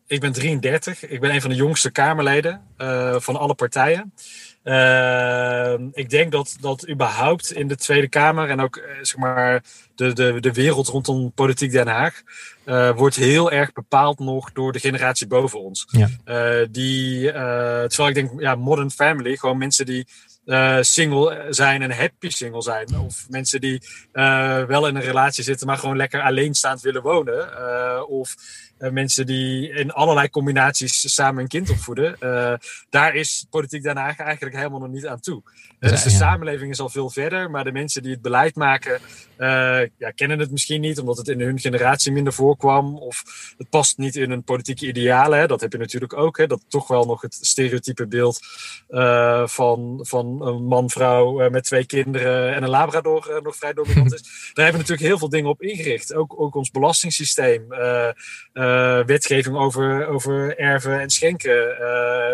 ik 0.06 0.20
ben 0.20 0.32
33. 0.32 1.06
Ik 1.06 1.20
ben 1.20 1.34
een 1.34 1.40
van 1.40 1.50
de 1.50 1.56
jongste 1.56 1.90
Kamerleden 1.90 2.60
uh, 2.78 3.16
van 3.18 3.36
alle 3.36 3.54
partijen. 3.54 4.12
Uh, 4.64 5.72
ehm, 5.72 5.88
ik 5.92 6.10
denk 6.10 6.32
dat, 6.32 6.56
dat 6.60 6.88
überhaupt 6.88 7.52
in 7.52 7.68
de 7.68 7.76
Tweede 7.76 8.08
Kamer 8.08 8.50
en 8.50 8.60
ook 8.60 8.82
zeg 9.02 9.16
maar 9.16 9.62
de, 9.94 10.12
de, 10.12 10.40
de 10.40 10.52
wereld 10.52 10.88
rondom 10.88 11.32
politiek 11.32 11.72
Den 11.72 11.88
Haag 11.88 12.22
wordt 12.96 13.16
heel 13.16 13.50
erg 13.50 13.72
bepaald 13.72 14.18
nog 14.18 14.52
door 14.52 14.72
de 14.72 14.78
generatie 14.78 15.26
boven 15.26 15.60
ons. 15.60 15.86
Ja. 15.90 16.08
die, 16.70 17.32
terwijl 17.32 18.08
ik 18.08 18.14
denk, 18.14 18.40
ja, 18.40 18.54
modern 18.54 18.90
family, 18.90 19.36
gewoon 19.36 19.58
mensen 19.58 19.86
die 19.86 20.06
uh, 20.44 20.78
single 20.80 21.46
zijn 21.50 21.82
en 21.82 21.90
happy 21.90 22.28
single 22.28 22.62
zijn. 22.62 22.98
Of 22.98 23.26
mensen 23.28 23.60
die 23.60 23.82
uh, 24.12 24.64
wel 24.64 24.86
in 24.86 24.96
een 24.96 25.02
relatie 25.02 25.44
zitten, 25.44 25.66
maar 25.66 25.78
gewoon 25.78 25.96
lekker 25.96 26.22
alleenstaand 26.22 26.80
willen 26.80 27.02
wonen. 27.02 27.50
Uh, 27.58 28.02
of 28.08 28.34
mensen 28.90 29.26
die 29.26 29.68
in 29.68 29.90
allerlei 29.90 30.30
combinaties 30.30 31.14
samen 31.14 31.42
een 31.42 31.48
kind 31.48 31.70
opvoeden. 31.70 32.16
daar 32.90 33.14
is 33.14 33.46
politiek 33.50 33.82
Den 33.82 33.96
Haag 33.96 34.18
eigenlijk 34.18 34.56
helemaal 34.56 34.80
nog 34.80 34.90
niet 34.90 35.06
aan 35.06 35.20
toe. 35.20 35.42
dus 35.78 36.02
de 36.02 36.10
samenleving 36.10 36.70
is 36.70 36.80
al 36.80 36.88
veel 36.88 37.10
verder, 37.10 37.50
maar 37.50 37.64
de 37.64 37.72
mensen 37.72 38.02
die 38.02 38.12
het 38.12 38.22
beleid 38.22 38.54
maken, 38.54 39.00
ja, 39.98 40.10
kennen 40.14 40.38
het 40.38 40.50
misschien 40.50 40.80
niet, 40.80 40.98
omdat 40.98 41.16
het 41.16 41.28
in 41.28 41.40
hun 41.40 41.58
generatie 41.58 42.12
minder 42.12 42.32
voorkwam. 42.32 42.96
Of 42.96 43.22
het 43.58 43.68
past 43.68 43.98
niet 43.98 44.16
in 44.16 44.30
een 44.30 44.44
politieke 44.44 44.86
idealen. 44.86 45.38
Hè. 45.38 45.46
Dat 45.46 45.60
heb 45.60 45.72
je 45.72 45.78
natuurlijk 45.78 46.16
ook. 46.16 46.38
Hè. 46.38 46.46
Dat 46.46 46.64
toch 46.68 46.88
wel 46.88 47.04
nog 47.04 47.20
het 47.20 47.38
stereotype 47.40 48.06
beeld 48.06 48.40
van, 49.44 49.98
van 50.02 50.46
een 50.46 50.64
man, 50.64 50.90
vrouw 50.90 51.40
eh, 51.40 51.50
met 51.50 51.64
twee 51.64 51.86
kinderen 51.86 52.54
en 52.54 52.62
een 52.62 52.68
labrador 52.68 53.30
eh, 53.30 53.42
nog 53.42 53.56
vrij 53.56 53.72
dominant 53.72 54.14
is. 54.14 54.22
Daar 54.54 54.64
hebben 54.64 54.72
we 54.72 54.78
natuurlijk 54.78 55.08
heel 55.08 55.18
veel 55.18 55.28
dingen 55.28 55.50
op 55.50 55.62
ingericht. 55.62 56.14
Ook, 56.14 56.40
ook 56.40 56.54
ons 56.54 56.70
belastingssysteem, 56.70 57.72
eh, 57.72 58.08
wetgeving 59.06 59.56
over, 59.56 60.06
over 60.06 60.58
erven 60.58 61.00
en 61.00 61.10
schenken, 61.10 61.76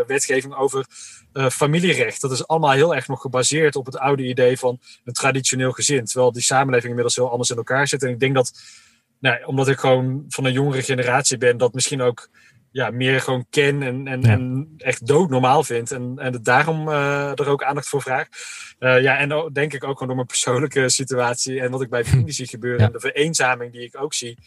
wetgeving 0.06 0.54
over 0.54 0.86
familierecht. 1.32 2.20
Dat 2.20 2.30
is 2.30 2.46
allemaal 2.46 2.70
heel 2.70 2.94
erg 2.94 3.08
nog 3.08 3.20
gebaseerd 3.20 3.76
op 3.76 3.86
het 3.86 3.98
oude 3.98 4.22
idee 4.22 4.58
van 4.58 4.78
een 5.04 5.12
traditioneel 5.12 5.72
gezin. 5.72 6.04
Terwijl 6.04 6.32
die 6.32 6.42
samenleving 6.42 6.88
inmiddels 6.88 7.16
heel 7.16 7.30
anders 7.30 7.50
in 7.50 7.56
elkaar 7.56 7.88
zit. 7.88 8.02
En 8.02 8.08
ik 8.08 8.20
denk 8.20 8.34
dat, 8.34 8.52
nou, 9.20 9.44
omdat 9.44 9.68
ik 9.68 9.78
gewoon 9.78 10.24
van 10.28 10.44
een 10.44 10.52
jongere 10.52 10.82
generatie 10.82 11.38
ben, 11.38 11.56
dat 11.56 11.74
misschien 11.74 12.02
ook 12.02 12.28
ja, 12.70 12.90
meer 12.90 13.20
gewoon 13.20 13.46
ken 13.50 13.82
en, 13.82 14.06
en, 14.06 14.22
en 14.24 14.74
echt 14.78 15.06
doodnormaal 15.06 15.62
vind. 15.62 15.90
En, 15.90 16.14
en 16.16 16.32
het 16.32 16.44
daarom 16.44 16.88
uh, 16.88 17.38
er 17.38 17.48
ook 17.48 17.62
aandacht 17.62 17.88
voor 17.88 18.02
vraag. 18.02 18.28
Uh, 18.78 19.02
ja, 19.02 19.18
en 19.18 19.50
denk 19.52 19.72
ik 19.72 19.84
ook 19.84 19.92
gewoon 19.92 20.06
door 20.06 20.16
mijn 20.16 20.26
persoonlijke 20.26 20.88
situatie 21.00 21.60
en 21.60 21.70
wat 21.70 21.82
ik 21.82 21.90
bij 21.90 22.04
vrienden 22.10 22.34
zie 22.34 22.46
gebeuren. 22.46 22.86
En 22.86 22.92
de 22.92 23.00
vereenzaming 23.00 23.72
die 23.72 23.82
ik 23.82 24.02
ook 24.02 24.14
zie 24.14 24.38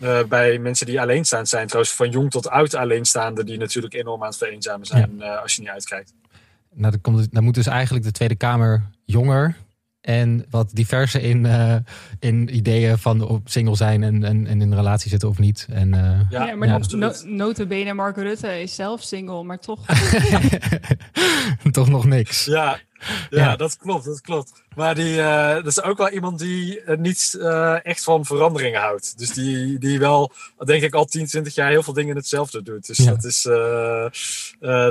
uh, 0.00 0.24
bij 0.24 0.58
mensen 0.58 0.86
die 0.86 1.00
alleenstaand 1.00 1.48
zijn. 1.48 1.66
Trouwens, 1.66 1.94
van 1.94 2.10
jong 2.10 2.30
tot 2.30 2.48
oud 2.48 2.74
alleenstaande, 2.74 3.44
die 3.44 3.58
natuurlijk 3.58 3.94
enorm 3.94 4.22
aan 4.22 4.28
het 4.28 4.36
vereenzamen 4.36 4.86
zijn 4.86 5.22
als 5.22 5.54
je 5.54 5.60
niet 5.60 5.70
uitkijkt. 5.70 6.12
Nou, 6.74 6.90
dan, 6.90 7.00
komt, 7.00 7.32
dan 7.32 7.44
moet 7.44 7.54
dus 7.54 7.66
eigenlijk 7.66 8.04
de 8.04 8.12
Tweede 8.12 8.36
Kamer 8.36 8.90
jonger 9.04 9.56
en 10.00 10.46
wat 10.50 10.70
diverser 10.72 11.22
in, 11.22 11.44
uh, 11.44 11.76
in 12.18 12.56
ideeën 12.56 12.98
van 12.98 13.22
op 13.22 13.48
single 13.48 13.76
zijn 13.76 14.02
en, 14.02 14.24
en, 14.24 14.46
en 14.46 14.60
in 14.60 14.70
een 14.70 14.74
relatie 14.74 15.10
zitten 15.10 15.28
of 15.28 15.38
niet. 15.38 15.66
En, 15.70 15.88
uh, 15.88 16.20
ja, 16.30 16.46
ja, 16.46 16.54
maar 16.54 16.68
ja. 16.68 16.78
No, 16.96 17.12
notabene 17.24 17.94
Mark 17.94 18.16
Rutte 18.16 18.60
is 18.60 18.74
zelf 18.74 19.02
single, 19.02 19.42
maar 19.42 19.58
toch... 19.58 19.86
toch 21.70 21.88
nog 21.88 22.04
niks. 22.04 22.44
Ja, 22.44 22.78
ja, 23.30 23.56
dat 23.56 23.76
klopt, 23.76 24.04
dat 24.04 24.20
klopt. 24.20 24.62
Maar 24.76 24.94
die, 24.94 25.16
uh, 25.16 25.54
dat 25.54 25.66
is 25.66 25.82
ook 25.82 25.98
wel 25.98 26.10
iemand 26.10 26.38
die 26.38 26.84
uh, 26.84 26.96
niet 26.96 27.36
uh, 27.38 27.84
echt 27.84 28.04
van 28.04 28.24
veranderingen 28.24 28.80
houdt. 28.80 29.18
Dus 29.18 29.32
die, 29.32 29.78
die 29.78 29.98
wel, 29.98 30.32
denk 30.64 30.82
ik, 30.82 30.94
al 30.94 31.04
10, 31.04 31.26
20 31.26 31.54
jaar 31.54 31.70
heel 31.70 31.82
veel 31.82 31.92
dingen 31.92 32.16
hetzelfde 32.16 32.62
doet. 32.62 32.86
Dus 32.86 32.96
ja. 32.96 33.10
dat 33.10 33.24
is, 33.24 33.42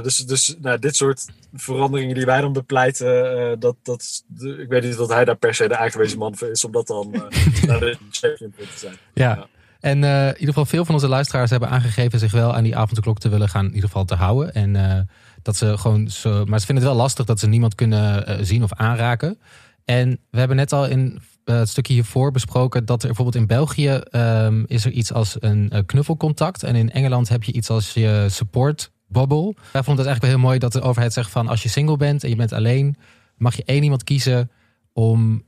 dus, 0.03 0.17
dus 0.17 0.55
nou, 0.61 0.79
dit 0.79 0.95
soort 0.95 1.25
veranderingen 1.53 2.15
die 2.15 2.25
wij 2.25 2.41
dan 2.41 2.53
bepleiten, 2.53 3.59
dat, 3.59 3.75
dat, 3.83 4.23
ik 4.39 4.69
weet 4.69 4.83
niet 4.83 4.97
dat 4.97 5.09
hij 5.09 5.25
daar 5.25 5.37
per 5.37 5.55
se 5.55 5.67
de 5.67 5.77
aangewezen 5.77 6.17
man 6.17 6.37
voor 6.37 6.49
is 6.49 6.65
om 6.65 6.71
dat 6.71 6.87
dan 6.87 7.11
naar 7.67 7.79
de 7.79 7.97
champion 8.11 8.51
te 8.51 8.65
zijn. 8.75 8.97
ja. 9.13 9.35
ja. 9.35 9.47
En 9.79 10.03
uh, 10.03 10.27
in 10.27 10.33
ieder 10.33 10.47
geval 10.47 10.65
veel 10.65 10.85
van 10.85 10.95
onze 10.95 11.07
luisteraars 11.07 11.49
hebben 11.49 11.69
aangegeven 11.69 12.19
zich 12.19 12.31
wel 12.31 12.55
aan 12.55 12.63
die 12.63 12.77
avondklok 12.77 13.19
te 13.19 13.29
willen 13.29 13.49
gaan, 13.49 13.65
in 13.65 13.73
ieder 13.73 13.89
geval 13.89 14.05
te 14.05 14.15
houden. 14.15 14.53
En 14.53 14.75
uh, 14.75 14.99
dat 15.41 15.55
ze 15.55 15.77
gewoon 15.77 16.09
zo, 16.09 16.45
maar 16.45 16.59
ze 16.59 16.65
vinden 16.65 16.83
het 16.83 16.93
wel 16.93 17.01
lastig 17.01 17.25
dat 17.25 17.39
ze 17.39 17.47
niemand 17.47 17.75
kunnen 17.75 18.29
uh, 18.29 18.35
zien 18.41 18.63
of 18.63 18.73
aanraken. 18.73 19.39
En 19.85 20.19
we 20.29 20.39
hebben 20.39 20.57
net 20.57 20.73
al 20.73 20.87
in 20.87 21.19
het 21.43 21.69
stukje 21.69 21.93
hiervoor 21.93 22.31
besproken 22.31 22.85
dat 22.85 23.01
er 23.01 23.07
bijvoorbeeld 23.07 23.35
in 23.35 23.47
België 23.47 24.01
um, 24.11 24.63
is 24.67 24.85
er 24.85 24.91
iets 24.91 25.13
als 25.13 25.35
een 25.39 25.83
knuffelcontact. 25.85 26.63
En 26.63 26.75
in 26.75 26.91
Engeland 26.91 27.29
heb 27.29 27.43
je 27.43 27.51
iets 27.51 27.69
als 27.69 27.93
je 27.93 28.25
support 28.29 28.91
bubble. 29.07 29.55
Wij 29.71 29.83
vonden 29.83 30.05
het 30.05 30.05
eigenlijk 30.05 30.21
wel 30.21 30.29
heel 30.29 30.39
mooi 30.39 30.59
dat 30.59 30.71
de 30.71 30.81
overheid 30.81 31.13
zegt 31.13 31.31
van 31.31 31.47
als 31.47 31.63
je 31.63 31.69
single 31.69 31.97
bent 31.97 32.23
en 32.23 32.29
je 32.29 32.35
bent 32.35 32.53
alleen, 32.53 32.97
mag 33.37 33.55
je 33.55 33.63
één 33.63 33.83
iemand 33.83 34.03
kiezen 34.03 34.51
om 34.93 35.43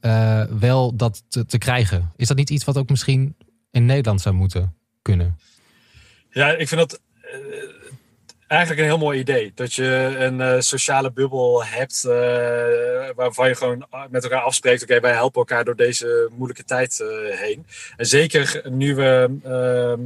wel 0.60 0.96
dat 0.96 1.24
te, 1.48 1.58
krijgen. 1.58 2.12
Is 2.16 2.28
dat 2.28 2.38
niet 2.38 2.50
iets 2.50 2.66
wat 2.66 2.78
ook 2.78 2.90
misschien 2.90 3.36
in 3.72 3.86
Nederland 3.86 4.22
zou 4.22 4.36
moeten 4.36 4.76
kunnen. 5.02 5.38
Ja, 6.30 6.52
ik 6.52 6.68
vind 6.68 6.82
dat 6.82 7.02
eigenlijk 8.52 8.82
een 8.82 8.88
heel 8.88 8.98
mooi 8.98 9.20
idee. 9.20 9.52
Dat 9.56 9.74
je 9.74 10.16
een 10.18 10.40
uh, 10.40 10.56
sociale 10.60 11.12
bubbel 11.12 11.66
hebt 11.66 12.04
uh, 12.08 12.14
waarvan 13.16 13.48
je 13.48 13.56
gewoon 13.56 13.86
met 14.10 14.24
elkaar 14.24 14.42
afspreekt. 14.42 14.84
Oké, 14.84 15.00
wij 15.00 15.14
helpen 15.14 15.40
elkaar 15.40 15.66
door 15.66 15.76
deze 15.76 16.30
moeilijke 16.32 16.64
tijd 16.64 17.04
heen. 17.32 17.66
En 17.98 18.06
zeker 18.06 18.62
nu 18.70 18.96
we, 18.96 19.40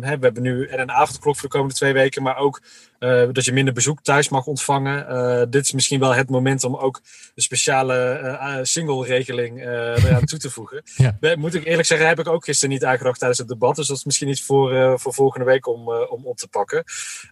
hè, 0.01 0.17
we 0.17 0.25
hebben 0.25 0.41
nu 0.41 0.67
en 0.67 0.79
een 0.79 0.91
avondklok 0.91 1.35
voor 1.35 1.49
de 1.49 1.55
komende 1.55 1.75
twee 1.75 1.93
weken, 1.93 2.23
maar 2.23 2.37
ook 2.37 2.61
uh, 3.05 3.27
dat 3.31 3.45
je 3.45 3.51
minder 3.51 3.73
bezoek 3.73 4.01
thuis 4.01 4.29
mag 4.29 4.45
ontvangen. 4.45 5.05
Uh, 5.09 5.43
dit 5.49 5.65
is 5.65 5.71
misschien 5.71 5.99
wel 5.99 6.13
het 6.13 6.29
moment 6.29 6.63
om 6.63 6.75
ook 6.75 7.01
een 7.35 7.43
speciale 7.43 8.19
uh, 8.21 8.57
single-regeling 8.61 9.61
eraan 9.61 10.25
toe 10.25 10.39
te 10.39 10.49
voegen. 10.49 10.83
Ja. 10.95 11.35
Moet 11.35 11.53
ik 11.53 11.65
eerlijk 11.65 11.87
zeggen, 11.87 12.07
heb 12.07 12.19
ik 12.19 12.27
ook 12.27 12.45
gisteren 12.45 12.73
niet 12.73 12.83
aangedacht 12.83 13.17
tijdens 13.19 13.39
het 13.39 13.47
debat. 13.47 13.75
Dus 13.75 13.87
dat 13.87 13.97
is 13.97 14.03
misschien 14.03 14.29
iets 14.29 14.43
voor, 14.43 14.99
voor 14.99 15.13
volgende 15.13 15.45
week 15.45 15.67
om, 15.67 15.89
om 15.89 16.25
op 16.25 16.37
te 16.37 16.47
pakken. 16.47 16.83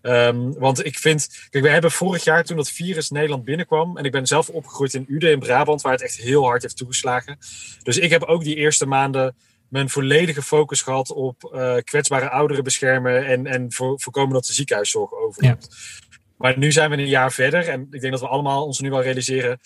Um, 0.01 0.53
want 0.59 0.85
ik 0.85 0.97
vind, 0.97 1.47
kijk, 1.49 1.63
we 1.63 1.69
hebben 1.69 1.91
vorig 1.91 2.23
jaar 2.23 2.43
toen 2.43 2.57
dat 2.57 2.69
virus 2.69 3.09
Nederland 3.09 3.43
binnenkwam. 3.43 3.97
En 3.97 4.03
ik 4.03 4.11
ben 4.11 4.27
zelf 4.27 4.49
opgegroeid 4.49 4.93
in 4.93 5.05
Uden 5.07 5.31
in 5.31 5.39
Brabant, 5.39 5.81
waar 5.81 5.91
het 5.91 6.03
echt 6.03 6.15
heel 6.15 6.43
hard 6.43 6.61
heeft 6.61 6.77
toegeslagen. 6.77 7.37
Dus 7.83 7.97
ik 7.97 8.09
heb 8.09 8.23
ook 8.23 8.43
die 8.43 8.55
eerste 8.55 8.85
maanden 8.85 9.35
mijn 9.73 9.89
volledige 9.89 10.41
focus 10.41 10.81
gehad 10.81 11.11
op 11.11 11.51
uh, 11.53 11.75
kwetsbare 11.83 12.29
ouderen 12.29 12.63
beschermen 12.63 13.25
en, 13.25 13.45
en 13.45 13.71
voor, 13.71 13.99
voorkomen 14.01 14.33
dat 14.33 14.45
de 14.45 14.53
ziekenhuiszorg 14.53 15.13
overloopt. 15.13 15.67
Ja. 15.69 16.17
Maar 16.37 16.57
nu 16.57 16.71
zijn 16.71 16.89
we 16.89 16.97
een 16.97 17.07
jaar 17.07 17.31
verder 17.31 17.67
en 17.67 17.87
ik 17.91 18.01
denk 18.01 18.13
dat 18.13 18.21
we 18.21 18.27
allemaal 18.27 18.65
ons 18.65 18.79
nu 18.79 18.89
wel 18.89 19.01
realiseren. 19.01 19.59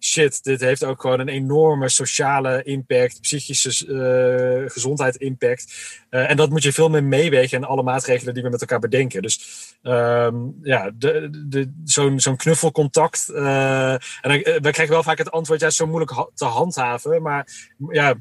Shit, 0.00 0.44
dit 0.44 0.60
heeft 0.60 0.84
ook 0.84 1.00
gewoon 1.00 1.20
een 1.20 1.28
enorme 1.28 1.88
sociale 1.88 2.62
impact, 2.62 3.20
psychische 3.20 3.86
uh, 3.86 4.70
gezondheid 4.70 5.16
impact. 5.16 5.74
Uh, 6.10 6.30
en 6.30 6.36
dat 6.36 6.50
moet 6.50 6.62
je 6.62 6.72
veel 6.72 6.90
meer 6.90 7.04
meewegen 7.04 7.58
in 7.58 7.64
alle 7.64 7.82
maatregelen 7.82 8.34
die 8.34 8.42
we 8.42 8.48
met 8.48 8.60
elkaar 8.60 8.78
bedenken. 8.78 9.22
Dus 9.22 9.40
um, 9.82 10.58
ja, 10.62 10.90
de, 10.94 11.44
de, 11.48 11.72
zo'n 11.84 12.20
zo'n 12.20 12.36
knuffelcontact. 12.36 13.28
en 13.28 14.00
we 14.22 14.70
krijgen 14.70 14.88
wel 14.88 15.02
vaak 15.02 15.18
het 15.18 15.30
antwoord, 15.30 15.60
ja, 15.60 15.70
zo 15.70 15.86
moeilijk 15.86 16.28
te 16.34 16.44
handhaven. 16.44 17.22
Maar 17.22 17.72
ja, 17.88 18.14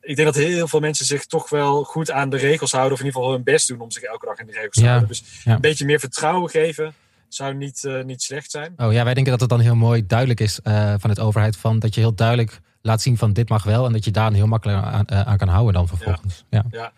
ik 0.00 0.16
denk 0.16 0.34
dat 0.34 0.42
heel 0.42 0.68
veel 0.68 0.80
mensen 0.80 1.06
zich 1.06 1.26
toch 1.26 1.48
wel 1.48 1.84
goed 1.84 2.10
aan 2.10 2.30
de 2.30 2.36
regels 2.36 2.72
houden. 2.72 2.92
Of 2.92 2.98
in 2.98 3.06
ieder 3.06 3.20
geval 3.20 3.36
hun 3.36 3.44
best 3.44 3.68
doen 3.68 3.80
om 3.80 3.90
zich 3.90 4.02
elke 4.02 4.26
dag 4.26 4.38
in 4.38 4.46
de 4.46 4.52
regels 4.52 4.74
te 4.74 4.86
houden. 4.86 5.08
Dus 5.08 5.24
een 5.44 5.60
beetje 5.60 5.84
meer 5.84 6.00
vertrouwen 6.00 6.50
geven 6.50 6.94
zou 7.28 7.54
niet, 7.54 7.82
uh, 7.86 8.04
niet 8.04 8.22
slecht 8.22 8.50
zijn. 8.50 8.74
Oh 8.76 8.92
ja, 8.92 9.04
wij 9.04 9.14
denken 9.14 9.32
dat 9.32 9.40
het 9.40 9.50
dan 9.50 9.60
heel 9.60 9.74
mooi 9.74 10.06
duidelijk 10.06 10.40
is 10.40 10.60
uh, 10.64 10.94
van 10.98 11.10
het 11.10 11.20
overheid. 11.20 11.56
Van 11.56 11.78
dat 11.78 11.94
je 11.94 12.00
heel 12.00 12.14
duidelijk 12.14 12.60
laat 12.82 13.02
zien 13.02 13.18
van 13.18 13.32
dit 13.32 13.48
mag 13.48 13.62
wel. 13.62 13.86
En 13.86 13.92
dat 13.92 14.04
je 14.04 14.10
daar 14.10 14.32
heel 14.32 14.46
makkelijk 14.46 14.84
aan, 14.84 15.04
uh, 15.12 15.20
aan 15.20 15.36
kan 15.36 15.48
houden 15.48 15.74
dan 15.74 15.88
vervolgens. 15.88 16.44
ja. 16.50 16.64
ja. 16.70 16.92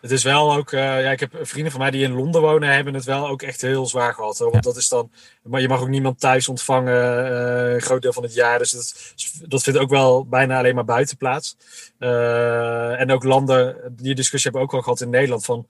Het 0.00 0.10
is 0.10 0.22
wel 0.22 0.54
ook, 0.54 0.72
uh, 0.72 0.80
ja, 0.80 1.10
ik 1.10 1.20
heb 1.20 1.38
vrienden 1.42 1.72
van 1.72 1.80
mij 1.80 1.90
die 1.90 2.04
in 2.04 2.12
Londen 2.12 2.40
wonen, 2.40 2.74
hebben 2.74 2.94
het 2.94 3.04
wel 3.04 3.28
ook 3.28 3.42
echt 3.42 3.60
heel 3.60 3.86
zwaar 3.86 4.14
gehad. 4.14 4.38
Hoor. 4.38 4.50
Want 4.50 4.64
dat 4.64 4.76
is 4.76 4.88
dan, 4.88 5.10
maar 5.42 5.60
je 5.60 5.68
mag 5.68 5.80
ook 5.80 5.88
niemand 5.88 6.20
thuis 6.20 6.48
ontvangen, 6.48 7.32
uh, 7.32 7.72
een 7.72 7.80
groot 7.80 8.02
deel 8.02 8.12
van 8.12 8.22
het 8.22 8.34
jaar. 8.34 8.58
Dus 8.58 8.70
dat, 8.70 9.14
dat 9.48 9.62
vindt 9.62 9.78
ook 9.78 9.90
wel 9.90 10.26
bijna 10.26 10.58
alleen 10.58 10.74
maar 10.74 10.84
buiten 10.84 11.16
plaats. 11.16 11.56
Uh, 11.98 13.00
en 13.00 13.10
ook 13.10 13.24
landen, 13.24 13.76
die 13.90 14.14
discussie 14.14 14.50
hebben 14.50 14.60
we 14.60 14.66
ook 14.66 14.72
wel 14.72 14.82
gehad 14.82 15.00
in 15.00 15.10
Nederland. 15.10 15.44
Van 15.44 15.66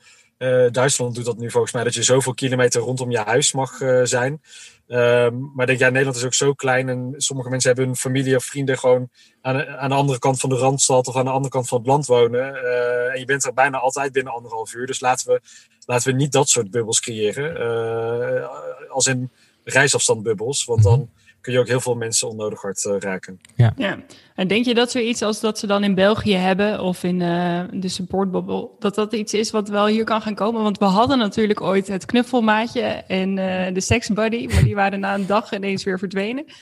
Duitsland 0.70 1.14
doet 1.14 1.24
dat 1.24 1.38
nu 1.38 1.50
volgens 1.50 1.72
mij, 1.72 1.84
dat 1.84 1.94
je 1.94 2.02
zoveel 2.02 2.34
kilometer 2.34 2.80
rondom 2.80 3.10
je 3.10 3.18
huis 3.18 3.52
mag 3.52 3.78
zijn. 4.02 4.40
Um, 4.88 5.52
maar 5.54 5.66
denk, 5.66 5.78
ja, 5.78 5.88
Nederland 5.88 6.16
is 6.16 6.24
ook 6.24 6.34
zo 6.34 6.52
klein 6.52 6.88
en 6.88 7.14
sommige 7.16 7.48
mensen 7.48 7.68
hebben 7.68 7.86
hun 7.86 7.96
familie 7.96 8.36
of 8.36 8.44
vrienden 8.44 8.78
gewoon 8.78 9.08
aan, 9.40 9.88
de 9.88 9.94
andere 9.94 10.18
kant 10.18 10.40
van 10.40 10.48
de 10.48 10.56
randstad 10.56 11.06
of 11.08 11.16
aan 11.16 11.24
de 11.24 11.30
andere 11.30 11.52
kant 11.52 11.68
van 11.68 11.78
het 11.78 11.86
land 11.86 12.06
wonen. 12.06 12.54
Uh, 12.54 13.12
en 13.12 13.18
je 13.18 13.24
bent 13.24 13.44
er 13.44 13.54
bijna 13.54 13.78
altijd 13.78 14.12
binnen 14.12 14.32
anderhalf 14.32 14.74
uur. 14.74 14.86
Dus 14.86 15.00
laten 15.00 15.32
we, 15.32 15.40
laten 15.86 16.10
we 16.10 16.16
niet 16.16 16.32
dat 16.32 16.48
soort 16.48 16.70
bubbels 16.70 17.00
creëren. 17.00 17.60
Uh, 17.60 18.48
als 18.88 19.06
in 19.06 19.30
reisafstandbubbels, 19.64 20.64
want 20.64 20.82
dan 20.82 21.10
kun 21.48 21.56
je 21.56 21.62
ook 21.62 21.72
heel 21.72 21.80
veel 21.80 21.94
mensen 21.94 22.28
onnodig 22.28 22.60
hard 22.60 22.84
uh, 22.84 22.98
raken. 22.98 23.40
Ja. 23.54 23.72
ja. 23.76 23.98
En 24.34 24.48
denk 24.48 24.64
je 24.64 24.74
dat 24.74 24.90
zoiets 24.90 25.22
als 25.22 25.40
dat 25.40 25.58
ze 25.58 25.66
dan 25.66 25.84
in 25.84 25.94
België 25.94 26.34
hebben 26.34 26.80
of 26.80 27.02
in 27.02 27.20
uh, 27.20 27.62
de 27.72 27.88
supportbubbel, 27.88 28.76
dat 28.78 28.94
dat 28.94 29.12
iets 29.12 29.34
is 29.34 29.50
wat 29.50 29.68
wel 29.68 29.86
hier 29.86 30.04
kan 30.04 30.22
gaan 30.22 30.34
komen? 30.34 30.62
Want 30.62 30.78
we 30.78 30.84
hadden 30.84 31.18
natuurlijk 31.18 31.60
ooit 31.60 31.86
het 31.86 32.06
knuffelmaatje 32.06 32.82
en 32.82 33.36
uh, 33.36 33.66
de 33.74 33.80
sexbuddy, 33.80 34.46
maar 34.46 34.62
die 34.62 34.74
waren 34.74 35.00
na 35.00 35.14
een 35.14 35.26
dag 35.26 35.52
ineens 35.52 35.84
weer 35.84 35.98
verdwenen. 35.98 36.44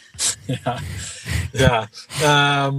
Ja, 0.46 0.78
ja, 1.52 1.88
ehm, 2.20 2.74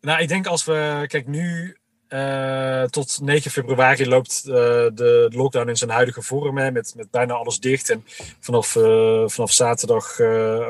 nou, 0.00 0.22
ik 0.22 0.28
denk 0.28 0.46
als 0.46 0.64
we, 0.64 1.04
kijk, 1.06 1.26
nu 1.26 1.76
uh, 2.10 2.82
tot 2.82 3.18
9 3.22 3.50
februari 3.50 4.08
loopt 4.08 4.42
uh, 4.46 4.54
de 4.94 5.30
lockdown 5.34 5.68
in 5.68 5.76
zijn 5.76 5.90
huidige 5.90 6.22
vorm, 6.22 6.54
met, 6.54 6.92
met 6.96 7.10
bijna 7.10 7.34
alles 7.34 7.60
dicht. 7.60 7.90
En 7.90 8.04
vanaf, 8.40 8.74
uh, 8.74 9.28
vanaf 9.28 9.52
zaterdag 9.52 10.20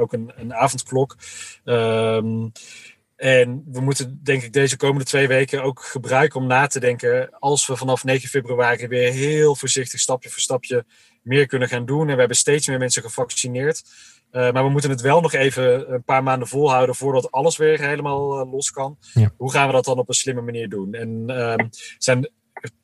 ook 0.01 0.13
een, 0.13 0.33
een 0.37 0.55
avondklok. 0.55 1.17
Um, 1.65 2.53
en 3.21 3.65
we 3.67 3.81
moeten, 3.81 4.21
denk 4.23 4.43
ik, 4.43 4.53
deze 4.53 4.77
komende 4.77 5.05
twee 5.05 5.29
weken 5.29 5.63
ook 5.63 5.83
gebruiken 5.83 6.41
om 6.41 6.47
na 6.47 6.67
te 6.67 6.81
denken. 6.81 7.31
Als 7.39 7.67
we 7.67 7.77
vanaf 7.77 8.05
9 8.05 8.29
februari 8.29 8.87
weer 8.87 9.13
heel 9.13 9.57
voorzichtig, 9.57 10.01
stapje 10.01 10.31
voor 10.31 10.41
stapje, 10.41 10.85
meer 11.23 11.47
kunnen 11.47 11.69
gaan 11.69 11.87
doen. 11.87 12.09
En 12.09 12.13
we 12.13 12.19
hebben 12.19 12.37
steeds 12.37 12.67
meer 12.67 12.79
mensen 12.79 13.03
gevaccineerd. 13.03 13.83
Uh, 14.33 14.53
maar 14.53 14.65
we 14.65 14.71
moeten 14.71 14.91
het 14.91 15.01
wel 15.01 15.21
nog 15.21 15.33
even 15.33 15.93
een 15.93 16.03
paar 16.03 16.23
maanden 16.23 16.49
volhouden 16.49 16.95
voordat 16.95 17.31
alles 17.31 17.57
weer 17.57 17.81
helemaal 17.81 18.41
uh, 18.41 18.53
los 18.53 18.71
kan. 18.71 18.99
Ja. 19.15 19.33
Hoe 19.37 19.53
gaan 19.53 19.67
we 19.67 19.73
dat 19.73 19.85
dan 19.85 19.99
op 19.99 20.09
een 20.09 20.15
slimme 20.15 20.41
manier 20.41 20.69
doen? 20.69 20.95
En 20.95 21.25
uh, 21.27 21.55
zijn 21.99 22.31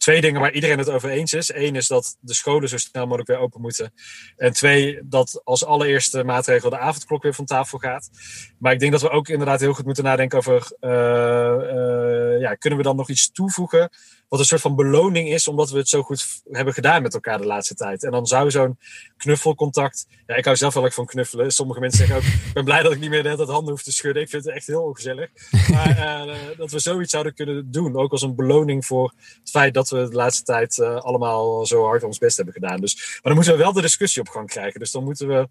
twee 0.07 0.21
dingen 0.21 0.41
waar 0.41 0.53
iedereen 0.53 0.79
het 0.79 0.91
over 0.91 1.11
eens 1.11 1.33
is. 1.33 1.55
Eén 1.55 1.75
is 1.75 1.87
dat 1.87 2.17
de 2.21 2.35
scholen 2.35 2.69
zo 2.69 2.77
snel 2.77 3.05
mogelijk 3.05 3.29
weer 3.29 3.39
open 3.39 3.61
moeten. 3.61 3.93
En 4.37 4.53
twee, 4.53 5.01
dat 5.03 5.41
als 5.45 5.65
allereerste 5.65 6.25
maatregel 6.25 6.71
de 6.71 6.79
avondklok 6.79 7.23
weer 7.23 7.35
van 7.35 7.45
tafel 7.45 7.79
gaat. 7.79 8.11
Maar 8.59 8.73
ik 8.73 8.79
denk 8.79 8.93
dat 8.93 9.01
we 9.01 9.11
ook 9.11 9.29
inderdaad 9.29 9.61
heel 9.61 9.73
goed 9.73 9.85
moeten 9.85 10.05
nadenken 10.05 10.39
over... 10.39 10.73
Uh, 10.81 12.41
ja, 12.41 12.55
kunnen 12.55 12.79
we 12.79 12.85
dan 12.85 12.97
nog 12.97 13.09
iets 13.09 13.33
toevoegen 13.33 13.91
wat 14.29 14.39
een 14.39 14.47
soort 14.47 14.61
van 14.61 14.77
beloning 14.77 15.29
is, 15.29 15.49
omdat 15.49 15.71
we 15.71 15.79
het 15.79 15.89
zo 15.89 16.03
goed 16.03 16.43
hebben 16.51 16.75
gedaan 16.75 17.03
met 17.03 17.15
elkaar 17.15 17.39
de 17.39 17.47
laatste 17.47 17.75
tijd. 17.75 18.05
En 18.05 18.11
dan 18.11 18.27
zou 18.27 18.51
zo'n 18.51 18.79
knuffelcontact. 19.17 20.07
Ja, 20.27 20.35
ik 20.35 20.45
hou 20.45 20.57
zelf 20.57 20.75
wel 20.75 20.91
van 20.91 21.07
knuffelen. 21.07 21.51
Sommige 21.51 21.81
mensen 21.81 21.99
zeggen 21.99 22.17
ook: 22.17 22.23
ik 22.23 22.53
ben 22.55 22.65
blij 22.65 22.83
dat 22.83 22.93
ik 22.93 23.01
niet 23.01 23.11
meer 23.11 23.23
net 23.23 23.39
het 23.39 23.49
handen 23.49 23.71
hoef 23.71 23.83
te 23.83 23.93
schudden. 23.93 24.23
Ik 24.23 24.29
vind 24.29 24.45
het 24.45 24.55
echt 24.55 24.67
heel 24.67 24.83
ongezellig. 24.83 25.31
Maar 25.71 26.29
uh, 26.29 26.35
dat 26.57 26.71
we 26.71 26.79
zoiets 26.79 27.11
zouden 27.11 27.35
kunnen 27.35 27.71
doen. 27.71 27.97
Ook 27.97 28.13
als 28.13 28.23
een 28.23 28.35
beloning 28.35 28.87
voor 28.87 29.13
het 29.41 29.51
feit 29.51 29.75
dat 29.75 29.91
we 29.91 29.96
de 30.05 30.17
laatste 30.17 30.43
tijd 30.43 30.79
uh, 30.79 30.97
allemaal 30.97 31.67
zo 31.67 31.85
hard 31.85 32.03
ons 32.03 32.19
best 32.19 32.37
hebben 32.37 32.55
gedaan. 32.55 32.81
Dus, 32.81 32.95
maar 32.95 33.21
dan 33.23 33.35
moeten 33.35 33.53
we 33.53 33.59
wel 33.59 33.73
de 33.73 33.81
discussie 33.81 34.23
op 34.23 34.29
gang 34.29 34.49
krijgen. 34.49 34.81
Dus 34.81 34.91
dan 34.91 35.05
moeten 35.05 35.29
we. 35.29 35.49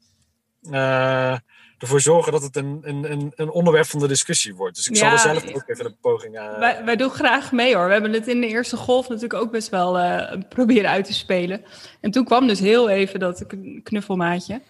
Uh, 0.71 1.37
ervoor 1.77 2.01
zorgen 2.01 2.31
dat 2.31 2.41
het 2.41 2.55
een, 2.55 2.79
een, 2.83 3.31
een 3.35 3.49
onderwerp 3.49 3.85
van 3.85 3.99
de 3.99 4.07
discussie 4.07 4.55
wordt. 4.55 4.75
Dus 4.75 4.87
ik 4.87 4.95
zal 4.95 5.11
er 5.11 5.19
zelf 5.19 5.53
ook 5.53 5.67
even 5.67 5.85
een 5.85 5.97
poging 6.01 6.37
aan. 6.37 6.53
Uh... 6.53 6.59
Wij, 6.59 6.85
wij, 6.85 6.95
doen 6.95 7.09
graag 7.09 7.51
mee 7.51 7.75
hoor. 7.75 7.85
We 7.85 7.91
hebben 7.91 8.13
het 8.13 8.27
in 8.27 8.41
de 8.41 8.47
eerste 8.47 8.77
golf 8.77 9.07
natuurlijk 9.07 9.41
ook 9.41 9.51
best 9.51 9.69
wel 9.69 9.99
uh, 9.99 10.31
proberen 10.49 10.89
uit 10.89 11.05
te 11.05 11.13
spelen. 11.13 11.65
En 12.01 12.11
toen 12.11 12.25
kwam 12.25 12.47
dus 12.47 12.59
heel 12.59 12.89
even 12.89 13.19
dat 13.19 13.45
knuffelmaatje. 13.83 14.61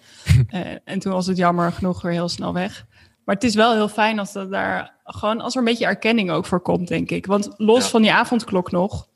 uh, 0.54 0.62
en 0.86 1.00
toen 1.00 1.14
was 1.14 1.28
het 1.28 1.38
jammer 1.38 1.72
genoeg 1.72 2.02
weer 2.02 2.12
heel 2.12 2.30
snel 2.30 2.54
weg. 2.54 2.86
Maar 3.26 3.36
het 3.36 3.44
is 3.44 3.56
wel 3.56 3.74
heel 3.74 3.90
fijn 3.90 4.20
als 4.20 4.34
dat 4.34 4.52
daar 4.52 4.94
gewoon 5.04 5.42
als 5.42 5.54
er 5.54 5.60
een 5.60 5.66
beetje 5.66 5.86
erkenning 5.86 6.32
ook 6.32 6.46
voor 6.46 6.62
komt, 6.62 6.88
denk 6.88 7.10
ik. 7.10 7.26
Want 7.26 7.54
los 7.58 7.84
ja. 7.84 7.90
van 7.90 8.02
die 8.02 8.14
avondklok 8.14 8.72
nog, 8.72 9.08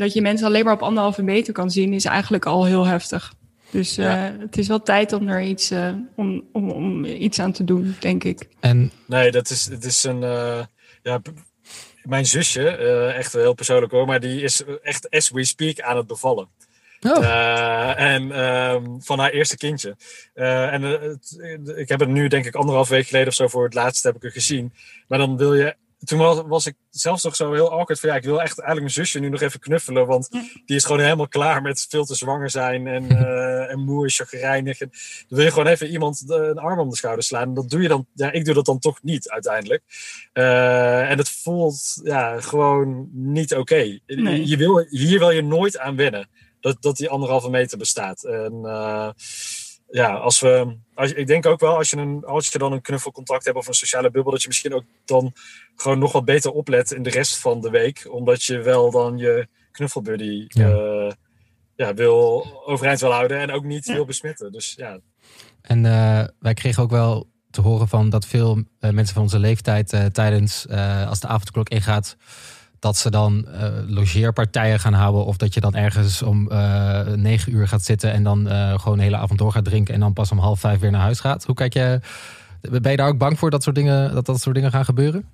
dat 0.00 0.12
je 0.12 0.22
mensen 0.22 0.46
alleen 0.46 0.64
maar 0.64 0.74
op 0.74 0.82
anderhalve 0.82 1.22
meter 1.22 1.52
kan 1.52 1.70
zien, 1.70 1.92
is 1.92 2.04
eigenlijk 2.04 2.46
al 2.46 2.64
heel 2.64 2.86
heftig. 2.86 3.32
Dus 3.70 3.98
uh, 3.98 4.04
ja. 4.04 4.36
het 4.38 4.58
is 4.58 4.68
wel 4.68 4.82
tijd 4.82 5.12
om 5.12 5.28
er 5.28 5.42
iets, 5.42 5.72
uh, 5.72 5.92
om, 6.16 6.44
om, 6.52 6.70
om 6.70 7.04
iets 7.04 7.38
aan 7.38 7.52
te 7.52 7.64
doen, 7.64 7.96
denk 8.00 8.24
ik. 8.24 8.48
En... 8.60 8.90
Nee, 9.06 9.30
dat 9.30 9.50
is, 9.50 9.66
het 9.66 9.84
is 9.84 10.04
een. 10.04 10.22
Uh, 10.22 10.62
ja, 11.02 11.20
mijn 12.02 12.26
zusje, 12.26 12.68
echt 13.16 13.32
heel 13.32 13.54
persoonlijk 13.54 13.92
hoor, 13.92 14.06
maar 14.06 14.20
die 14.20 14.42
is 14.42 14.62
echt 14.82 15.10
as 15.10 15.30
we 15.30 15.44
speak 15.44 15.80
aan 15.80 15.96
het 15.96 16.06
bevallen. 16.06 16.48
Oh. 17.00 18.00
en 18.00 18.40
um, 18.40 19.02
van 19.02 19.18
haar 19.18 19.30
eerste 19.30 19.56
kindje. 19.56 19.96
en 20.34 20.82
het, 20.82 21.38
ik 21.76 21.88
heb 21.88 22.00
het 22.00 22.08
nu 22.08 22.28
denk 22.28 22.46
ik 22.46 22.54
anderhalf 22.54 22.88
week 22.88 23.06
geleden 23.06 23.28
of 23.28 23.34
zo 23.34 23.48
voor 23.48 23.64
het 23.64 23.74
laatst 23.74 24.02
heb 24.02 24.16
ik 24.16 24.24
er 24.24 24.30
gezien. 24.30 24.72
Maar 25.08 25.18
dan 25.18 25.36
wil 25.36 25.54
je 25.54 25.74
toen 26.04 26.18
was, 26.18 26.42
was, 26.46 26.66
ik 26.66 26.74
zelfs 26.90 27.24
nog 27.24 27.36
zo 27.36 27.52
heel 27.52 27.70
awkward 27.70 28.00
van 28.00 28.08
ja, 28.08 28.14
ik 28.14 28.24
wil 28.24 28.40
echt 28.40 28.58
eigenlijk 28.58 28.80
mijn 28.80 29.06
zusje 29.06 29.18
nu 29.18 29.28
nog 29.28 29.40
even 29.40 29.60
knuffelen, 29.60 30.06
want 30.06 30.28
die 30.64 30.76
is 30.76 30.84
gewoon 30.84 31.00
helemaal 31.00 31.28
klaar 31.28 31.62
met 31.62 31.86
veel 31.88 32.04
te 32.04 32.14
zwanger 32.14 32.50
zijn 32.50 32.86
en, 32.86 33.12
uh, 33.12 33.70
en 33.72 33.80
moe 33.80 34.04
en 34.04 34.10
chagrijnig. 34.10 34.80
En 34.80 34.90
dan 34.90 35.38
wil 35.38 35.44
je 35.44 35.50
gewoon 35.50 35.66
even 35.66 35.88
iemand 35.88 36.24
een 36.26 36.58
arm 36.58 36.78
om 36.78 36.88
de 36.88 36.96
schouder 36.96 37.24
slaan. 37.24 37.48
En 37.48 37.54
dat 37.54 37.70
doe 37.70 37.82
je 37.82 37.88
dan, 37.88 38.06
ja, 38.14 38.32
ik 38.32 38.44
doe 38.44 38.54
dat 38.54 38.64
dan 38.64 38.78
toch 38.78 39.02
niet 39.02 39.30
uiteindelijk. 39.30 39.82
Uh, 40.34 41.10
en 41.10 41.18
het 41.18 41.28
voelt 41.28 42.00
ja, 42.04 42.40
gewoon 42.40 43.08
niet 43.12 43.52
oké. 43.52 43.60
Okay. 43.60 44.00
Nee. 44.06 44.46
Je 44.46 44.56
wil, 44.56 44.86
hier 44.88 45.18
wil 45.18 45.30
je 45.30 45.42
nooit 45.42 45.78
aan 45.78 45.96
wennen, 45.96 46.28
dat, 46.60 46.76
dat 46.82 46.96
die 46.96 47.08
anderhalve 47.08 47.50
meter 47.50 47.78
bestaat. 47.78 48.24
En 48.24 48.60
uh, 48.62 49.10
ja, 49.90 50.14
als 50.14 50.40
we, 50.40 50.76
als, 50.94 51.12
ik 51.12 51.26
denk 51.26 51.46
ook 51.46 51.60
wel 51.60 51.76
als 51.76 51.90
je, 51.90 51.96
een, 51.96 52.24
als 52.24 52.48
je 52.48 52.58
dan 52.58 52.72
een 52.72 52.80
knuffelcontact 52.80 53.44
hebt 53.44 53.56
of 53.56 53.66
een 53.66 53.74
sociale 53.74 54.10
bubbel, 54.10 54.32
dat 54.32 54.42
je 54.42 54.48
misschien 54.48 54.74
ook 54.74 54.84
dan 55.04 55.32
gewoon 55.76 55.98
nog 55.98 56.12
wat 56.12 56.24
beter 56.24 56.50
oplet 56.50 56.90
in 56.90 57.02
de 57.02 57.10
rest 57.10 57.38
van 57.38 57.60
de 57.60 57.70
week. 57.70 58.06
Omdat 58.10 58.44
je 58.44 58.58
wel 58.58 58.90
dan 58.90 59.18
je 59.18 59.48
knuffelbuddy 59.70 60.44
ja. 60.48 60.68
Uh, 60.68 61.10
ja, 61.76 61.94
wil 61.94 62.46
overeind 62.66 63.00
wil 63.00 63.12
houden 63.12 63.38
en 63.38 63.50
ook 63.50 63.64
niet 63.64 63.86
ja. 63.86 63.94
wil 63.94 64.04
besmetten. 64.04 64.52
Dus 64.52 64.74
ja. 64.76 64.98
En 65.62 65.84
uh, 65.84 66.24
wij 66.38 66.54
kregen 66.54 66.82
ook 66.82 66.90
wel 66.90 67.28
te 67.50 67.60
horen 67.60 67.88
van 67.88 68.10
dat 68.10 68.26
veel 68.26 68.56
uh, 68.56 68.90
mensen 68.90 69.14
van 69.14 69.22
onze 69.22 69.38
leeftijd 69.38 70.10
tijdens, 70.12 70.68
als 71.06 71.20
de 71.20 71.26
avondklok 71.26 71.68
ingaat, 71.68 72.16
dat 72.80 72.96
ze 72.96 73.10
dan 73.10 73.46
uh, 73.48 73.68
logeerpartijen 73.86 74.80
gaan 74.80 74.92
houden. 74.92 75.24
Of 75.24 75.36
dat 75.36 75.54
je 75.54 75.60
dan 75.60 75.74
ergens 75.74 76.22
om 76.22 76.48
uh, 76.52 77.06
negen 77.06 77.52
uur 77.52 77.68
gaat 77.68 77.84
zitten 77.84 78.12
en 78.12 78.22
dan 78.22 78.46
uh, 78.46 78.78
gewoon 78.78 78.98
de 78.98 79.04
hele 79.04 79.16
avond 79.16 79.38
door 79.38 79.52
gaat 79.52 79.64
drinken. 79.64 79.94
En 79.94 80.00
dan 80.00 80.12
pas 80.12 80.30
om 80.30 80.38
half 80.38 80.60
vijf 80.60 80.80
weer 80.80 80.90
naar 80.90 81.00
huis 81.00 81.20
gaat. 81.20 81.44
Hoe 81.44 81.54
kijk 81.54 81.72
je? 81.72 82.00
Ben 82.60 82.90
je 82.90 82.96
daar 82.96 83.08
ook 83.08 83.18
bang 83.18 83.38
voor 83.38 83.50
dat 83.50 83.62
soort 83.62 83.76
dingen, 83.76 84.14
dat 84.14 84.26
dat 84.26 84.40
soort 84.40 84.54
dingen 84.54 84.70
gaan 84.70 84.84
gebeuren? 84.84 85.24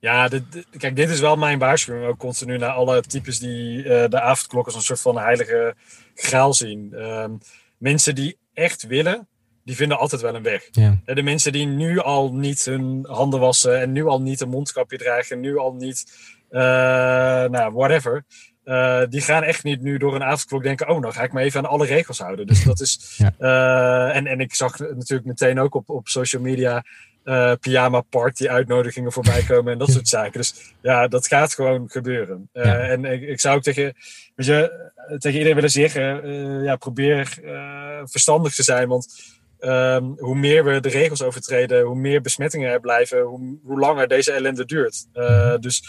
Ja, 0.00 0.28
dit, 0.28 0.52
dit, 0.52 0.66
kijk, 0.76 0.96
dit 0.96 1.10
is 1.10 1.20
wel 1.20 1.36
mijn 1.36 1.58
waarschuwing 1.58 2.06
ook 2.06 2.18
continu 2.18 2.58
naar 2.58 2.70
alle 2.70 3.00
types 3.00 3.38
die 3.38 3.82
de 3.82 4.20
avondklok 4.20 4.66
als 4.66 4.74
een 4.74 4.82
soort 4.82 5.00
van 5.00 5.18
heilige 5.18 5.74
graal 6.14 6.54
zien. 6.54 6.92
Um, 6.94 7.38
mensen 7.78 8.14
die 8.14 8.36
echt 8.54 8.86
willen, 8.86 9.26
die 9.64 9.76
vinden 9.76 9.98
altijd 9.98 10.20
wel 10.20 10.34
een 10.34 10.42
weg. 10.42 10.68
Ja. 10.70 10.98
De 11.04 11.22
mensen 11.22 11.52
die 11.52 11.66
nu 11.66 11.98
al 11.98 12.32
niet 12.32 12.64
hun 12.64 13.06
handen 13.08 13.40
wassen 13.40 13.80
en 13.80 13.92
nu 13.92 14.06
al 14.06 14.22
niet 14.22 14.40
een 14.40 14.48
mondkapje 14.48 14.98
dragen, 14.98 15.40
nu 15.40 15.58
al 15.58 15.72
niet 15.72 16.04
nou, 16.50 17.72
whatever. 17.72 18.24
Uh, 18.66 19.02
die 19.08 19.20
gaan 19.20 19.42
echt 19.42 19.64
niet 19.64 19.82
nu 19.82 19.98
door 19.98 20.14
een 20.14 20.22
avondklok 20.22 20.62
denken: 20.62 20.88
oh, 20.88 21.00
nou 21.00 21.12
ga 21.12 21.22
ik 21.22 21.32
me 21.32 21.40
even 21.40 21.60
aan 21.60 21.70
alle 21.70 21.86
regels 21.86 22.18
houden. 22.18 22.46
Dus 22.46 22.64
dat 22.64 22.80
is. 22.80 23.14
ja. 23.16 23.34
uh, 23.38 24.16
en, 24.16 24.26
en 24.26 24.40
ik 24.40 24.54
zag 24.54 24.78
natuurlijk 24.78 25.24
meteen 25.24 25.58
ook 25.58 25.74
op, 25.74 25.90
op 25.90 26.08
social 26.08 26.42
media 26.42 26.84
uh, 27.24 27.52
pyjama 27.60 28.00
party 28.00 28.48
uitnodigingen 28.48 29.12
voorbij 29.12 29.42
komen 29.48 29.72
en 29.72 29.78
dat 29.78 29.90
soort 29.90 30.08
zaken. 30.08 30.40
Dus 30.40 30.74
ja, 30.82 31.08
dat 31.08 31.26
gaat 31.26 31.54
gewoon 31.54 31.90
gebeuren. 31.90 32.48
Ja. 32.52 32.78
En 32.78 33.04
ik, 33.04 33.22
ik, 33.22 33.40
zou 33.40 33.56
ook 33.56 33.62
tegen, 33.62 33.94
weet 34.34 34.46
je, 34.46 34.90
tegen 35.18 35.32
iedereen 35.32 35.54
willen 35.54 35.70
zeggen: 35.70 36.62
ja, 36.62 36.76
probeer 36.76 37.38
verstandig 38.04 38.54
te 38.54 38.62
zijn. 38.62 38.88
Want 38.88 39.34
Um, 39.60 40.14
hoe 40.18 40.34
meer 40.34 40.64
we 40.64 40.80
de 40.80 40.88
regels 40.88 41.22
overtreden, 41.22 41.82
hoe 41.82 41.96
meer 41.96 42.20
besmettingen 42.20 42.70
er 42.70 42.80
blijven, 42.80 43.22
hoe, 43.22 43.58
hoe 43.64 43.78
langer 43.78 44.08
deze 44.08 44.32
ellende 44.32 44.64
duurt. 44.64 45.06
Uh, 45.14 45.56
dus 45.58 45.82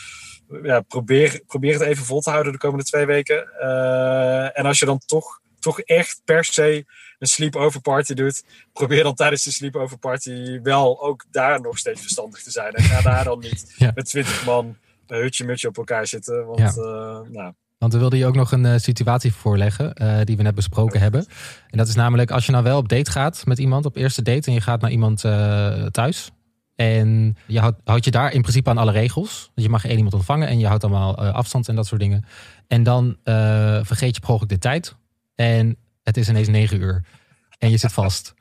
ja, 0.63 0.81
probeer, 0.81 1.41
probeer 1.47 1.73
het 1.73 1.81
even 1.81 2.05
vol 2.05 2.21
te 2.21 2.29
houden 2.29 2.51
de 2.51 2.57
komende 2.57 2.83
twee 2.83 3.05
weken. 3.05 3.49
Uh, 3.61 4.57
en 4.57 4.65
als 4.65 4.79
je 4.79 4.85
dan 4.85 4.99
toch, 5.05 5.41
toch 5.59 5.79
echt 5.79 6.21
per 6.25 6.45
se 6.45 6.85
een 7.19 7.27
sleepover 7.27 7.81
party 7.81 8.13
doet, 8.13 8.43
probeer 8.73 9.03
dan 9.03 9.15
tijdens 9.15 9.43
de 9.43 9.51
sleepover 9.51 9.97
party 9.97 10.59
wel 10.61 11.01
ook 11.01 11.25
daar 11.31 11.61
nog 11.61 11.77
steeds 11.77 12.01
verstandig 12.01 12.43
te 12.43 12.51
zijn. 12.51 12.73
En 12.73 12.83
ga 12.83 13.01
daar 13.01 13.23
dan 13.23 13.39
niet 13.39 13.73
ja. 13.77 13.91
met 13.95 14.05
twintig 14.05 14.45
man 14.45 14.77
een 15.07 15.21
hutje 15.21 15.45
mutje 15.45 15.67
op 15.67 15.77
elkaar 15.77 16.07
zitten. 16.07 16.45
Want 16.45 16.59
ja. 16.59 16.73
uh, 16.77 17.19
nou, 17.31 17.53
want 17.77 17.93
we 17.93 17.99
wilden 17.99 18.19
je 18.19 18.25
ook 18.25 18.35
nog 18.35 18.51
een 18.51 18.65
uh, 18.65 18.77
situatie 18.77 19.33
voorleggen 19.33 19.95
die 20.25 20.37
we 20.37 20.43
net 20.43 20.55
besproken 20.55 20.99
hebben. 20.99 21.25
En 21.69 21.77
dat 21.77 21.87
is 21.87 21.95
namelijk 21.95 22.31
als 22.31 22.45
je 22.45 22.51
nou 22.51 22.63
wel 22.63 22.77
op 22.77 22.89
date 22.89 23.11
gaat 23.11 23.45
met 23.45 23.59
iemand, 23.59 23.85
op 23.85 23.95
eerste 23.95 24.21
date, 24.21 24.47
en 24.47 24.53
je 24.53 24.61
gaat 24.61 24.81
naar 24.81 24.91
iemand 24.91 25.19
thuis. 25.91 26.31
En 26.78 27.38
je 27.45 27.59
houdt, 27.59 27.82
houdt, 27.84 28.05
je 28.05 28.11
daar 28.11 28.34
in 28.34 28.41
principe 28.41 28.69
aan 28.69 28.78
alle 28.78 28.91
regels. 28.91 29.51
Je 29.55 29.69
mag 29.69 29.86
één 29.86 29.95
iemand 29.95 30.13
ontvangen 30.13 30.47
en 30.47 30.59
je 30.59 30.67
houdt 30.67 30.84
allemaal 30.84 31.17
afstand 31.17 31.67
en 31.67 31.75
dat 31.75 31.88
soort 31.88 32.01
dingen. 32.01 32.25
En 32.67 32.84
dan 32.84 33.17
vergeet 33.84 34.15
je 34.15 34.21
per 34.21 34.30
ongeluk 34.30 34.49
de 34.49 34.57
tijd. 34.57 34.95
En 35.36 35.78
het 36.03 36.17
is 36.17 36.30
ineens 36.30 36.47
negen 36.47 36.82
uur. 36.82 37.03
En 37.57 37.69
je 37.69 37.78
zit 37.78 37.93
vast. 38.03 38.34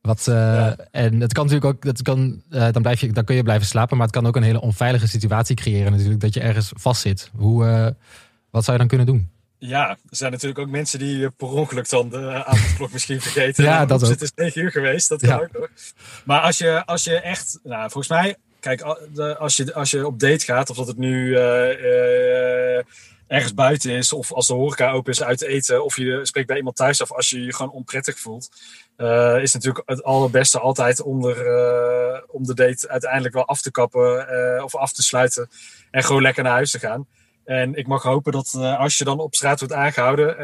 Wat, 0.00 0.24
ja. 0.24 0.76
En 0.76 1.20
het 1.20 1.32
kan 1.32 1.46
natuurlijk 1.46 1.74
ook, 1.74 1.82
dat 1.82 2.02
kan, 2.02 2.42
dan, 2.48 2.82
blijf 2.82 3.00
je, 3.00 3.12
dan 3.12 3.24
kun 3.24 3.36
je 3.36 3.42
blijven 3.42 3.66
slapen. 3.66 3.96
Maar 3.96 4.06
het 4.06 4.16
kan 4.16 4.26
ook 4.26 4.36
een 4.36 4.42
hele 4.42 4.60
onveilige 4.60 5.08
situatie 5.08 5.56
creëren 5.56 5.92
natuurlijk. 5.92 6.20
Dat 6.20 6.34
je 6.34 6.40
ergens 6.40 6.72
vast 6.74 7.00
zit. 7.00 7.30
Hoe 7.36 7.94
wat 8.50 8.64
zou 8.64 8.72
je 8.72 8.78
dan 8.78 8.88
kunnen 8.88 9.06
doen? 9.06 9.30
Ja, 9.62 9.88
er 9.90 9.96
zijn 10.10 10.32
natuurlijk 10.32 10.60
ook 10.60 10.68
mensen 10.68 10.98
die 10.98 11.30
per 11.30 11.48
ongeluk 11.48 11.88
dan 11.88 12.08
de 12.08 12.44
avondklok 12.44 12.92
misschien 12.92 13.20
vergeten. 13.30 13.64
Ja, 13.64 13.86
dat 13.86 14.02
ook. 14.04 14.10
Het 14.10 14.22
is 14.22 14.32
negen 14.34 14.62
uur 14.62 14.70
geweest, 14.70 15.08
dat 15.08 15.20
kan 15.20 15.28
ja. 15.28 15.48
ook. 15.60 15.70
Maar 16.24 16.40
als 16.40 16.58
je, 16.58 16.86
als 16.86 17.04
je 17.04 17.20
echt, 17.20 17.58
nou, 17.62 17.80
volgens 17.90 18.08
mij, 18.08 18.36
kijk, 18.60 18.80
als 19.38 19.56
je, 19.56 19.74
als 19.74 19.90
je 19.90 20.06
op 20.06 20.20
date 20.20 20.44
gaat, 20.44 20.70
of 20.70 20.76
dat 20.76 20.86
het 20.86 20.96
nu 20.96 21.26
uh, 21.26 21.36
uh, 21.80 22.82
ergens 23.26 23.54
buiten 23.54 23.90
is, 23.90 24.12
of 24.12 24.32
als 24.32 24.46
de 24.46 24.54
horeca 24.54 24.90
open 24.90 25.12
is, 25.12 25.22
uit 25.22 25.42
eten, 25.42 25.84
of 25.84 25.96
je 25.96 26.20
spreekt 26.22 26.46
bij 26.46 26.56
iemand 26.56 26.76
thuis 26.76 27.02
af 27.02 27.12
als 27.12 27.30
je 27.30 27.44
je 27.44 27.54
gewoon 27.54 27.72
onprettig 27.72 28.18
voelt, 28.18 28.50
uh, 28.96 29.42
is 29.42 29.52
natuurlijk 29.52 29.88
het 29.88 30.02
allerbeste 30.02 30.60
altijd 30.60 31.02
om, 31.02 31.24
er, 31.24 32.24
om 32.26 32.44
de 32.46 32.54
date 32.54 32.88
uiteindelijk 32.88 33.34
wel 33.34 33.46
af 33.46 33.62
te 33.62 33.70
kappen 33.70 34.64
of 34.64 34.74
af 34.74 34.92
te 34.92 35.02
sluiten 35.02 35.50
en 35.90 36.04
gewoon 36.04 36.22
lekker 36.22 36.42
naar 36.42 36.52
huis 36.52 36.70
te 36.70 36.78
gaan. 36.78 37.06
En 37.50 37.74
ik 37.74 37.86
mag 37.86 38.02
hopen 38.02 38.32
dat 38.32 38.54
als 38.54 38.98
je 38.98 39.04
dan 39.04 39.18
op 39.18 39.34
straat 39.34 39.58
wordt 39.58 39.74
aangehouden 39.74 40.36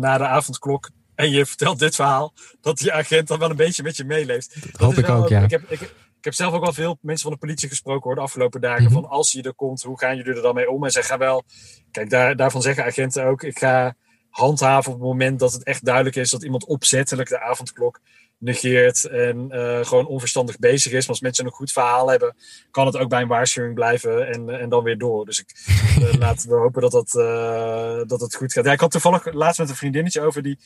na 0.00 0.18
de 0.18 0.26
avondklok 0.26 0.90
en 1.14 1.30
je 1.30 1.46
vertelt 1.46 1.78
dit 1.78 1.94
verhaal, 1.94 2.32
dat 2.60 2.78
die 2.78 2.92
agent 2.92 3.28
dan 3.28 3.38
wel 3.38 3.50
een 3.50 3.56
beetje 3.56 3.82
met 3.82 3.96
je 3.96 4.04
meeleeft. 4.04 4.72
Dat, 4.72 4.80
hoop 4.80 4.94
ik 4.94 5.08
ook, 5.08 5.28
ja. 5.28 5.42
Ik 5.42 5.50
heb, 5.50 5.62
ik, 5.68 5.80
ik 6.18 6.24
heb 6.24 6.34
zelf 6.34 6.54
ook 6.54 6.64
wel 6.64 6.72
veel 6.72 6.98
mensen 7.00 7.22
van 7.22 7.32
de 7.32 7.46
politie 7.46 7.68
gesproken 7.68 8.02
hoor, 8.02 8.14
de 8.14 8.20
afgelopen 8.20 8.60
dagen. 8.60 8.84
Mhm. 8.84 8.92
Van 8.92 9.08
als 9.08 9.32
je 9.32 9.42
er 9.42 9.54
komt, 9.54 9.82
hoe 9.82 9.98
gaan 9.98 10.16
jullie 10.16 10.34
er 10.34 10.42
dan 10.42 10.54
mee 10.54 10.70
om? 10.70 10.84
En 10.84 10.90
zij 10.90 11.02
gaan 11.02 11.18
wel, 11.18 11.44
kijk, 11.90 12.10
daar, 12.10 12.36
daarvan 12.36 12.62
zeggen 12.62 12.84
agenten 12.84 13.24
ook, 13.24 13.42
ik 13.42 13.58
ga 13.58 13.94
handhaven 14.28 14.92
op 14.92 14.98
het 14.98 15.08
moment 15.08 15.38
dat 15.38 15.52
het 15.52 15.64
echt 15.64 15.84
duidelijk 15.84 16.16
is 16.16 16.30
dat 16.30 16.42
iemand 16.42 16.66
opzettelijk 16.66 17.28
de 17.28 17.40
avondklok 17.40 18.00
negeert 18.42 19.04
en 19.04 19.48
uh, 19.50 19.84
gewoon 19.84 20.06
onverstandig 20.06 20.58
bezig 20.58 20.92
is. 20.92 21.00
Maar 21.00 21.08
als 21.08 21.20
mensen 21.20 21.44
een 21.44 21.52
goed 21.52 21.72
verhaal 21.72 22.10
hebben, 22.10 22.36
kan 22.70 22.86
het 22.86 22.96
ook 22.96 23.08
bij 23.08 23.20
een 23.20 23.28
waarschuwing 23.28 23.74
blijven 23.74 24.26
en, 24.32 24.60
en 24.60 24.68
dan 24.68 24.84
weer 24.84 24.98
door. 24.98 25.24
Dus 25.24 25.40
ik, 25.40 25.52
uh, 25.98 26.12
laten 26.24 26.48
we 26.48 26.54
hopen 26.54 26.82
dat 26.82 26.90
dat, 26.90 27.14
uh, 27.14 28.00
dat 28.06 28.20
het 28.20 28.34
goed 28.34 28.52
gaat. 28.52 28.64
Ja, 28.64 28.72
ik 28.72 28.80
had 28.80 28.90
toevallig 28.90 29.32
laatst 29.32 29.58
met 29.58 29.68
een 29.68 29.76
vriendinnetje 29.76 30.20
over 30.20 30.42
die 30.42 30.58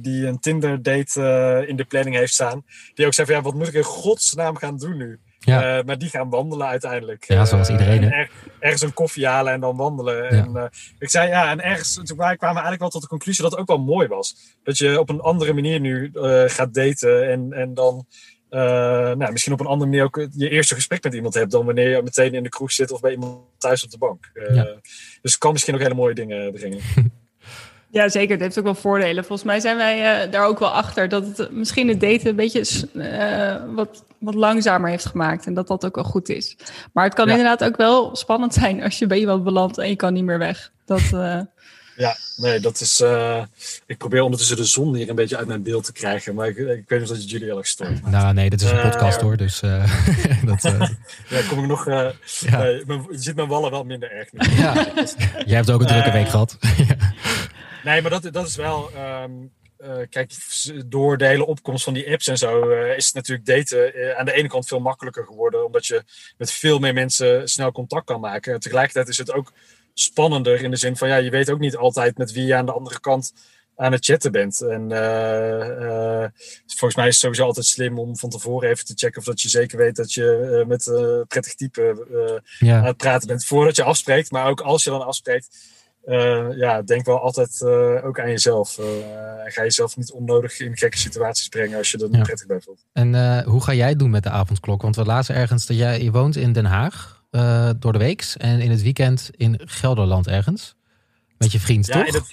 die 0.00 0.26
een 0.26 0.38
Tinder 0.38 0.82
date 0.82 1.64
in 1.68 1.76
de 1.76 1.84
planning 1.84 2.16
heeft 2.16 2.32
staan. 2.32 2.64
Die 2.94 3.06
ook 3.06 3.14
zei 3.14 3.26
van 3.26 3.36
ja, 3.36 3.42
wat 3.42 3.54
moet 3.54 3.68
ik 3.68 3.74
in 3.74 3.82
godsnaam 3.82 4.56
gaan 4.56 4.76
doen 4.76 4.96
nu? 4.96 5.18
Ja. 5.46 5.78
Uh, 5.78 5.84
maar 5.84 5.98
die 5.98 6.08
gaan 6.08 6.30
wandelen 6.30 6.66
uiteindelijk. 6.66 7.24
Ja, 7.24 7.44
zoals 7.44 7.68
iedereen. 7.68 8.12
Er, 8.12 8.30
ergens 8.58 8.82
een 8.82 8.92
koffie 8.92 9.26
halen 9.26 9.52
en 9.52 9.60
dan 9.60 9.76
wandelen. 9.76 10.36
Ja. 10.36 10.44
En, 10.44 10.70
ik 10.98 11.10
zei 11.10 11.28
ja, 11.28 11.50
en 11.50 11.60
ergens, 11.60 11.94
toen 11.94 12.16
wij 12.16 12.36
kwamen 12.36 12.62
eigenlijk 12.62 12.80
wel 12.80 12.90
tot 12.90 13.02
de 13.02 13.08
conclusie 13.08 13.42
dat 13.42 13.50
het 13.50 13.60
ook 13.60 13.66
wel 13.66 13.78
mooi 13.78 14.08
was. 14.08 14.36
Dat 14.62 14.78
je 14.78 15.00
op 15.00 15.08
een 15.08 15.20
andere 15.20 15.52
manier 15.52 15.80
nu 15.80 16.10
gaat 16.46 16.74
daten 16.74 17.30
en, 17.30 17.52
en 17.52 17.74
dan 17.74 18.06
nou, 19.18 19.32
misschien 19.32 19.52
op 19.52 19.60
een 19.60 19.66
andere 19.66 19.90
manier 19.90 20.04
ook 20.04 20.26
je 20.30 20.48
eerste 20.48 20.74
gesprek 20.74 21.02
met 21.02 21.14
iemand 21.14 21.34
hebt 21.34 21.50
dan 21.50 21.64
wanneer 21.64 21.90
je 21.90 22.02
meteen 22.02 22.34
in 22.34 22.42
de 22.42 22.48
kroeg 22.48 22.72
zit 22.72 22.90
of 22.90 23.00
bij 23.00 23.12
iemand 23.12 23.38
thuis 23.58 23.84
op 23.84 23.90
de 23.90 23.98
bank. 23.98 24.30
Ja. 24.34 24.64
Dus 25.22 25.32
het 25.32 25.38
kan 25.38 25.52
misschien 25.52 25.74
ook 25.74 25.80
hele 25.80 25.94
mooie 25.94 26.14
dingen 26.14 26.52
brengen. 26.52 26.80
Ja, 27.90 28.08
zeker. 28.08 28.30
Het 28.30 28.40
heeft 28.40 28.58
ook 28.58 28.64
wel 28.64 28.74
voordelen. 28.74 29.24
Volgens 29.24 29.48
mij 29.48 29.60
zijn 29.60 29.76
wij 29.76 30.24
uh, 30.24 30.32
daar 30.32 30.44
ook 30.44 30.58
wel 30.58 30.70
achter 30.70 31.08
dat 31.08 31.36
het 31.36 31.50
misschien 31.50 31.88
het 31.88 32.00
daten 32.00 32.28
een 32.28 32.36
beetje 32.36 32.88
uh, 32.92 33.74
wat, 33.74 34.04
wat 34.18 34.34
langzamer 34.34 34.90
heeft 34.90 35.06
gemaakt. 35.06 35.46
En 35.46 35.54
dat 35.54 35.68
dat 35.68 35.84
ook 35.84 35.94
wel 35.94 36.04
goed 36.04 36.28
is. 36.28 36.56
Maar 36.92 37.04
het 37.04 37.14
kan 37.14 37.26
ja. 37.26 37.32
inderdaad 37.32 37.64
ook 37.64 37.76
wel 37.76 38.16
spannend 38.16 38.54
zijn 38.60 38.82
als 38.82 38.98
je 38.98 39.06
bij 39.06 39.18
iemand 39.18 39.44
belandt 39.44 39.78
en 39.78 39.88
je 39.88 39.96
kan 39.96 40.12
niet 40.12 40.24
meer 40.24 40.38
weg. 40.38 40.70
Dat, 40.84 41.02
uh... 41.14 41.40
Ja, 41.96 42.16
nee, 42.36 42.60
dat 42.60 42.80
is. 42.80 43.02
ik 43.86 43.98
probeer 43.98 44.22
ondertussen 44.22 44.56
de 44.56 44.64
zon 44.64 44.94
hier 44.94 45.08
een 45.08 45.14
beetje 45.14 45.36
uit 45.36 45.46
mijn 45.46 45.62
beeld 45.62 45.84
te 45.84 45.92
krijgen. 45.92 46.34
Maar 46.34 46.48
ik, 46.48 46.56
ik 46.56 46.88
weet 46.88 47.00
niet 47.00 47.10
of 47.10 47.16
dat 47.16 47.30
jullie 47.30 47.46
heel 47.46 47.58
erg 47.58 47.66
stoort. 47.66 48.10
Nou, 48.10 48.34
nee, 48.34 48.50
dit 48.50 48.60
is 48.60 48.70
een 48.70 48.80
podcast 48.80 49.20
hoor. 49.20 49.36
Dus. 49.36 49.60
dat, 50.46 50.62
ja, 51.28 51.40
kom 51.48 51.58
ik 51.58 51.66
nog. 51.66 51.84
ja. 51.84 52.12
je 52.64 53.04
ziet 53.10 53.36
mijn 53.36 53.48
wallen 53.48 53.70
wel 53.70 53.84
minder 53.84 54.10
erg 54.10 54.32
nu. 54.32 54.56
Ja. 54.56 54.86
Jij 55.46 55.56
hebt 55.56 55.70
ook 55.70 55.80
een 55.80 55.86
drukke 55.86 56.12
week 56.12 56.28
gehad. 56.28 56.58
Nee, 57.86 58.02
maar 58.02 58.10
dat, 58.10 58.32
dat 58.32 58.46
is 58.46 58.56
wel. 58.56 58.90
Um, 59.22 59.52
uh, 59.78 59.96
kijk, 60.10 60.32
door 60.86 61.18
de 61.18 61.26
hele 61.26 61.46
opkomst 61.46 61.84
van 61.84 61.94
die 61.94 62.10
apps 62.12 62.26
en 62.26 62.38
zo 62.38 62.70
uh, 62.70 62.96
is 62.96 63.04
het 63.06 63.14
natuurlijk 63.14 63.46
daten 63.46 63.98
uh, 63.98 64.18
aan 64.18 64.24
de 64.24 64.32
ene 64.32 64.48
kant 64.48 64.66
veel 64.66 64.80
makkelijker 64.80 65.24
geworden. 65.24 65.64
Omdat 65.66 65.86
je 65.86 66.02
met 66.36 66.52
veel 66.52 66.78
meer 66.78 66.94
mensen 66.94 67.48
snel 67.48 67.72
contact 67.72 68.06
kan 68.06 68.20
maken. 68.20 68.52
En 68.52 68.60
tegelijkertijd 68.60 69.08
is 69.08 69.18
het 69.18 69.32
ook 69.32 69.52
spannender 69.94 70.62
in 70.62 70.70
de 70.70 70.76
zin 70.76 70.96
van 70.96 71.08
ja, 71.08 71.16
je 71.16 71.30
weet 71.30 71.50
ook 71.50 71.58
niet 71.58 71.76
altijd 71.76 72.18
met 72.18 72.32
wie 72.32 72.46
je 72.46 72.54
aan 72.54 72.66
de 72.66 72.72
andere 72.72 73.00
kant 73.00 73.32
aan 73.76 73.92
het 73.92 74.04
chatten 74.04 74.32
bent. 74.32 74.60
En 74.60 74.88
volgens 76.66 76.94
mij 76.94 77.06
is 77.06 77.12
het 77.12 77.22
sowieso 77.22 77.44
altijd 77.44 77.66
slim 77.66 77.98
om 77.98 78.16
van 78.16 78.30
tevoren 78.30 78.68
even 78.68 78.84
te 78.84 78.94
checken 78.96 79.18
of 79.18 79.24
dat 79.24 79.40
je 79.40 79.48
zeker 79.48 79.78
weet 79.78 79.96
dat 79.96 80.12
je 80.12 80.64
met 80.66 80.86
een 80.86 81.26
prettig 81.26 81.54
type 81.54 82.06
ja. 82.58 82.78
aan 82.78 82.84
het 82.84 82.96
praten 82.96 83.28
bent 83.28 83.44
voordat 83.44 83.76
je 83.76 83.82
afspreekt. 83.82 84.30
Maar 84.30 84.48
ook 84.48 84.60
als 84.60 84.84
je 84.84 84.90
dan 84.90 85.06
afspreekt 85.06 85.74
uh, 86.06 86.56
ja, 86.56 86.82
denk 86.82 87.06
wel 87.06 87.20
altijd 87.20 87.60
uh, 87.64 88.06
ook 88.06 88.20
aan 88.20 88.30
jezelf. 88.30 88.78
Uh, 88.78 88.86
ga 89.44 89.62
jezelf 89.62 89.96
niet 89.96 90.12
onnodig 90.12 90.60
in 90.60 90.76
gekke 90.76 90.98
situaties 90.98 91.48
brengen 91.48 91.78
als 91.78 91.90
je 91.90 91.98
er 91.98 92.08
niet 92.08 92.16
ja. 92.16 92.22
prettig 92.22 92.46
bij 92.46 92.60
voelt. 92.60 92.84
En 92.92 93.42
hoe 93.44 93.62
ga 93.62 93.74
jij 93.74 93.96
doen 93.96 94.10
met 94.10 94.22
de 94.22 94.30
avondklok? 94.30 94.82
Want 94.82 94.96
we 94.96 95.04
lazen 95.04 95.34
ergens 95.34 95.66
dat 95.66 95.76
jij 95.76 96.02
je 96.02 96.10
woont 96.10 96.36
in 96.36 96.52
Den 96.52 96.64
Haag 96.64 97.22
door 97.78 97.92
de 97.92 97.98
week 97.98 98.34
en 98.38 98.60
in 98.60 98.70
het 98.70 98.82
weekend 98.82 99.30
in 99.36 99.60
Gelderland 99.64 100.26
ergens. 100.26 100.76
Met 101.38 101.52
je 101.52 101.60
vriend, 101.60 101.86
ja, 101.86 102.04
toch? 102.04 102.26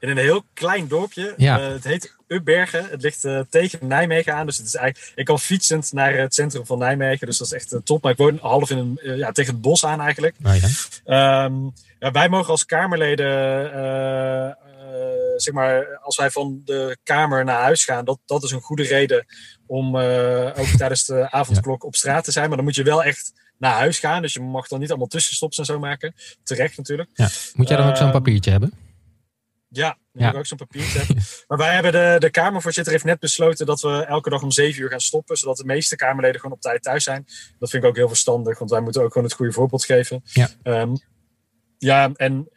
In, 0.00 0.08
een 0.08 0.16
heel 0.16 0.44
klein 0.54 0.88
dorpje. 0.88 1.34
Ja. 1.36 1.60
het 1.60 1.84
heet 1.84 2.16
Ubbergen. 2.26 2.88
Het 2.90 3.02
ligt 3.02 3.26
tegen 3.50 3.86
Nijmegen 3.86 4.34
aan. 4.34 4.46
Dus 4.46 4.56
het 4.56 4.66
is 4.66 4.74
eigenlijk, 4.74 5.12
ik 5.14 5.24
kan 5.24 5.38
fietsend 5.38 5.92
naar 5.92 6.16
het 6.16 6.34
centrum 6.34 6.66
van 6.66 6.78
Nijmegen. 6.78 7.26
Dus 7.26 7.38
dat 7.38 7.46
is 7.46 7.52
echt 7.52 7.76
top. 7.84 8.02
Maar 8.02 8.12
ik 8.12 8.18
woon 8.18 8.38
half 8.40 8.70
in 8.70 8.78
een, 8.78 9.16
ja, 9.16 9.32
tegen 9.32 9.52
het 9.52 9.62
bos 9.62 9.84
aan 9.84 10.00
eigenlijk. 10.00 10.34
Oh, 10.44 10.54
ja. 11.04 11.44
Um, 11.44 11.72
ja, 11.98 12.10
wij 12.10 12.28
mogen 12.28 12.50
als 12.50 12.64
Kamerleden, 12.64 13.26
zeg 15.36 15.54
maar, 15.54 15.98
als 16.02 16.16
wij 16.16 16.30
van 16.30 16.62
de 16.64 16.98
Kamer 17.02 17.44
naar 17.44 17.62
huis 17.62 17.84
gaan, 17.84 18.04
dat, 18.04 18.18
dat 18.26 18.42
is 18.42 18.50
een 18.50 18.60
goede 18.60 18.82
reden 18.82 19.26
om 19.66 19.96
ook 19.96 20.66
tijdens 20.76 21.04
de 21.04 21.30
avondklok 21.40 21.84
op 21.84 21.96
straat 21.96 22.24
te 22.24 22.32
zijn. 22.32 22.46
Maar 22.48 22.56
dan 22.56 22.66
moet 22.66 22.74
je 22.74 22.82
wel 22.82 23.04
echt 23.04 23.32
naar 23.58 23.72
huis 23.72 23.98
gaan. 23.98 24.22
Dus 24.22 24.32
je 24.32 24.40
mag 24.40 24.68
dan 24.68 24.80
niet 24.80 24.88
allemaal 24.88 25.06
tussenstops 25.06 25.58
en 25.58 25.64
zo 25.64 25.78
maken. 25.78 26.14
Terecht 26.42 26.76
natuurlijk. 26.76 27.10
Ja. 27.14 27.28
Moet 27.54 27.68
jij 27.68 27.76
dan 27.76 27.88
ook 27.88 27.96
zo'n 27.96 28.10
papiertje 28.10 28.50
hebben? 28.50 28.72
Ja, 29.68 29.98
ja. 30.12 30.28
ik 30.28 30.36
ook 30.36 30.46
zo'n 30.46 30.58
papiertje 30.58 30.98
hebben. 30.98 31.16
Maar 31.48 31.58
wij 31.58 31.74
hebben 31.74 31.92
de, 31.92 32.16
de 32.18 32.30
Kamervoorzitter 32.30 32.92
heeft 32.92 33.04
net 33.04 33.20
besloten 33.20 33.66
dat 33.66 33.80
we 33.80 34.04
elke 34.04 34.30
dag 34.30 34.42
om 34.42 34.50
zeven 34.50 34.82
uur 34.82 34.88
gaan 34.90 35.00
stoppen. 35.00 35.36
Zodat 35.36 35.56
de 35.56 35.64
meeste 35.64 35.96
Kamerleden 35.96 36.40
gewoon 36.40 36.56
op 36.56 36.62
tijd 36.62 36.82
thuis 36.82 37.04
zijn. 37.04 37.24
Dat 37.58 37.70
vind 37.70 37.82
ik 37.82 37.88
ook 37.88 37.96
heel 37.96 38.08
verstandig, 38.08 38.58
want 38.58 38.70
wij 38.70 38.80
moeten 38.80 39.02
ook 39.02 39.12
gewoon 39.12 39.26
het 39.26 39.36
goede 39.36 39.52
voorbeeld 39.52 39.84
geven. 39.84 40.22
Ja. 40.24 40.48
Um, 40.62 40.96
ja, 41.78 42.10
en. 42.14 42.48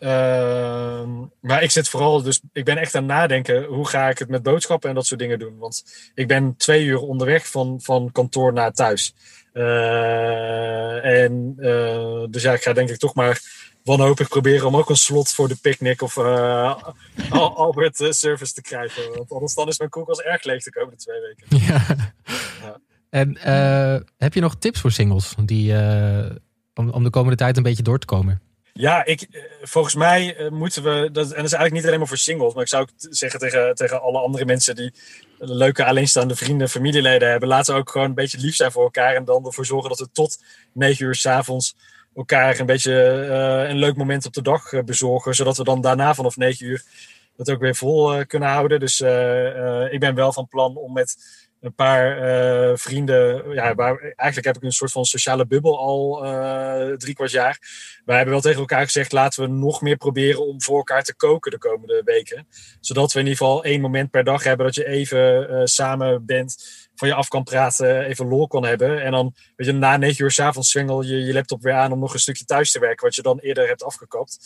Uh, 0.00 1.08
maar 1.40 1.62
ik 1.62 1.70
zit 1.70 1.88
vooral, 1.88 2.22
dus 2.22 2.40
ik 2.52 2.64
ben 2.64 2.76
echt 2.76 2.94
aan 2.94 3.02
het 3.02 3.12
nadenken. 3.12 3.64
Hoe 3.64 3.88
ga 3.88 4.08
ik 4.08 4.18
het 4.18 4.28
met 4.28 4.42
boodschappen 4.42 4.88
en 4.88 4.94
dat 4.94 5.06
soort 5.06 5.20
dingen 5.20 5.38
doen? 5.38 5.58
Want 5.58 5.84
ik 6.14 6.28
ben 6.28 6.56
twee 6.56 6.84
uur 6.84 6.98
onderweg 6.98 7.48
van, 7.48 7.80
van 7.82 8.12
kantoor 8.12 8.52
naar 8.52 8.72
thuis. 8.72 9.14
Uh, 9.52 11.22
en 11.22 11.54
uh, 11.58 12.24
dus 12.30 12.42
ja, 12.42 12.52
ik 12.52 12.62
ga 12.62 12.72
denk 12.72 12.90
ik 12.90 12.98
toch 12.98 13.14
maar 13.14 13.40
wanhopig 13.84 14.28
proberen 14.28 14.66
om 14.66 14.76
ook 14.76 14.90
een 14.90 14.96
slot 14.96 15.32
voor 15.32 15.48
de 15.48 15.56
picknick 15.56 16.02
of 16.02 16.16
uh, 16.26 16.74
Albert 17.30 17.96
service 18.10 18.52
te 18.52 18.62
krijgen. 18.62 19.02
Want 19.14 19.32
anders 19.32 19.54
dan 19.54 19.68
is 19.68 19.78
mijn 19.78 19.90
koelkast 19.90 20.20
erg 20.20 20.44
leeg 20.44 20.62
de 20.62 20.70
komende 20.70 20.96
twee 20.96 21.20
weken. 21.20 21.46
Ja. 21.66 21.96
ja. 22.62 22.80
En 23.10 23.38
heb 24.18 24.34
je 24.34 24.40
nog 24.40 24.56
tips 24.58 24.80
voor 24.80 24.92
singles 24.92 25.34
die, 25.44 25.72
om, 26.74 26.90
om 26.90 27.04
de 27.04 27.10
komende 27.10 27.36
tijd 27.36 27.56
een 27.56 27.62
beetje 27.62 27.82
door 27.82 27.98
te 27.98 28.06
komen? 28.06 28.40
Ja, 28.72 29.04
ik, 29.04 29.20
eh, 29.20 29.42
volgens 29.62 29.94
mij 29.94 30.36
eh, 30.36 30.50
moeten 30.50 30.82
we. 30.82 30.90
Dat, 30.90 31.06
en 31.06 31.12
dat 31.12 31.28
is 31.28 31.36
eigenlijk 31.36 31.72
niet 31.72 31.86
alleen 31.86 31.98
maar 31.98 32.08
voor 32.08 32.16
singles. 32.16 32.54
Maar 32.54 32.62
ik 32.62 32.68
zou 32.68 32.82
ook 32.82 32.90
zeggen 32.96 33.40
tegen, 33.40 33.74
tegen 33.74 34.02
alle 34.02 34.18
andere 34.18 34.44
mensen 34.44 34.76
die 34.76 34.92
leuke 35.38 35.84
alleenstaande 35.84 36.36
vrienden, 36.36 36.68
familieleden 36.68 37.30
hebben. 37.30 37.48
Laten 37.48 37.74
we 37.74 37.80
ook 37.80 37.90
gewoon 37.90 38.06
een 38.06 38.14
beetje 38.14 38.38
lief 38.38 38.54
zijn 38.54 38.72
voor 38.72 38.82
elkaar. 38.82 39.14
En 39.14 39.24
dan 39.24 39.46
ervoor 39.46 39.66
zorgen 39.66 39.88
dat 39.88 39.98
we 39.98 40.08
tot 40.12 40.38
negen 40.72 41.06
uur 41.06 41.14
s'avonds 41.14 41.76
elkaar 42.14 42.58
een 42.58 42.66
beetje 42.66 42.92
uh, 43.28 43.68
een 43.70 43.78
leuk 43.78 43.96
moment 43.96 44.26
op 44.26 44.32
de 44.32 44.42
dag 44.42 44.72
uh, 44.72 44.82
bezorgen. 44.82 45.34
Zodat 45.34 45.56
we 45.56 45.64
dan 45.64 45.80
daarna 45.80 46.14
vanaf 46.14 46.36
negen 46.36 46.66
uur 46.66 46.84
het 47.36 47.50
ook 47.50 47.60
weer 47.60 47.76
vol 47.76 48.18
uh, 48.18 48.24
kunnen 48.26 48.48
houden. 48.48 48.80
Dus 48.80 49.00
ik 49.90 50.00
ben 50.00 50.14
wel 50.14 50.32
van 50.32 50.48
plan 50.48 50.76
om 50.76 50.92
met 50.92 51.16
een 51.60 51.74
paar 51.74 52.18
uh, 52.18 52.76
vrienden. 52.76 53.52
Ja, 53.54 53.74
waar, 53.74 53.98
eigenlijk 53.98 54.46
heb 54.46 54.56
ik 54.56 54.62
een 54.62 54.72
soort 54.72 54.92
van 54.92 55.04
sociale 55.04 55.46
bubbel 55.46 55.78
al 55.78 56.24
uh, 56.24 56.96
drie 56.96 57.14
kwart 57.14 57.30
jaar. 57.30 57.58
Wij 58.04 58.16
hebben 58.16 58.34
wel 58.34 58.42
tegen 58.42 58.60
elkaar 58.60 58.84
gezegd: 58.84 59.12
laten 59.12 59.42
we 59.42 59.48
nog 59.48 59.80
meer 59.80 59.96
proberen 59.96 60.46
om 60.46 60.62
voor 60.62 60.76
elkaar 60.76 61.02
te 61.02 61.16
koken 61.16 61.50
de 61.50 61.58
komende 61.58 62.02
weken. 62.04 62.46
Zodat 62.80 63.12
we 63.12 63.18
in 63.18 63.26
ieder 63.26 63.38
geval 63.38 63.64
één 63.64 63.80
moment 63.80 64.10
per 64.10 64.24
dag 64.24 64.44
hebben 64.44 64.66
dat 64.66 64.74
je 64.74 64.86
even 64.86 65.50
uh, 65.50 65.60
samen 65.64 66.26
bent. 66.26 66.88
Van 66.94 67.08
je 67.08 67.14
af 67.14 67.28
kan 67.28 67.42
praten, 67.42 68.04
even 68.04 68.28
lol 68.28 68.46
kan 68.46 68.64
hebben. 68.64 69.02
En 69.02 69.12
dan, 69.12 69.34
weet 69.56 69.66
je, 69.66 69.72
na 69.72 69.96
negen 69.96 70.24
uur 70.24 70.30
s'avonds 70.30 70.70
zwengel 70.70 71.02
je 71.02 71.24
je 71.24 71.32
laptop 71.32 71.62
weer 71.62 71.72
aan 71.72 71.92
om 71.92 71.98
nog 71.98 72.12
een 72.12 72.20
stukje 72.20 72.44
thuis 72.44 72.72
te 72.72 72.78
werken, 72.78 73.04
wat 73.04 73.14
je 73.14 73.22
dan 73.22 73.38
eerder 73.38 73.66
hebt 73.66 73.84
afgekapt. 73.84 74.38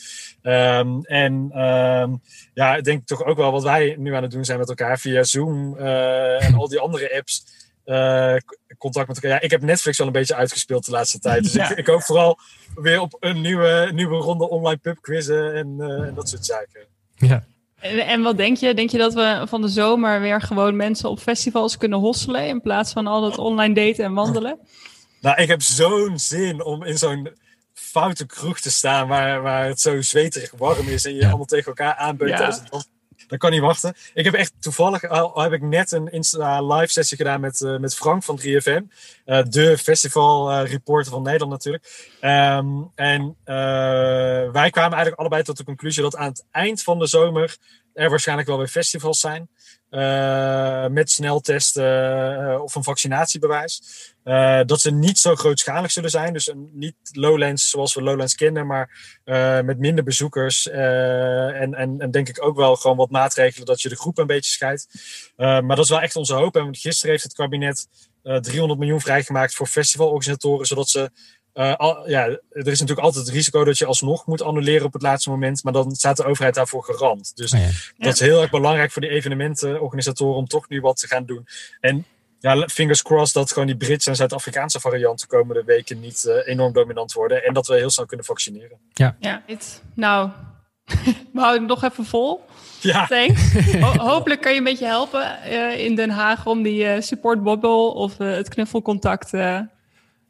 Um, 0.42 1.04
en 1.04 1.32
um, 1.60 2.20
ja, 2.52 2.76
ik 2.76 2.84
denk 2.84 3.06
toch 3.06 3.24
ook 3.24 3.36
wel 3.36 3.52
wat 3.52 3.62
wij 3.62 3.94
nu 3.98 4.14
aan 4.14 4.22
het 4.22 4.30
doen 4.30 4.44
zijn 4.44 4.58
met 4.58 4.68
elkaar 4.68 4.98
via 4.98 5.22
Zoom 5.22 5.76
en 5.78 6.54
al 6.54 6.68
die 6.68 6.78
andere 6.78 7.03
apps. 7.12 7.62
Uh, 7.86 8.36
contact 8.78 9.08
met 9.08 9.16
elkaar. 9.16 9.30
Ja, 9.30 9.40
ik 9.40 9.50
heb 9.50 9.62
Netflix 9.62 10.00
al 10.00 10.06
een 10.06 10.12
beetje 10.12 10.34
uitgespeeld 10.34 10.84
de 10.84 10.90
laatste 10.90 11.18
tijd. 11.18 11.42
Dus 11.42 11.52
ja. 11.52 11.70
ik, 11.70 11.78
ik, 11.78 11.86
hoop 11.86 12.02
vooral 12.02 12.38
weer 12.74 13.00
op 13.00 13.16
een 13.20 13.40
nieuwe, 13.40 13.90
nieuwe 13.94 14.16
ronde 14.16 14.48
online 14.48 14.78
pubquizzen 14.78 15.54
en, 15.54 15.76
uh, 15.78 16.06
en 16.06 16.14
dat 16.14 16.28
soort 16.28 16.46
zaken. 16.46 16.86
Ja. 17.16 17.44
En, 17.80 17.98
en, 18.06 18.22
wat 18.22 18.36
denk 18.36 18.56
je? 18.56 18.74
Denk 18.74 18.90
je 18.90 18.98
dat 18.98 19.14
we 19.14 19.44
van 19.48 19.60
de 19.60 19.68
zomer 19.68 20.20
weer 20.20 20.40
gewoon 20.40 20.76
mensen 20.76 21.10
op 21.10 21.18
festivals 21.18 21.76
kunnen 21.76 21.98
hosselen 21.98 22.46
in 22.46 22.60
plaats 22.60 22.92
van 22.92 23.06
al 23.06 23.20
dat 23.20 23.38
online 23.38 23.74
daten 23.74 24.04
en 24.04 24.14
wandelen? 24.14 24.58
Nou, 25.20 25.42
ik 25.42 25.48
heb 25.48 25.62
zo'n 25.62 26.18
zin 26.18 26.64
om 26.64 26.84
in 26.84 26.98
zo'n 26.98 27.28
foute 27.72 28.26
kroeg 28.26 28.60
te 28.60 28.70
staan 28.70 29.08
waar, 29.08 29.42
waar 29.42 29.66
het 29.66 29.80
zo 29.80 30.02
zweterig 30.02 30.52
warm 30.56 30.88
is 30.88 31.04
en 31.04 31.14
je 31.14 31.20
Ja. 31.20 31.26
allemaal 31.28 31.46
tegen 31.46 31.66
elkaar 31.66 31.94
aanbeukt 31.94 32.32
Ja. 32.32 32.36
tijdens 32.36 32.58
het 32.58 32.70
dansen. 32.70 32.90
Dat 33.26 33.38
kan 33.38 33.50
niet 33.50 33.60
wachten. 33.60 33.94
Ik 34.14 34.24
heb 34.24 34.34
echt 34.34 34.52
toevallig 34.60 35.08
al, 35.08 35.34
al 35.34 35.42
heb 35.42 35.52
ik 35.52 35.62
net 35.62 35.92
een 35.92 36.08
Insta 36.12 36.62
live 36.62 36.92
sessie 36.92 37.16
gedaan 37.16 37.40
met, 37.40 37.60
eh, 37.60 37.76
met 37.76 37.94
Frank 37.94 38.22
van 38.22 38.36
3FM. 38.36 38.82
eh, 39.24 39.42
de 39.48 39.78
festival 39.78 40.50
eh, 40.50 40.70
reporter 40.70 41.12
van 41.12 41.22
Nederland 41.22 41.50
natuurlijk. 41.50 42.16
Ehm, 42.20 42.66
en 42.94 43.36
eh, 43.44 43.54
wij 44.52 44.70
kwamen 44.70 44.92
eigenlijk 44.92 45.14
allebei 45.18 45.42
tot 45.42 45.56
de 45.56 45.64
conclusie 45.64 46.02
dat 46.02 46.16
aan 46.16 46.28
het 46.28 46.44
eind 46.50 46.82
van 46.82 46.98
de 46.98 47.06
zomer 47.06 47.56
er 47.94 48.10
waarschijnlijk 48.10 48.48
wel 48.48 48.58
weer 48.58 48.68
festivals 48.68 49.20
zijn. 49.20 49.48
Eh, 49.94 50.86
met 50.86 51.10
sneltesten 51.10 52.48
eh, 52.50 52.62
of 52.62 52.74
een 52.74 52.82
vaccinatiebewijs. 52.82 53.82
Eh, 54.22 54.60
dat 54.66 54.80
ze 54.80 54.90
niet 54.90 55.18
zo 55.18 55.34
grootschalig 55.34 55.90
zullen 55.90 56.10
zijn. 56.10 56.32
Dus 56.32 56.48
een, 56.48 56.70
niet 56.72 56.94
Lowlands 57.12 57.70
zoals 57.70 57.94
we 57.94 58.02
Lowlands 58.02 58.34
kennen, 58.34 58.66
maar 58.66 59.12
met 59.64 59.78
minder 59.78 60.04
bezoekers. 60.04 60.68
en, 60.68 61.74
en, 61.74 61.94
en 61.98 62.10
denk 62.10 62.28
ik 62.28 62.44
ook 62.44 62.56
wel 62.56 62.76
gewoon 62.76 62.96
wat 62.96 63.10
maatregelen 63.10 63.66
dat 63.66 63.80
je 63.80 63.88
de 63.88 63.96
groep 63.96 64.18
een 64.18 64.26
beetje 64.26 64.50
scheidt. 64.50 64.88
Maar 65.36 65.76
dat 65.76 65.84
is 65.84 65.88
wel 65.88 66.00
echt 66.00 66.16
onze 66.16 66.34
hoop. 66.34 66.56
En 66.56 66.76
gisteren 66.76 67.10
heeft 67.10 67.24
het 67.24 67.34
kabinet 67.34 67.88
eh 68.22 68.36
300 68.36 68.80
miljoen 68.80 69.00
vrijgemaakt 69.00 69.54
voor 69.54 69.66
festivalorganisatoren, 69.66 70.66
zodat 70.66 70.88
ze. 70.88 71.10
Eh, 71.54 71.74
al, 71.76 72.08
ja, 72.08 72.24
er 72.26 72.38
is 72.66 72.80
natuurlijk 72.80 73.06
altijd 73.06 73.26
het 73.26 73.34
risico 73.34 73.64
dat 73.64 73.78
je 73.78 73.86
alsnog 73.86 74.26
moet 74.26 74.42
annuleren 74.42 74.86
op 74.86 74.92
het 74.92 75.02
laatste 75.02 75.30
moment, 75.30 75.64
maar 75.64 75.72
dan 75.72 75.94
staat 75.94 76.16
de 76.16 76.24
overheid 76.24 76.54
daarvoor 76.54 76.84
garant. 76.84 77.32
Dus 77.36 77.52
Oh 77.52 77.60
ja. 77.60 77.68
dat 77.98 78.12
is 78.14 78.20
heel 78.20 78.40
erg 78.40 78.50
belangrijk 78.50 78.92
voor 78.92 79.02
die 79.02 79.10
evenementenorganisatoren 79.10 80.36
om 80.36 80.46
toch 80.46 80.68
nu 80.68 80.80
wat 80.80 80.96
te 80.96 81.06
gaan 81.06 81.24
doen. 81.24 81.46
En 81.80 82.04
ja, 82.38 82.68
fingers 82.68 83.02
crossed 83.02 83.34
dat 83.34 83.52
gewoon 83.52 83.66
die 83.66 83.76
Britse 83.76 84.10
en 84.10 84.16
Zuid-Afrikaanse 84.16 84.80
varianten 84.80 85.28
de 85.28 85.36
komende 85.36 85.62
weken 85.64 86.00
niet 86.00 86.24
eh, 86.24 86.52
enorm 86.52 86.72
dominant 86.72 87.12
worden. 87.12 87.44
En 87.44 87.54
dat 87.54 87.66
we 87.66 87.74
heel 87.76 87.90
snel 87.90 88.06
kunnen 88.06 88.26
vaccineren. 88.26 88.78
Ja, 88.92 89.16
het, 89.46 89.82
nou, 89.94 90.30
we 91.32 91.40
houden 91.40 91.60
het 91.68 91.80
nog 91.80 91.90
even 91.92 92.04
vol. 92.04 92.44
Ja, 92.80 93.06
Thanks. 93.06 93.52
Ho- 93.80 93.98
hopelijk 94.06 94.40
kan 94.40 94.52
je 94.52 94.58
een 94.58 94.64
beetje 94.64 94.86
helpen 94.86 95.42
eh, 95.42 95.84
in 95.84 95.94
Den 95.94 96.10
Haag 96.10 96.46
om 96.46 96.62
die 96.62 96.86
eh 96.86 97.00
support 97.00 97.42
bubble 97.42 97.70
of 97.94 98.18
het 98.18 98.48
knuffelcontact 98.48 99.32
eh, 99.34 99.58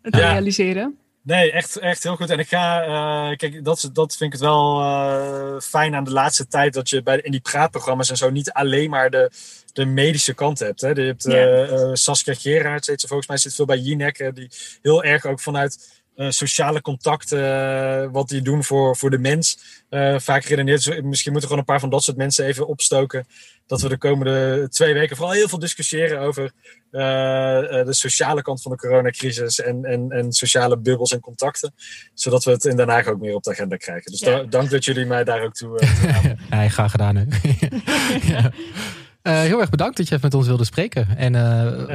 te 0.03 0.17
Ja. 0.19 0.31
realiseren. 0.31 0.99
Nee, 1.25 1.53
echt, 1.53 1.77
echt 1.77 2.03
heel 2.03 2.17
goed. 2.17 2.31
En 2.31 2.39
ik 2.39 2.49
ga, 2.49 2.83
eh, 2.83 3.37
kijk, 3.37 3.65
dat, 3.65 3.91
dat 3.93 4.17
vind 4.17 4.33
ik 4.33 4.41
het 4.41 4.49
wel 4.49 4.81
eh, 4.81 5.61
fijn 5.61 5.95
aan 5.95 6.05
de 6.05 6.11
laatste 6.11 6.47
tijd, 6.47 6.73
dat 6.73 6.89
je 6.89 7.03
bij, 7.03 7.21
in 7.21 7.31
die 7.31 7.41
praatprogramma's 7.41 8.11
en 8.11 8.17
zo 8.17 8.31
niet 8.31 8.53
alleen 8.53 8.91
maar 8.91 9.11
de, 9.11 9.31
de 9.73 9.85
medische 9.85 10.35
kant 10.35 10.59
hebt. 10.59 10.81
Hè. 10.81 10.89
Je 10.89 11.01
hebt 11.01 11.27
eh, 11.27 11.91
Saskia 11.93 12.35
ze 12.35 13.07
volgens 13.07 13.29
mij, 13.29 13.37
zit 13.37 13.55
veel 13.55 13.65
bij 13.65 13.79
Jinek, 13.79 14.31
die 14.35 14.51
heel 14.83 15.05
erg 15.05 15.27
ook 15.27 15.41
vanuit 15.41 16.03
eh, 16.17 16.31
sociale 16.31 16.81
contacten, 16.81 17.39
eh, 18.03 18.09
wat 18.13 18.29
die 18.29 18.43
doen 18.43 18.65
voor, 18.65 18.97
voor 18.97 19.11
de 19.11 19.19
mens, 19.19 19.59
eh, 19.89 20.19
vaak 20.19 20.45
redeneert. 20.45 21.03
Misschien 21.03 21.33
moeten 21.33 21.33
we 21.33 21.41
gewoon 21.41 21.59
een 21.59 21.65
paar 21.65 21.81
van 21.81 21.91
dat 21.91 22.03
soort 22.03 22.17
mensen 22.17 22.45
even 22.47 22.67
opstoken. 22.67 23.27
Dat 23.67 23.81
we 23.81 23.89
de 23.89 23.99
komende 23.99 24.67
twee 24.71 24.95
weken 24.95 25.17
vooral 25.17 25.35
heel 25.35 25.49
veel 25.49 25.59
discussiëren 25.59 26.21
over 26.21 26.53
de 26.91 27.87
sociale 27.91 28.43
kant 28.43 28.63
van 28.63 28.71
de 28.73 28.79
coronacrisis 28.79 29.61
en, 29.61 29.85
en, 29.85 30.11
en 30.11 30.33
sociale 30.33 30.79
bubbels 30.79 31.13
en 31.13 31.21
contacten. 31.21 31.75
Zodat 32.15 32.45
we 32.45 32.51
het 32.51 32.65
in 32.65 32.77
Den 32.77 32.89
Haag 32.89 33.07
ook 33.07 33.21
meer 33.21 33.35
op 33.35 33.43
de 33.43 33.51
agenda 33.51 33.77
krijgen. 33.77 34.11
Dus 34.11 34.21
Ja. 34.21 34.31
da- 34.37 34.43
dank 34.45 34.71
dat 34.71 34.85
jullie 34.85 35.07
mij 35.07 35.25
daar 35.25 35.43
ook 35.43 35.55
toe, 35.55 35.79
toe 35.79 35.89
aanmoedigen. 36.13 36.39
Ja, 36.51 36.69
graag 36.69 36.91
gedaan. 36.91 37.17
Hè? 37.17 37.25
ja. 38.33 38.51
Heel 39.43 39.61
erg 39.61 39.71
bedankt 39.71 39.97
dat 39.97 40.09
je 40.09 40.15
even 40.15 40.27
met 40.27 40.35
ons 40.39 40.47
wilde 40.47 40.65
spreken. 40.65 41.17
En 41.17 41.35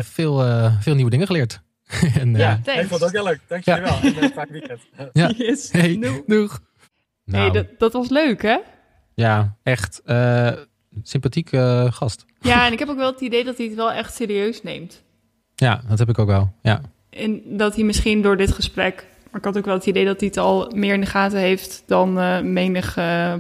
veel, 0.06 0.40
veel 0.80 0.96
nieuwe 0.96 1.10
dingen 1.12 1.28
geleerd. 1.28 1.62
en, 2.20 2.34
eh, 2.36 2.40
Ja, 2.42 2.60
thanks. 2.64 2.82
ik 2.82 2.88
vond 2.88 3.02
het 3.02 3.04
ook 3.10 3.16
heel 3.16 3.24
leuk. 3.24 3.40
Dank 3.48 3.64
jullie 3.66 3.82
wel. 3.82 4.00
En 4.02 4.24
een 4.24 4.30
fijn 4.32 4.48
weekend. 4.52 4.80
ja. 5.14 5.32
Yes. 5.48 5.72
Hey, 5.72 5.98
Doei. 6.00 6.24
doeg. 6.28 6.60
Nou, 7.26 7.44
Nee, 7.44 7.52
dat, 7.52 7.66
dat 7.80 7.94
was 7.94 8.10
leuk, 8.10 8.42
hè? 8.42 8.58
Ja, 9.14 9.56
echt 9.64 10.02
eh 10.06 10.52
sympathiek 11.04 11.52
eh, 11.52 11.92
gast. 11.92 12.26
Ja, 12.40 12.66
en 12.66 12.72
ik 12.74 12.80
heb 12.80 12.90
ook 12.90 12.98
wel 12.98 13.12
het 13.12 13.22
idee 13.22 13.44
dat 13.44 13.58
hij 13.58 13.66
het 13.66 13.76
wel 13.76 13.92
echt 13.92 14.16
serieus 14.16 14.64
neemt. 14.64 15.04
Ja, 15.56 15.82
dat 15.90 16.00
heb 16.00 16.10
ik 16.10 16.20
ook 16.20 16.28
wel. 16.28 16.54
Ja, 16.62 16.82
En 17.10 17.42
dat 17.58 17.76
hij 17.76 17.84
misschien 17.84 18.22
door 18.22 18.38
dit 18.38 18.52
gesprek... 18.52 19.08
Maar 19.32 19.40
ik 19.40 19.46
had 19.46 19.58
ook 19.58 19.66
wel 19.66 19.74
het 19.76 19.86
idee 19.86 20.06
dat 20.06 20.20
hij 20.20 20.28
het 20.28 20.38
al 20.38 20.72
meer 20.76 20.94
in 20.94 21.00
de 21.02 21.08
gaten 21.08 21.40
heeft 21.40 21.84
dan 21.88 22.20
eh 22.20 22.42
menig 22.42 22.98
eh. 22.98 23.34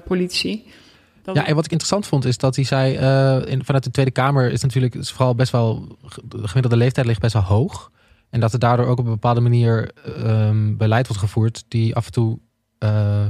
Dat- 1.24 1.36
ja 1.36 1.46
en 1.46 1.56
wat 1.56 1.66
ik 1.66 1.72
interessant 1.72 2.08
vond 2.08 2.26
is 2.26 2.38
dat 2.38 2.56
hij 2.56 2.66
zei... 2.66 2.96
eh, 2.96 3.52
in, 3.52 3.64
vanuit 3.66 3.84
de 3.84 3.92
Tweede 3.92 4.12
Kamer 4.12 4.52
is 4.52 4.62
natuurlijk 4.62 4.96
is 4.96 5.12
vooral 5.12 5.36
best 5.36 5.52
wel... 5.52 5.98
De 6.24 6.48
gemiddelde 6.48 6.78
leeftijd 6.78 7.06
ligt 7.08 7.22
best 7.22 7.34
wel 7.34 7.44
hoog. 7.44 7.92
En 8.30 8.40
dat 8.40 8.54
er 8.54 8.60
daardoor 8.60 8.86
ook 8.86 9.00
op 9.00 9.06
een 9.06 9.12
bepaalde 9.12 9.42
manier 9.42 9.92
ehm, 10.24 10.78
beleid 10.78 11.08
wordt 11.08 11.22
gevoerd... 11.22 11.64
die 11.68 11.96
af 11.96 12.06
en 12.06 12.12
toe... 12.12 12.40
eh, 12.78 13.26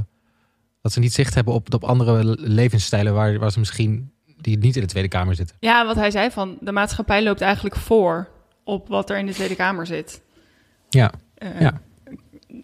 dat 0.82 0.92
ze 0.92 1.00
niet 1.00 1.12
zicht 1.12 1.34
hebben 1.34 1.54
op, 1.54 1.74
op 1.74 1.84
andere 1.84 2.24
le- 2.24 2.34
levensstijlen... 2.38 3.14
Waar, 3.14 3.38
waar 3.38 3.52
ze 3.52 3.58
misschien 3.58 4.10
die 4.40 4.58
niet 4.58 4.74
in 4.76 4.82
de 4.82 4.88
Tweede 4.88 5.08
Kamer 5.08 5.34
zitten. 5.34 5.56
Ja, 5.60 5.86
wat 5.86 5.96
hij 5.96 6.10
zei 6.10 6.30
van 6.30 6.56
de 6.60 6.72
maatschappij 6.72 7.22
loopt 7.22 7.40
eigenlijk 7.40 7.76
voor 7.76 8.28
op 8.64 8.88
wat 8.88 9.10
er 9.10 9.18
in 9.18 9.26
de 9.26 9.32
Tweede 9.32 9.56
Kamer 9.56 9.86
zit. 9.86 10.20
Ja, 10.90 11.12
Eh, 11.34 11.60
Ja. 11.60 11.80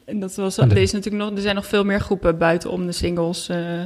En 0.05 0.21
dat 0.21 0.35
was, 0.35 0.57
er, 0.59 0.77
is 0.77 0.93
natuurlijk 0.93 1.25
nog, 1.25 1.35
er 1.35 1.41
zijn 1.43 1.55
nog 1.55 1.67
veel 1.67 1.85
meer 1.85 2.01
groepen 2.01 2.39
buitenom 2.39 2.87
de 2.87 2.93
singles 2.93 3.49
eh, 3.49 3.83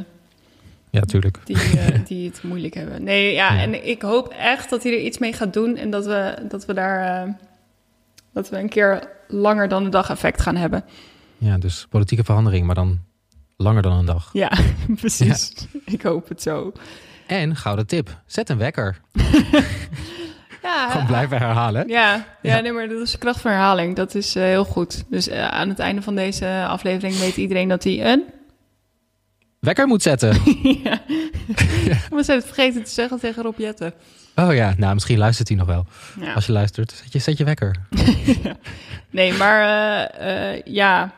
ja, 0.91 1.01
tuurlijk. 1.01 1.39
die, 1.45 1.57
die 2.09 2.29
het 2.29 2.43
moeilijk 2.43 2.75
hebben. 2.75 3.03
Nee, 3.03 3.33
ja, 3.33 3.53
Ja. 3.55 3.61
en 3.61 3.89
ik 3.89 4.03
hoop 4.03 4.29
echt 4.29 4.71
dat 4.71 4.83
hij 4.83 4.93
er 4.93 5.01
iets 5.01 5.19
mee 5.19 5.33
gaat 5.33 5.53
doen 5.53 5.77
en 5.77 5.91
dat 5.91 6.07
we, 6.07 6.35
dat 6.49 6.65
we 6.67 6.75
daar 6.75 7.37
dat 8.33 8.49
we 8.49 8.59
een 8.59 8.69
keer 8.69 9.09
langer 9.29 9.69
dan 9.69 9.85
de 9.85 9.91
dag 9.91 10.11
effect 10.11 10.41
gaan 10.41 10.57
hebben. 10.57 10.85
Ja, 11.39 11.59
dus 11.59 11.87
politieke 11.91 12.25
verandering, 12.25 12.67
maar 12.67 12.75
dan 12.75 13.01
langer 13.57 13.83
dan 13.83 13.93
een 13.93 14.05
dag. 14.05 14.31
Ja, 14.33 14.53
precies. 15.01 15.53
Ik 15.85 16.03
hoop 16.03 16.29
het 16.29 16.43
zo. 16.43 16.73
En 17.27 17.57
gouden 17.57 17.87
tip, 17.87 18.21
zet 18.27 18.49
een 18.49 18.59
wekker. 18.59 19.01
Ja, 20.63 20.91
Gewoon 20.91 21.07
blijven 21.07 21.39
herhalen. 21.39 21.89
Ja, 21.89 22.15
ja, 22.43 22.55
Ja. 22.57 22.61
nee, 22.61 22.73
maar 22.73 22.89
dat 22.89 23.01
is 23.01 23.11
de 23.11 23.19
kracht 23.19 23.41
van 23.41 23.51
herhaling. 23.51 23.97
Dat 23.97 24.15
is 24.15 24.35
eh, 24.35 24.43
heel 24.43 24.65
goed. 24.65 25.05
Dus 25.11 25.29
eh, 25.29 25.49
aan 25.49 25.69
het 25.69 25.79
einde 25.79 26.03
van 26.03 26.15
deze 26.15 26.65
aflevering 26.69 27.19
weet 27.19 27.37
iedereen 27.37 27.69
dat 27.69 27.85
hij 27.85 28.13
een... 28.13 28.25
Wekker 29.61 29.87
moet 29.87 30.03
zetten. 30.03 30.29
ja. 30.85 31.01
We 32.11 32.23
zijn 32.23 32.39
het 32.39 32.47
vergeten 32.47 32.85
te 32.85 32.91
zeggen 32.91 33.19
tegen 33.21 33.43
Rob 33.43 33.59
Jetten. 33.59 33.93
Oh 34.37 34.55
ja, 34.55 34.75
nou 34.77 34.95
misschien 34.95 35.19
luistert 35.19 35.49
hij 35.49 35.57
nog 35.57 35.67
wel. 35.67 35.87
Ja. 36.21 36.33
Als 36.33 36.47
je 36.47 36.53
luistert, 36.53 36.93
zet 36.93 37.13
je, 37.13 37.19
zet 37.19 37.39
je 37.39 37.45
wekker. 37.45 37.77
Nee, 39.11 39.33
maar 39.33 39.63
eh, 39.63 40.53
eh, 40.53 40.63
ja, 40.65 41.15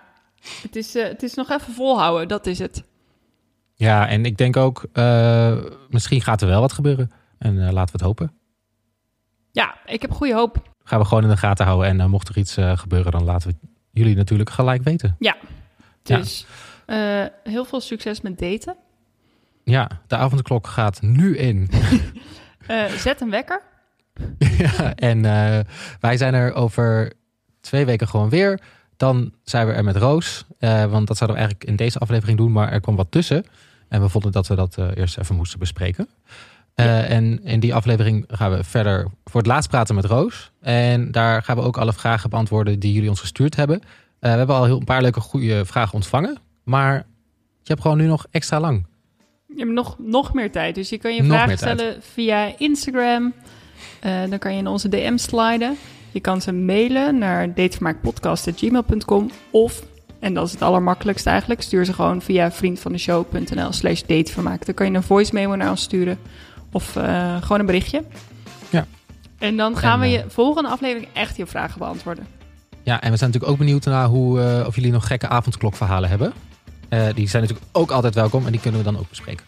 het 0.63 0.77
is, 0.77 0.95
eh, 0.95 1.05
het 1.05 1.23
is 1.23 1.35
nog 1.35 1.51
even 1.51 1.73
volhouden. 1.73 2.29
Dat 2.29 2.47
is 2.47 2.59
het. 2.59 2.85
Ja, 3.75 4.09
en 4.09 4.25
ik 4.25 4.37
denk 4.37 4.57
ook, 4.57 4.87
misschien 5.89 6.21
gaat 6.21 6.43
er 6.43 6.49
wel 6.49 6.61
wat 6.61 6.73
gebeuren. 6.73 7.11
En 7.39 7.57
laten 7.57 7.85
we 7.85 7.93
het 7.93 8.01
hopen. 8.01 8.33
Ja, 9.53 9.77
ik 9.87 10.03
heb 10.03 10.13
goede 10.13 10.35
hoop. 10.35 10.71
Gaan 10.85 10.99
we 10.99 11.05
gewoon 11.05 11.23
in 11.23 11.29
de 11.29 11.37
gaten 11.37 11.67
houden. 11.67 12.01
En 12.01 12.11
mocht 12.11 12.29
er 12.29 12.39
iets 12.39 12.57
gebeuren, 12.75 13.13
dan 13.13 13.25
laten 13.25 13.51
we 13.51 13.57
jullie 13.91 14.17
natuurlijk 14.17 14.51
gelijk 14.51 14.83
weten. 14.83 15.17
Ja. 15.19 15.37
Dus 16.03 16.47
heel 17.45 17.65
veel 17.65 17.81
succes 17.81 18.21
met 18.21 18.39
daten. 18.39 18.77
Ja, 19.65 19.91
de 20.07 20.17
avondklok 20.17 20.67
gaat 20.67 21.03
nu 21.03 21.37
in. 21.37 21.71
Eh, 22.67 22.85
zet 22.85 23.21
een 23.21 23.31
wekker. 23.31 23.63
ja, 24.59 24.95
en 24.95 25.25
eh, 25.25 25.59
wij 26.01 26.17
zijn 26.17 26.35
er 26.35 26.55
over 26.55 27.13
twee 27.61 27.85
weken 27.85 28.09
gewoon 28.09 28.29
weer. 28.29 28.61
Dan 28.97 29.33
zijn 29.43 29.67
we 29.67 29.73
er 29.73 29.85
met 29.85 29.97
Roos. 29.97 30.45
eh, 30.59 30.85
want 30.85 31.07
dat 31.07 31.17
zouden 31.17 31.39
we 31.39 31.43
eigenlijk 31.43 31.65
in 31.65 31.77
deze 31.77 31.99
aflevering 31.99 32.39
doen. 32.39 32.53
Maar 32.53 32.73
er 32.73 32.81
kwam 32.81 32.97
wat 32.97 33.11
tussen. 33.11 33.45
En 33.89 34.01
we 34.01 34.09
vonden 34.09 34.33
dat 34.33 34.47
we 34.47 34.55
dat 34.55 34.77
eerst 34.95 35.19
even 35.19 35.37
moesten 35.37 35.59
bespreken. 35.59 36.09
En 36.75 37.45
in 37.45 37.61
die 37.61 37.75
aflevering 37.75 38.25
gaan 38.29 38.51
we 38.51 38.65
verder 38.65 39.07
voor 39.25 39.41
het 39.41 39.51
laatst 39.51 39.71
praten 39.71 39.95
met 39.95 40.05
Roos. 40.05 40.53
En 40.61 41.11
daar 41.11 41.43
gaan 41.43 41.57
we 41.57 41.63
ook 41.63 41.77
alle 41.77 41.93
vragen 41.93 42.31
beantwoorden 42.31 42.79
die 42.79 42.93
jullie 42.93 43.09
ons 43.09 43.21
gestuurd 43.21 43.57
hebben. 43.57 43.81
We 44.19 44.29
hebben 44.29 44.57
al 44.57 44.65
heel 44.65 44.79
een 44.79 44.85
paar 44.85 45.03
leuke 45.03 45.21
goede 45.21 45.65
vragen 45.65 45.95
ontvangen. 45.95 46.39
Maar 46.65 46.95
je 47.63 47.69
hebt 47.69 47.81
gewoon 47.81 47.97
nu 47.97 48.07
nog 48.07 48.27
extra 48.31 48.61
lang. 48.61 48.87
Je 49.57 49.63
hebt 49.63 49.71
nog, 49.71 49.97
nog 49.99 50.35
meer 50.35 50.51
tijd. 50.51 50.75
Dus 50.75 50.89
je 50.89 50.99
kan 50.99 51.15
je 51.15 51.23
Nog 51.23 51.33
vragen 51.33 51.57
stellen 51.57 51.97
via 52.01 52.59
Instagram. 52.59 53.33
Eh, 54.01 54.21
dan 54.29 54.39
kan 54.39 54.53
je 54.53 54.59
in 54.59 54.67
onze 54.67 54.89
DM 54.89 55.17
sliden. 55.17 55.77
Je 56.11 56.21
kan 56.21 56.41
ze 56.41 56.53
mailen 56.53 57.19
naar 57.19 57.55
datevermaakpodcast.gmail.com 57.55 59.31
of, 59.51 59.83
en 60.21 60.35
dat 60.35 60.47
is 60.47 60.53
het 60.53 60.63
allermakkelijkst 60.63 61.27
eigenlijk, 61.27 61.63
stuur 61.63 61.85
ze 61.85 61.93
gewoon 61.93 62.23
via 62.23 62.53
vriendvandeshow.nl 62.53 63.73
slash 63.73 64.01
datevermaak. 64.01 64.67
Dan 64.67 64.75
kan 64.75 64.87
je 64.87 64.93
een 64.93 65.03
voice 65.03 65.35
memo 65.35 65.57
naar 65.57 65.71
ons 65.71 65.83
sturen 65.83 66.19
of 66.73 66.97
eh, 66.97 67.43
gewoon 67.43 67.61
een 67.61 67.67
berichtje. 67.67 68.05
Ja. 68.71 68.87
En 69.39 69.57
dan 69.57 69.77
gaan 69.77 70.03
En, 70.03 70.11
we 70.11 70.17
eh, 70.17 70.23
je 70.23 70.31
volgende 70.31 70.69
aflevering 70.69 71.09
echt 71.13 71.37
je 71.37 71.47
vragen 71.47 71.79
beantwoorden. 71.79 72.27
Ja, 72.83 73.01
en 73.01 73.11
we 73.11 73.17
zijn 73.17 73.31
natuurlijk 73.31 73.53
ook 73.53 73.59
benieuwd 73.59 73.85
naar 73.85 74.07
hoe, 74.07 74.41
eh, 74.41 74.67
of 74.67 74.75
jullie 74.75 74.93
nog 74.93 75.07
gekke 75.07 75.29
avondklokverhalen 75.29 76.09
hebben. 76.09 76.33
Eh, 76.93 77.07
die 77.15 77.29
zijn 77.29 77.43
natuurlijk 77.43 77.69
ook 77.73 77.91
altijd 77.91 78.15
welkom 78.15 78.47
en 78.47 78.53
die 78.53 78.61
kunnen 78.61 78.81
we 78.81 78.87
dan 78.87 78.99
ook 78.99 79.09
bespreken. 79.09 79.47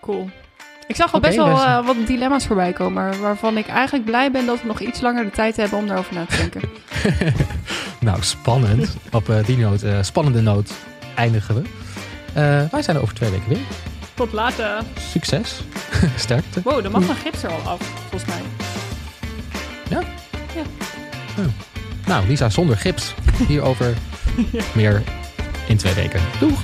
Cool. 0.00 0.30
Ik 0.86 0.96
zag 0.96 1.12
al 1.14 1.20
best 1.20 1.36
wel 1.36 1.48
we 1.48 1.56
zijn- 1.56 1.78
eh, 1.80 1.86
wat 1.86 1.96
dilemma's 2.06 2.46
voorbij 2.46 2.72
komen, 2.72 3.20
waarvan 3.20 3.56
ik 3.56 3.66
eigenlijk 3.66 4.04
blij 4.04 4.30
ben 4.30 4.46
dat 4.46 4.60
we 4.60 4.66
nog 4.66 4.80
iets 4.80 5.00
langer 5.00 5.24
de 5.24 5.30
tijd 5.30 5.56
hebben 5.56 5.78
om 5.78 5.86
daarover 5.86 6.14
na 6.14 6.24
te 6.26 6.36
denken. 6.36 6.62
Nou, 8.00 8.22
spannend. 8.22 8.96
Op 9.12 9.28
uh, 9.28 9.44
die 9.44 9.56
noot, 9.56 9.82
uh, 9.84 9.98
spannende 10.02 10.40
noot 10.40 10.72
eindigen 11.14 11.54
we. 11.54 11.60
Uh, 11.60 12.70
wij 12.70 12.82
zijn 12.82 12.96
er 12.96 13.02
over 13.02 13.14
twee 13.14 13.30
weken 13.30 13.48
weer. 13.48 13.58
Tot 14.14 14.32
later. 14.32 14.82
Succes. 15.10 15.60
Sterkte. 16.16 16.60
Wow, 16.64 16.82
dan 16.82 16.92
mag 16.92 17.06
mijn 17.06 17.16
gips 17.18 17.42
er 17.42 17.50
al 17.50 17.60
af, 17.70 17.80
volgens 18.10 18.24
mij. 18.24 18.42
Ja? 19.88 20.00
Ja. 20.54 20.62
Oh. 21.38 21.44
Nou, 22.06 22.26
Lisa 22.26 22.50
zonder 22.50 22.76
gips. 22.76 23.14
Hierover 23.48 23.94
ja. 24.52 24.62
meer 24.74 25.02
in 25.68 25.76
twee 25.76 25.94
weken. 25.94 26.20
Doeg! 26.40 26.60